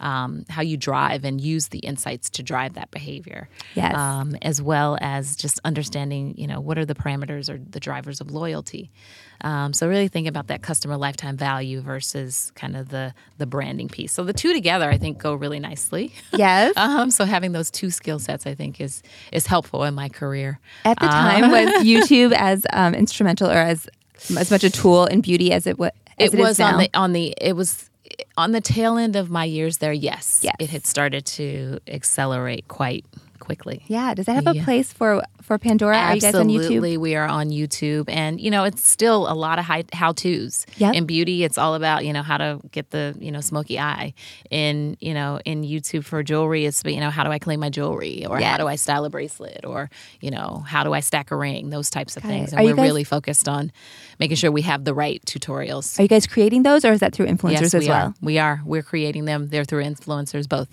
Um, 0.00 0.44
how 0.48 0.62
you 0.62 0.76
drive 0.76 1.24
and 1.24 1.40
use 1.40 1.70
the 1.70 1.80
insights 1.80 2.30
to 2.30 2.44
drive 2.44 2.74
that 2.74 2.92
behavior, 2.92 3.48
Yes. 3.74 3.96
um, 3.96 4.36
as 4.42 4.62
well 4.62 4.96
as 5.00 5.34
just 5.34 5.58
understanding, 5.64 6.36
you 6.38 6.46
know, 6.46 6.60
what 6.60 6.78
are 6.78 6.84
the 6.84 6.94
parameters 6.94 7.50
or 7.52 7.58
the 7.58 7.80
drivers 7.80 8.20
of 8.20 8.30
loyalty. 8.30 8.92
Um, 9.40 9.72
so 9.72 9.88
really 9.88 10.06
thinking 10.06 10.28
about 10.28 10.46
that 10.48 10.62
customer 10.62 10.96
lifetime 10.96 11.36
value 11.36 11.80
versus 11.80 12.52
kind 12.54 12.76
of 12.76 12.90
the 12.90 13.12
the 13.38 13.46
branding 13.46 13.88
piece. 13.88 14.12
So 14.12 14.22
the 14.22 14.32
two 14.32 14.52
together, 14.52 14.88
I 14.88 14.98
think, 14.98 15.18
go 15.18 15.34
really 15.34 15.58
nicely. 15.58 16.12
yes. 16.32 16.74
Um, 16.76 17.10
so 17.10 17.24
having 17.24 17.50
those 17.50 17.68
two 17.68 17.90
skill 17.90 18.20
sets, 18.20 18.46
I 18.46 18.54
think, 18.54 18.80
is 18.80 19.02
is 19.32 19.48
helpful 19.48 19.82
in 19.82 19.94
my 19.94 20.08
career. 20.08 20.60
At 20.84 21.00
the 21.00 21.08
time, 21.08 21.50
was 21.50 21.70
YouTube 21.84 22.30
as 22.34 22.64
um, 22.72 22.94
instrumental 22.94 23.48
or 23.50 23.54
as 23.58 23.88
as 24.36 24.50
much 24.50 24.64
a 24.64 24.70
tool 24.70 25.06
in 25.06 25.20
beauty 25.20 25.52
as 25.52 25.66
it, 25.66 25.78
wa- 25.78 25.90
as 26.18 26.32
it, 26.34 26.38
it 26.38 26.42
was 26.42 26.58
on 26.60 26.78
the 26.78 26.90
on 26.94 27.12
the 27.12 27.34
it 27.40 27.54
was 27.54 27.88
on 28.36 28.52
the 28.52 28.60
tail 28.60 28.96
end 28.96 29.16
of 29.16 29.30
my 29.30 29.44
years 29.44 29.78
there. 29.78 29.92
Yes, 29.92 30.40
Yes. 30.42 30.54
it 30.58 30.70
had 30.70 30.86
started 30.86 31.24
to 31.26 31.78
accelerate 31.88 32.66
quite 32.68 33.04
quickly. 33.38 33.82
yeah. 33.88 34.14
Does 34.14 34.26
that 34.26 34.34
have 34.34 34.46
a 34.46 34.54
Yeah. 34.56 34.64
place 34.64 34.92
for 34.92 35.22
for 35.42 35.56
Pandora? 35.58 35.96
Are 35.96 36.14
you 36.14 36.20
guys 36.20 36.34
on 36.34 36.48
YouTube? 36.48 36.58
Absolutely, 36.60 36.96
we 36.98 37.14
are 37.16 37.26
on 37.26 37.48
YouTube, 37.50 38.04
and 38.08 38.38
you 38.40 38.50
know 38.50 38.64
it's 38.64 38.86
still 38.86 39.30
a 39.30 39.34
lot 39.34 39.58
of 39.58 39.64
how 39.92 40.12
tos. 40.12 40.66
Yeah. 40.76 40.92
In 40.92 41.06
beauty, 41.06 41.44
it's 41.44 41.56
all 41.58 41.74
about 41.74 42.04
you 42.04 42.12
know 42.12 42.22
how 42.22 42.36
to 42.36 42.60
get 42.70 42.90
the 42.90 43.14
you 43.18 43.30
know 43.32 43.40
smoky 43.40 43.78
eye. 43.78 44.12
In 44.50 44.96
you 45.00 45.14
know 45.14 45.40
in 45.44 45.62
YouTube 45.62 46.04
for 46.04 46.22
jewelry, 46.22 46.66
it's 46.66 46.82
you 46.84 47.00
know 47.00 47.10
how 47.10 47.24
do 47.24 47.30
I 47.30 47.38
clean 47.38 47.60
my 47.60 47.70
jewelry, 47.70 48.26
or 48.26 48.40
Yes. 48.40 48.50
how 48.50 48.56
do 48.58 48.66
I 48.68 48.76
style 48.76 49.04
a 49.04 49.10
bracelet, 49.10 49.64
or 49.64 49.88
you 50.20 50.30
know 50.30 50.64
how 50.66 50.84
do 50.84 50.92
I 50.92 51.00
stack 51.00 51.30
a 51.30 51.36
ring, 51.36 51.70
those 51.70 51.88
types 51.90 52.16
of 52.16 52.22
Got 52.24 52.28
things. 52.28 52.52
Are 52.52 52.58
And 52.58 52.66
you 52.68 52.72
we're 52.72 52.76
guys- 52.76 52.84
really 52.88 53.04
focused 53.04 53.48
on 53.48 53.72
making 54.18 54.36
sure 54.36 54.50
we 54.50 54.62
have 54.62 54.84
the 54.84 54.94
right 54.94 55.22
tutorials. 55.24 55.98
Are 55.98 56.02
you 56.02 56.08
guys 56.08 56.26
creating 56.26 56.62
those, 56.64 56.84
or 56.84 56.92
is 56.92 57.00
that 57.00 57.14
through 57.14 57.26
influencers 57.26 57.60
yes, 57.62 57.74
as 57.74 57.82
we 57.84 57.88
well? 57.88 58.06
are. 58.08 58.14
We 58.20 58.38
are. 58.38 58.60
We're 58.64 58.82
creating 58.82 59.24
them. 59.24 59.48
They're 59.48 59.64
through 59.64 59.84
influencers, 59.84 60.48
both. 60.48 60.68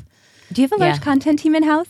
Do 0.52 0.62
you 0.62 0.68
have 0.68 0.74
a 0.74 0.78
large 0.84 0.96
Yeah. 0.98 1.02
content 1.02 1.40
team 1.40 1.56
in 1.56 1.64
house? 1.64 1.88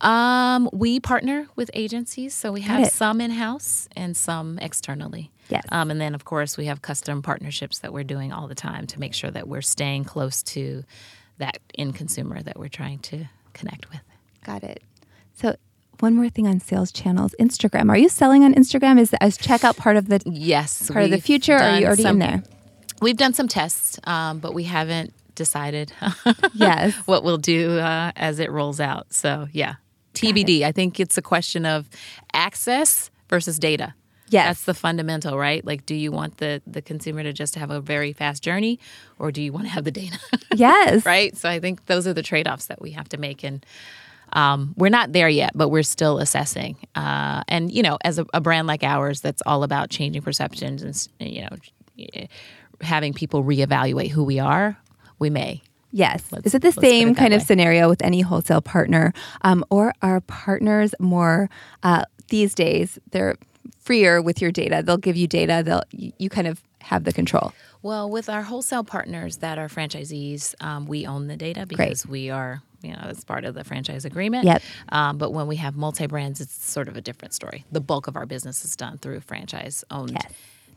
Um, 0.00 0.68
we 0.72 0.98
partner 1.00 1.46
with 1.56 1.70
agencies, 1.74 2.34
so 2.34 2.52
we 2.52 2.62
have 2.62 2.88
some 2.88 3.20
in 3.20 3.30
house 3.30 3.88
and 3.96 4.16
some 4.16 4.58
externally. 4.58 5.30
Yes. 5.48 5.64
Um, 5.70 5.90
and 5.90 6.00
then, 6.00 6.14
of 6.14 6.24
course, 6.24 6.56
we 6.56 6.66
have 6.66 6.80
custom 6.80 7.22
partnerships 7.22 7.80
that 7.80 7.92
we're 7.92 8.04
doing 8.04 8.32
all 8.32 8.46
the 8.48 8.54
time 8.54 8.86
to 8.88 9.00
make 9.00 9.14
sure 9.14 9.30
that 9.30 9.46
we're 9.48 9.62
staying 9.62 10.04
close 10.04 10.42
to 10.44 10.84
that 11.38 11.58
end 11.76 11.94
consumer 11.96 12.40
that 12.42 12.58
we're 12.58 12.68
trying 12.68 12.98
to 13.00 13.24
connect 13.52 13.90
with. 13.90 14.00
Got 14.44 14.62
it. 14.64 14.82
So. 15.34 15.56
One 15.98 16.14
more 16.14 16.30
thing 16.30 16.46
on 16.46 16.60
sales 16.60 16.90
channels, 16.92 17.34
Instagram. 17.38 17.90
Are 17.90 17.98
you 17.98 18.08
selling 18.08 18.42
on 18.42 18.54
Instagram? 18.54 18.98
Is 18.98 19.14
is 19.20 19.36
checkout 19.36 19.76
part 19.76 19.98
of 19.98 20.08
the 20.08 20.22
Yes, 20.24 20.90
part 20.90 21.04
of 21.04 21.10
the 21.10 21.20
future? 21.20 21.54
Or 21.54 21.58
are 21.60 21.78
you 21.78 21.84
already 21.84 22.04
some- 22.04 22.14
in 22.22 22.26
there? 22.26 22.42
We've 23.02 23.18
done 23.18 23.34
some 23.34 23.48
tests, 23.48 23.98
um, 24.04 24.38
but 24.38 24.54
we 24.54 24.64
haven't 24.64 25.12
decided 25.34 25.92
Yes. 26.54 26.94
what 27.04 27.22
we'll 27.22 27.36
do 27.36 27.78
uh, 27.78 28.12
as 28.16 28.38
it 28.38 28.50
rolls 28.50 28.80
out. 28.80 29.12
So, 29.12 29.48
yeah, 29.52 29.74
TBD. 30.14 30.62
I 30.62 30.72
think 30.72 31.00
it's 31.00 31.16
a 31.18 31.22
question 31.22 31.64
of 31.66 31.88
access 32.32 33.10
versus 33.28 33.58
data. 33.58 33.94
Yes. 34.28 34.46
That's 34.46 34.64
the 34.64 34.74
fundamental, 34.74 35.36
right? 35.36 35.64
Like, 35.64 35.86
do 35.86 35.94
you 35.94 36.12
want 36.12 36.36
the, 36.36 36.62
the 36.66 36.80
consumer 36.80 37.24
to 37.24 37.32
just 37.32 37.56
have 37.56 37.70
a 37.70 37.80
very 37.80 38.12
fast 38.12 38.44
journey 38.44 38.78
or 39.18 39.32
do 39.32 39.42
you 39.42 39.52
want 39.52 39.66
to 39.66 39.72
have 39.72 39.84
the 39.84 39.90
data? 39.90 40.18
Yes. 40.54 41.06
right? 41.06 41.36
So, 41.36 41.48
I 41.48 41.58
think 41.60 41.86
those 41.86 42.06
are 42.06 42.12
the 42.12 42.22
trade 42.22 42.48
offs 42.48 42.66
that 42.66 42.82
we 42.82 42.90
have 42.90 43.08
to 43.10 43.16
make. 43.16 43.44
And 43.44 43.64
um, 44.32 44.74
we're 44.76 44.88
not 44.88 45.12
there 45.12 45.28
yet, 45.28 45.52
but 45.54 45.68
we're 45.68 45.82
still 45.84 46.18
assessing. 46.18 46.76
Uh, 46.94 47.42
and, 47.48 47.72
you 47.72 47.82
know, 47.82 47.98
as 48.04 48.18
a, 48.18 48.26
a 48.34 48.40
brand 48.40 48.66
like 48.66 48.82
ours 48.82 49.20
that's 49.20 49.42
all 49.46 49.62
about 49.62 49.90
changing 49.90 50.22
perceptions 50.22 50.82
and, 51.20 51.30
you 51.30 51.42
know, 51.42 52.26
having 52.80 53.12
people 53.12 53.44
reevaluate 53.44 54.10
who 54.10 54.24
we 54.24 54.38
are, 54.38 54.76
we 55.18 55.30
may. 55.30 55.62
Yes. 55.92 56.24
Let's- 56.30 56.46
Is 56.46 56.54
it 56.54 56.62
the 56.62 56.68
it 56.68 56.80
same 56.80 57.08
that 57.08 57.16
kind 57.16 57.34
of 57.34 57.42
scenario 57.42 57.88
with 57.88 58.02
any 58.02 58.20
wholesale 58.20 58.60
partner? 58.60 59.12
Um, 59.42 59.64
or 59.70 59.92
are 60.02 60.20
partners 60.20 60.94
more 61.00 61.50
uh, 61.82 62.04
these 62.28 62.54
days, 62.54 62.98
they're 63.10 63.36
freer 63.80 64.22
with 64.22 64.40
your 64.40 64.52
data? 64.52 64.82
They'll 64.84 64.96
give 64.96 65.16
you 65.16 65.26
data, 65.26 65.62
they'll 65.64 65.82
you, 65.90 66.12
you 66.18 66.28
kind 66.28 66.46
of 66.46 66.62
have 66.82 67.04
the 67.04 67.12
control. 67.12 67.52
Well, 67.82 68.10
with 68.10 68.28
our 68.28 68.42
wholesale 68.42 68.84
partners 68.84 69.38
that 69.38 69.58
are 69.58 69.68
franchisees, 69.68 70.54
um, 70.62 70.86
we 70.86 71.06
own 71.06 71.28
the 71.28 71.36
data 71.36 71.64
because 71.66 72.06
we 72.06 72.28
are, 72.30 72.62
you 72.82 72.92
know, 72.92 73.06
it's 73.08 73.24
part 73.24 73.44
of 73.44 73.54
the 73.54 73.64
franchise 73.64 74.04
agreement. 74.04 74.44
Yep. 74.44 74.62
Um, 74.90 75.16
but 75.18 75.32
when 75.32 75.46
we 75.46 75.56
have 75.56 75.76
multi 75.76 76.06
brands, 76.06 76.40
it's 76.42 76.52
sort 76.64 76.88
of 76.88 76.96
a 76.96 77.00
different 77.00 77.32
story. 77.34 77.64
The 77.72 77.80
bulk 77.80 78.06
of 78.06 78.16
our 78.16 78.26
business 78.26 78.64
is 78.64 78.76
done 78.76 78.98
through 78.98 79.20
franchise 79.20 79.82
owned 79.90 80.12
Yes. 80.12 80.32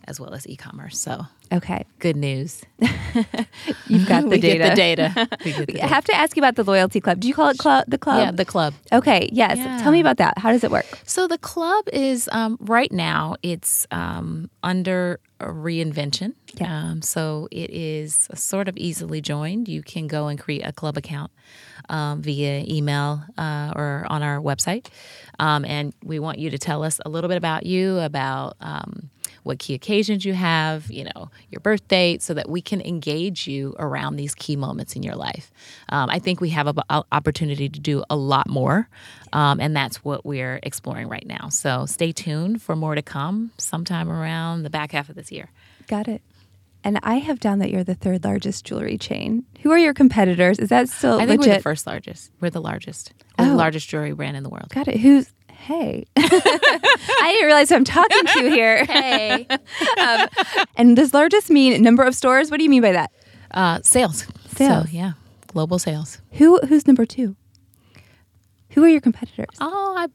As 0.07 0.19
well 0.19 0.33
as 0.33 0.47
e 0.47 0.55
commerce. 0.55 0.97
So 0.99 1.25
Okay. 1.51 1.85
good 1.99 2.15
news. 2.15 2.63
You've 3.87 4.07
got 4.07 4.23
the 4.23 4.29
we 4.29 4.39
data. 4.39 4.57
get 4.57 4.69
the 4.69 4.75
data. 4.75 5.27
The 5.43 5.61
I 5.61 5.65
data. 5.65 5.87
have 5.87 6.05
to 6.05 6.15
ask 6.15 6.35
you 6.35 6.41
about 6.41 6.55
the 6.55 6.63
loyalty 6.63 6.99
club. 6.99 7.19
Do 7.19 7.27
you 7.27 7.33
call 7.33 7.49
it 7.49 7.57
club 7.57 7.85
the 7.87 7.97
club? 7.97 8.19
Yeah, 8.19 8.31
the 8.31 8.45
club. 8.45 8.73
okay, 8.91 9.29
yes. 9.31 9.57
Tell 9.83 9.91
me 9.91 9.99
about 10.01 10.17
that. 10.17 10.37
How 10.37 10.51
does 10.51 10.63
it 10.63 10.71
work? 10.71 10.85
So 11.05 11.27
the 11.27 11.37
club 11.37 11.87
is 11.93 12.27
um, 12.31 12.57
right 12.61 12.91
now 12.91 13.35
it's 13.43 13.85
um, 13.91 14.49
under 14.63 15.19
reinvention. 15.39 16.33
Yeah. 16.55 16.71
Um, 16.91 17.01
so 17.01 17.47
it 17.51 17.69
is 17.71 18.27
sort 18.35 18.67
of 18.67 18.77
easily 18.77 19.21
joined. 19.21 19.67
You 19.67 19.81
can 19.83 20.07
go 20.07 20.27
and 20.27 20.39
create 20.39 20.65
a 20.65 20.71
club 20.71 20.97
account 20.97 21.31
um, 21.89 22.21
via 22.21 22.63
email 22.67 23.23
uh, 23.37 23.73
or 23.75 24.05
on 24.09 24.23
our 24.23 24.39
website, 24.39 24.87
um, 25.39 25.65
and 25.65 25.93
we 26.03 26.19
want 26.19 26.39
you 26.39 26.49
to 26.51 26.57
tell 26.57 26.83
us 26.83 26.99
a 27.05 27.09
little 27.09 27.27
bit 27.27 27.37
about 27.37 27.65
you, 27.65 27.97
about 27.99 28.55
um, 28.61 29.09
what 29.43 29.59
key 29.59 29.73
occasions 29.73 30.25
you 30.25 30.33
have, 30.33 30.89
you 30.91 31.03
know, 31.03 31.29
your 31.51 31.59
birth 31.59 31.87
date, 31.87 32.21
so 32.21 32.33
that 32.33 32.49
we 32.49 32.61
can 32.61 32.81
engage 32.81 33.47
you 33.47 33.75
around 33.79 34.15
these 34.15 34.33
key 34.35 34.55
moments 34.55 34.95
in 34.95 35.03
your 35.03 35.15
life. 35.15 35.51
Um, 35.89 36.09
I 36.09 36.19
think 36.19 36.41
we 36.41 36.49
have 36.49 36.67
an 36.67 37.03
opportunity 37.11 37.69
to 37.69 37.79
do 37.79 38.03
a 38.09 38.15
lot 38.15 38.49
more, 38.49 38.87
um, 39.33 39.59
and 39.59 39.75
that's 39.75 40.03
what 40.03 40.25
we're 40.25 40.59
exploring 40.63 41.07
right 41.09 41.25
now. 41.27 41.49
So 41.49 41.85
stay 41.85 42.11
tuned 42.11 42.61
for 42.61 42.75
more 42.75 42.95
to 42.95 43.01
come 43.01 43.51
sometime 43.57 44.09
around 44.11 44.63
the 44.63 44.69
back 44.69 44.91
half 44.93 45.09
of 45.09 45.15
this 45.15 45.31
year. 45.31 45.49
Got 45.87 46.07
it. 46.07 46.21
And 46.85 46.99
I 47.01 47.15
have 47.19 47.39
down 47.39 47.59
that 47.59 47.69
you're 47.71 47.85
the 47.85 47.95
third 47.95 48.25
largest 48.25 48.65
jewelry 48.65 48.97
chain. 48.97 49.45
Who 49.61 49.71
are 49.71 49.77
your 49.77 49.93
competitors? 49.93 50.59
Is 50.59 50.67
that 50.67 50.89
still 50.89 51.15
I 51.15 51.25
think 51.25 51.39
legit? 51.39 51.51
we're 51.51 51.57
the 51.59 51.63
first 51.63 51.87
largest. 51.87 52.31
We're 52.41 52.49
the 52.49 52.59
largest. 52.61 53.13
We're 53.39 53.45
Oh. 53.45 53.49
the 53.51 53.55
largest 53.55 53.87
jewelry 53.87 54.11
brand 54.11 54.35
in 54.35 54.43
the 54.43 54.49
world. 54.49 54.67
Got 54.69 54.89
it. 54.89 54.99
Who's 54.99 55.31
Hey, 55.63 56.05
I 56.17 57.29
didn't 57.31 57.45
realize 57.45 57.69
who 57.69 57.75
I'm 57.75 57.85
talking 57.85 58.25
to 58.25 58.49
here. 58.49 58.83
Hey. 58.93 59.47
um, 59.97 60.27
and 60.75 60.95
does 60.95 61.13
largest 61.13 61.49
mean 61.49 61.81
number 61.81 62.03
of 62.03 62.15
stores? 62.15 62.51
What 62.51 62.57
do 62.57 62.63
you 62.65 62.69
mean 62.69 62.81
by 62.81 62.91
that? 62.91 63.11
Uh, 63.51 63.79
sales. 63.81 64.27
Sales. 64.55 64.89
So, 64.89 64.91
yeah, 64.91 65.13
global 65.47 65.79
sales. 65.79 66.19
Who 66.33 66.57
who's 66.67 66.85
number 66.85 67.05
two? 67.05 67.37
Who 68.71 68.83
are 68.83 68.89
your 68.89 68.99
competitors? 68.99 69.55
Oh, 69.61 69.95
I, 69.97 70.07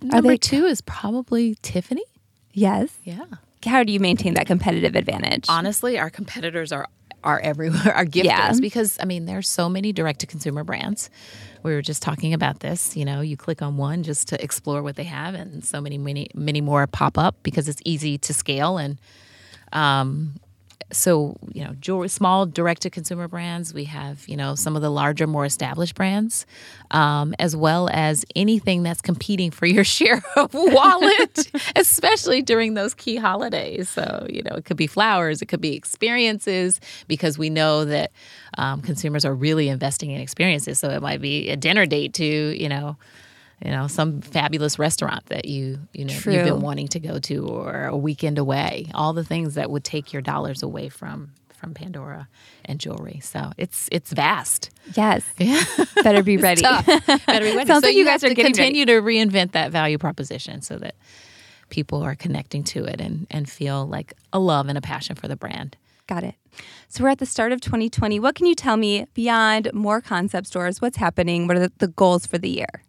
number 0.00 0.28
they- 0.28 0.36
two 0.36 0.64
is 0.66 0.80
probably 0.82 1.56
Tiffany. 1.62 2.04
Yes. 2.52 2.90
Yeah. 3.02 3.24
How 3.66 3.82
do 3.82 3.92
you 3.92 3.98
maintain 3.98 4.34
that 4.34 4.46
competitive 4.46 4.94
advantage? 4.94 5.46
Honestly, 5.48 5.98
our 5.98 6.08
competitors 6.10 6.70
are 6.70 6.86
are 7.24 7.40
everywhere. 7.40 7.92
are 7.94 8.04
gifters, 8.04 8.24
Yeah. 8.24 8.52
because 8.60 8.98
I 9.00 9.04
mean, 9.04 9.26
there's 9.26 9.48
so 9.48 9.68
many 9.68 9.92
direct 9.92 10.20
to 10.20 10.26
consumer 10.26 10.64
brands. 10.64 11.10
We 11.62 11.72
were 11.74 11.82
just 11.82 12.02
talking 12.02 12.32
about 12.34 12.60
this. 12.60 12.96
You 12.96 13.04
know, 13.04 13.20
you 13.20 13.36
click 13.36 13.62
on 13.62 13.76
one 13.76 14.02
just 14.04 14.28
to 14.28 14.42
explore 14.42 14.82
what 14.82 14.96
they 14.96 15.04
have, 15.04 15.34
and 15.34 15.64
so 15.64 15.80
many, 15.80 15.98
many, 15.98 16.28
many 16.34 16.60
more 16.60 16.86
pop 16.86 17.18
up 17.18 17.36
because 17.42 17.68
it's 17.68 17.82
easy 17.84 18.18
to 18.18 18.32
scale 18.34 18.78
and. 18.78 18.98
Um, 19.72 20.40
so 20.90 21.36
you 21.52 21.64
know, 21.64 21.74
jewelry, 21.74 22.08
small 22.08 22.46
direct 22.46 22.82
to 22.82 22.90
consumer 22.90 23.28
brands. 23.28 23.74
We 23.74 23.84
have 23.84 24.26
you 24.28 24.36
know 24.36 24.54
some 24.54 24.76
of 24.76 24.82
the 24.82 24.90
larger, 24.90 25.26
more 25.26 25.44
established 25.44 25.94
brands, 25.94 26.46
um, 26.90 27.34
as 27.38 27.54
well 27.54 27.88
as 27.92 28.24
anything 28.34 28.82
that's 28.82 29.00
competing 29.00 29.50
for 29.50 29.66
your 29.66 29.84
share 29.98 30.22
of 30.36 30.52
wallet, 30.54 31.50
especially 31.76 32.42
during 32.42 32.74
those 32.74 32.94
key 32.94 33.16
holidays. 33.16 33.88
So 33.88 34.26
you 34.28 34.42
know, 34.42 34.56
it 34.56 34.64
could 34.64 34.76
be 34.76 34.86
flowers, 34.86 35.42
it 35.42 35.46
could 35.46 35.60
be 35.60 35.74
experiences, 35.74 36.80
because 37.06 37.38
we 37.38 37.50
know 37.50 37.84
that 37.84 38.12
um, 38.56 38.80
consumers 38.80 39.24
are 39.24 39.34
really 39.34 39.68
investing 39.68 40.10
in 40.10 40.20
experiences. 40.20 40.78
So 40.78 40.90
it 40.90 41.02
might 41.02 41.20
be 41.20 41.50
a 41.50 41.56
dinner 41.56 41.86
date 41.86 42.14
to 42.14 42.24
you 42.24 42.68
know. 42.68 42.96
You 43.64 43.72
know, 43.72 43.88
some 43.88 44.20
fabulous 44.20 44.78
restaurant 44.78 45.26
that 45.26 45.46
you 45.46 45.80
you 45.92 46.04
know 46.04 46.14
True. 46.14 46.32
you've 46.32 46.44
been 46.44 46.60
wanting 46.60 46.88
to 46.88 47.00
go 47.00 47.18
to, 47.18 47.46
or 47.46 47.86
a 47.86 47.96
weekend 47.96 48.38
away. 48.38 48.86
All 48.94 49.12
the 49.12 49.24
things 49.24 49.54
that 49.54 49.70
would 49.70 49.84
take 49.84 50.12
your 50.12 50.22
dollars 50.22 50.62
away 50.62 50.88
from 50.88 51.32
from 51.58 51.74
Pandora 51.74 52.28
and 52.64 52.78
jewelry. 52.78 53.20
So 53.20 53.52
it's 53.58 53.88
it's 53.90 54.12
vast. 54.12 54.70
yes. 54.94 55.24
Better 56.02 56.22
be 56.22 56.36
ready. 56.36 56.62
Better 56.62 56.84
be 56.86 57.16
ready. 57.56 57.66
Sounds 57.66 57.82
so 57.82 57.88
like 57.88 57.96
you 57.96 58.04
guys 58.04 58.22
are 58.22 58.28
to 58.28 58.34
getting 58.34 58.52
continue 58.54 58.86
to 58.86 58.92
reinvent 59.02 59.52
that 59.52 59.72
value 59.72 59.98
proposition 59.98 60.62
so 60.62 60.78
that 60.78 60.94
people 61.68 62.02
are 62.02 62.14
connecting 62.14 62.62
to 62.64 62.84
it 62.84 63.00
and 63.00 63.26
and 63.30 63.50
feel 63.50 63.86
like 63.86 64.14
a 64.32 64.38
love 64.38 64.68
and 64.68 64.78
a 64.78 64.80
passion 64.80 65.16
for 65.16 65.26
the 65.26 65.36
brand. 65.36 65.76
Got 66.06 66.24
it. 66.24 66.36
So 66.88 67.04
we're 67.04 67.10
at 67.10 67.18
the 67.18 67.26
start 67.26 67.52
of 67.52 67.60
2020. 67.60 68.18
What 68.20 68.34
can 68.34 68.46
you 68.46 68.54
tell 68.54 68.76
me 68.76 69.06
beyond 69.12 69.70
more 69.74 70.00
concept 70.00 70.46
stores? 70.46 70.80
What's 70.80 70.96
happening? 70.96 71.46
What 71.46 71.56
are 71.56 71.60
the, 71.60 71.72
the 71.78 71.88
goals 71.88 72.24
for 72.24 72.38
the 72.38 72.48
year? 72.48 72.82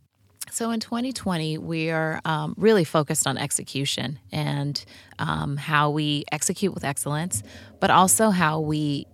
So 0.52 0.72
in 0.72 0.80
2020, 0.80 1.58
we 1.58 1.92
are 1.92 2.22
um, 2.26 2.56
really 2.58 2.84
focused 2.84 3.28
on 3.28 3.38
execution 3.38 4.20
and 4.32 4.84
um, 5.18 5.58
how 5.58 5.90
we 5.90 6.26
execute 6.32 6.74
with 6.74 6.84
excellence, 6.84 7.44
but 7.80 7.90
also 7.90 8.30
how 8.30 8.60
we 8.60 9.08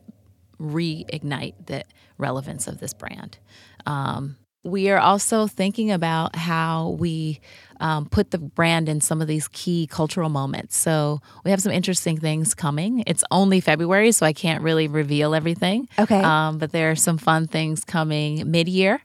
reignite 0.59 1.53
the 1.65 1.83
relevance 2.17 2.67
of 2.67 2.79
this 2.79 2.93
brand. 2.93 3.38
Um, 3.86 4.38
we 4.65 4.89
are 4.89 4.97
also 4.97 5.45
thinking 5.45 5.91
about 5.91 6.36
how 6.36 6.97
we 6.99 7.39
um, 7.79 8.07
put 8.07 8.31
the 8.31 8.39
brand 8.39 8.89
in 8.89 8.99
some 8.99 9.21
of 9.21 9.27
these 9.27 9.47
key 9.49 9.86
cultural 9.86 10.29
moments. 10.29 10.75
So 10.75 11.19
we 11.43 11.51
have 11.51 11.61
some 11.61 11.71
interesting 11.71 12.19
things 12.19 12.55
coming. 12.55 13.03
It's 13.05 13.23
only 13.29 13.59
February, 13.59 14.11
so 14.11 14.25
I 14.25 14.33
can't 14.33 14.63
really 14.63 14.88
reveal 14.88 15.36
everything. 15.36 15.88
Okay. 15.99 16.19
Um, 16.19 16.57
but 16.57 16.71
there 16.71 16.89
are 16.89 16.95
some 16.95 17.19
fun 17.19 17.45
things 17.45 17.83
coming 17.83 18.49
mid 18.49 18.67
year. 18.67 19.01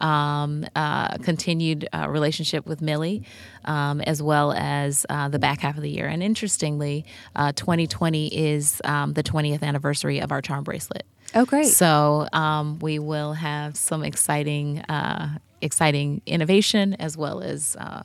Um, 0.00 0.64
uh, 0.76 1.16
continued 1.18 1.88
uh, 1.92 2.06
relationship 2.08 2.66
with 2.66 2.80
Millie, 2.80 3.24
um, 3.64 4.00
as 4.02 4.22
well 4.22 4.52
as 4.52 5.04
uh, 5.08 5.28
the 5.28 5.40
back 5.40 5.60
half 5.60 5.76
of 5.76 5.82
the 5.82 5.90
year. 5.90 6.06
And 6.06 6.22
interestingly, 6.22 7.04
uh, 7.34 7.52
2020 7.52 8.28
is 8.28 8.80
um, 8.84 9.14
the 9.14 9.24
20th 9.24 9.62
anniversary 9.62 10.20
of 10.20 10.30
our 10.30 10.40
charm 10.40 10.62
bracelet. 10.62 11.04
Oh, 11.34 11.44
great. 11.44 11.66
So 11.66 12.28
um, 12.32 12.78
we 12.78 12.98
will 12.98 13.34
have 13.34 13.76
some 13.76 14.02
exciting, 14.04 14.80
uh, 14.82 15.38
exciting 15.60 16.22
innovation 16.26 16.94
as 16.94 17.16
well 17.16 17.40
as 17.40 17.76
uh, 17.76 18.02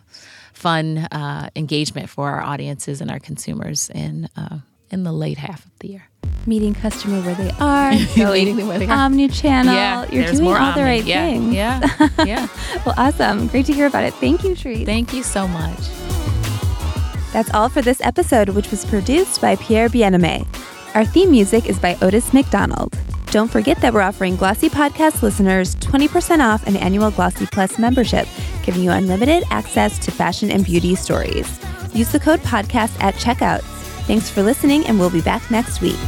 fun 0.54 0.98
uh, 0.98 1.50
engagement 1.56 2.10
for 2.10 2.30
our 2.30 2.42
audiences 2.42 3.02
and 3.02 3.10
our 3.12 3.20
consumers 3.20 3.90
in 3.90 4.30
uh, 4.36 4.60
in 4.90 5.04
the 5.04 5.12
late 5.12 5.38
half 5.38 5.66
of 5.66 5.72
the 5.80 5.90
year. 5.90 6.10
Meeting 6.46 6.74
customer 6.74 7.22
where 7.22 7.36
they 7.36 7.52
are, 7.60 7.92
going 8.16 8.34
Meeting 8.34 8.56
them 8.58 8.68
where 8.68 8.78
they 8.80 8.88
are. 8.88 8.92
omni-channel. 9.06 9.74
yeah, 9.74 10.06
You're 10.12 10.26
doing 10.32 10.44
more 10.44 10.58
all 10.58 10.74
the 10.74 10.84
right 10.84 11.04
yeah, 11.04 11.26
things. 11.26 11.54
Yeah, 11.54 12.10
yeah. 12.26 12.48
Well, 12.86 12.96
awesome. 12.98 13.48
Great 13.48 13.66
to 13.68 13.74
hear 13.74 13.88
about 13.88 14.04
it. 14.04 14.14
Thank 14.16 14.44
you, 14.44 14.50
Charisse. 14.52 14.86
Thank 14.86 15.14
you 15.14 15.24
so 15.24 15.48
much. 15.48 15.80
That's 17.32 17.50
all 17.54 17.70
for 17.70 17.82
this 17.82 18.00
episode, 18.02 18.50
which 18.50 18.70
was 18.72 18.86
produced 18.86 19.42
by 19.42 19.56
Pierre 19.56 19.90
Bienaimé. 19.90 20.46
Our 20.96 21.06
theme 21.06 21.32
music 21.32 21.66
is 21.68 21.80
by 21.80 21.98
Otis 22.02 22.34
McDonald. 22.34 22.96
Don't 23.32 23.50
forget 23.50 23.78
that 23.82 23.94
we're 23.94 24.02
offering 24.02 24.36
Glossy 24.36 24.70
Podcast 24.70 25.24
listeners 25.24 25.76
20% 25.78 26.40
off 26.42 26.68
an 26.68 26.76
annual 26.76 27.10
Glossy 27.10 27.48
Plus 27.48 27.80
membership, 27.80 28.28
giving 28.64 28.84
you 28.84 28.92
unlimited 28.92 29.44
access 29.50 29.98
to 30.00 30.12
fashion 30.12 30.52
and 30.52 30.64
beauty 30.64 30.94
stories. 30.94 31.60
Use 31.94 32.12
the 32.12 32.20
code 32.20 32.42
podcast 32.42 32.96
at 33.02 33.16
checkout. 33.16 33.62
Thanks 34.06 34.30
for 34.30 34.44
listening, 34.44 34.86
and 34.88 35.00
we'll 35.00 35.10
be 35.10 35.22
back 35.22 35.50
next 35.50 35.82
week. 35.82 36.00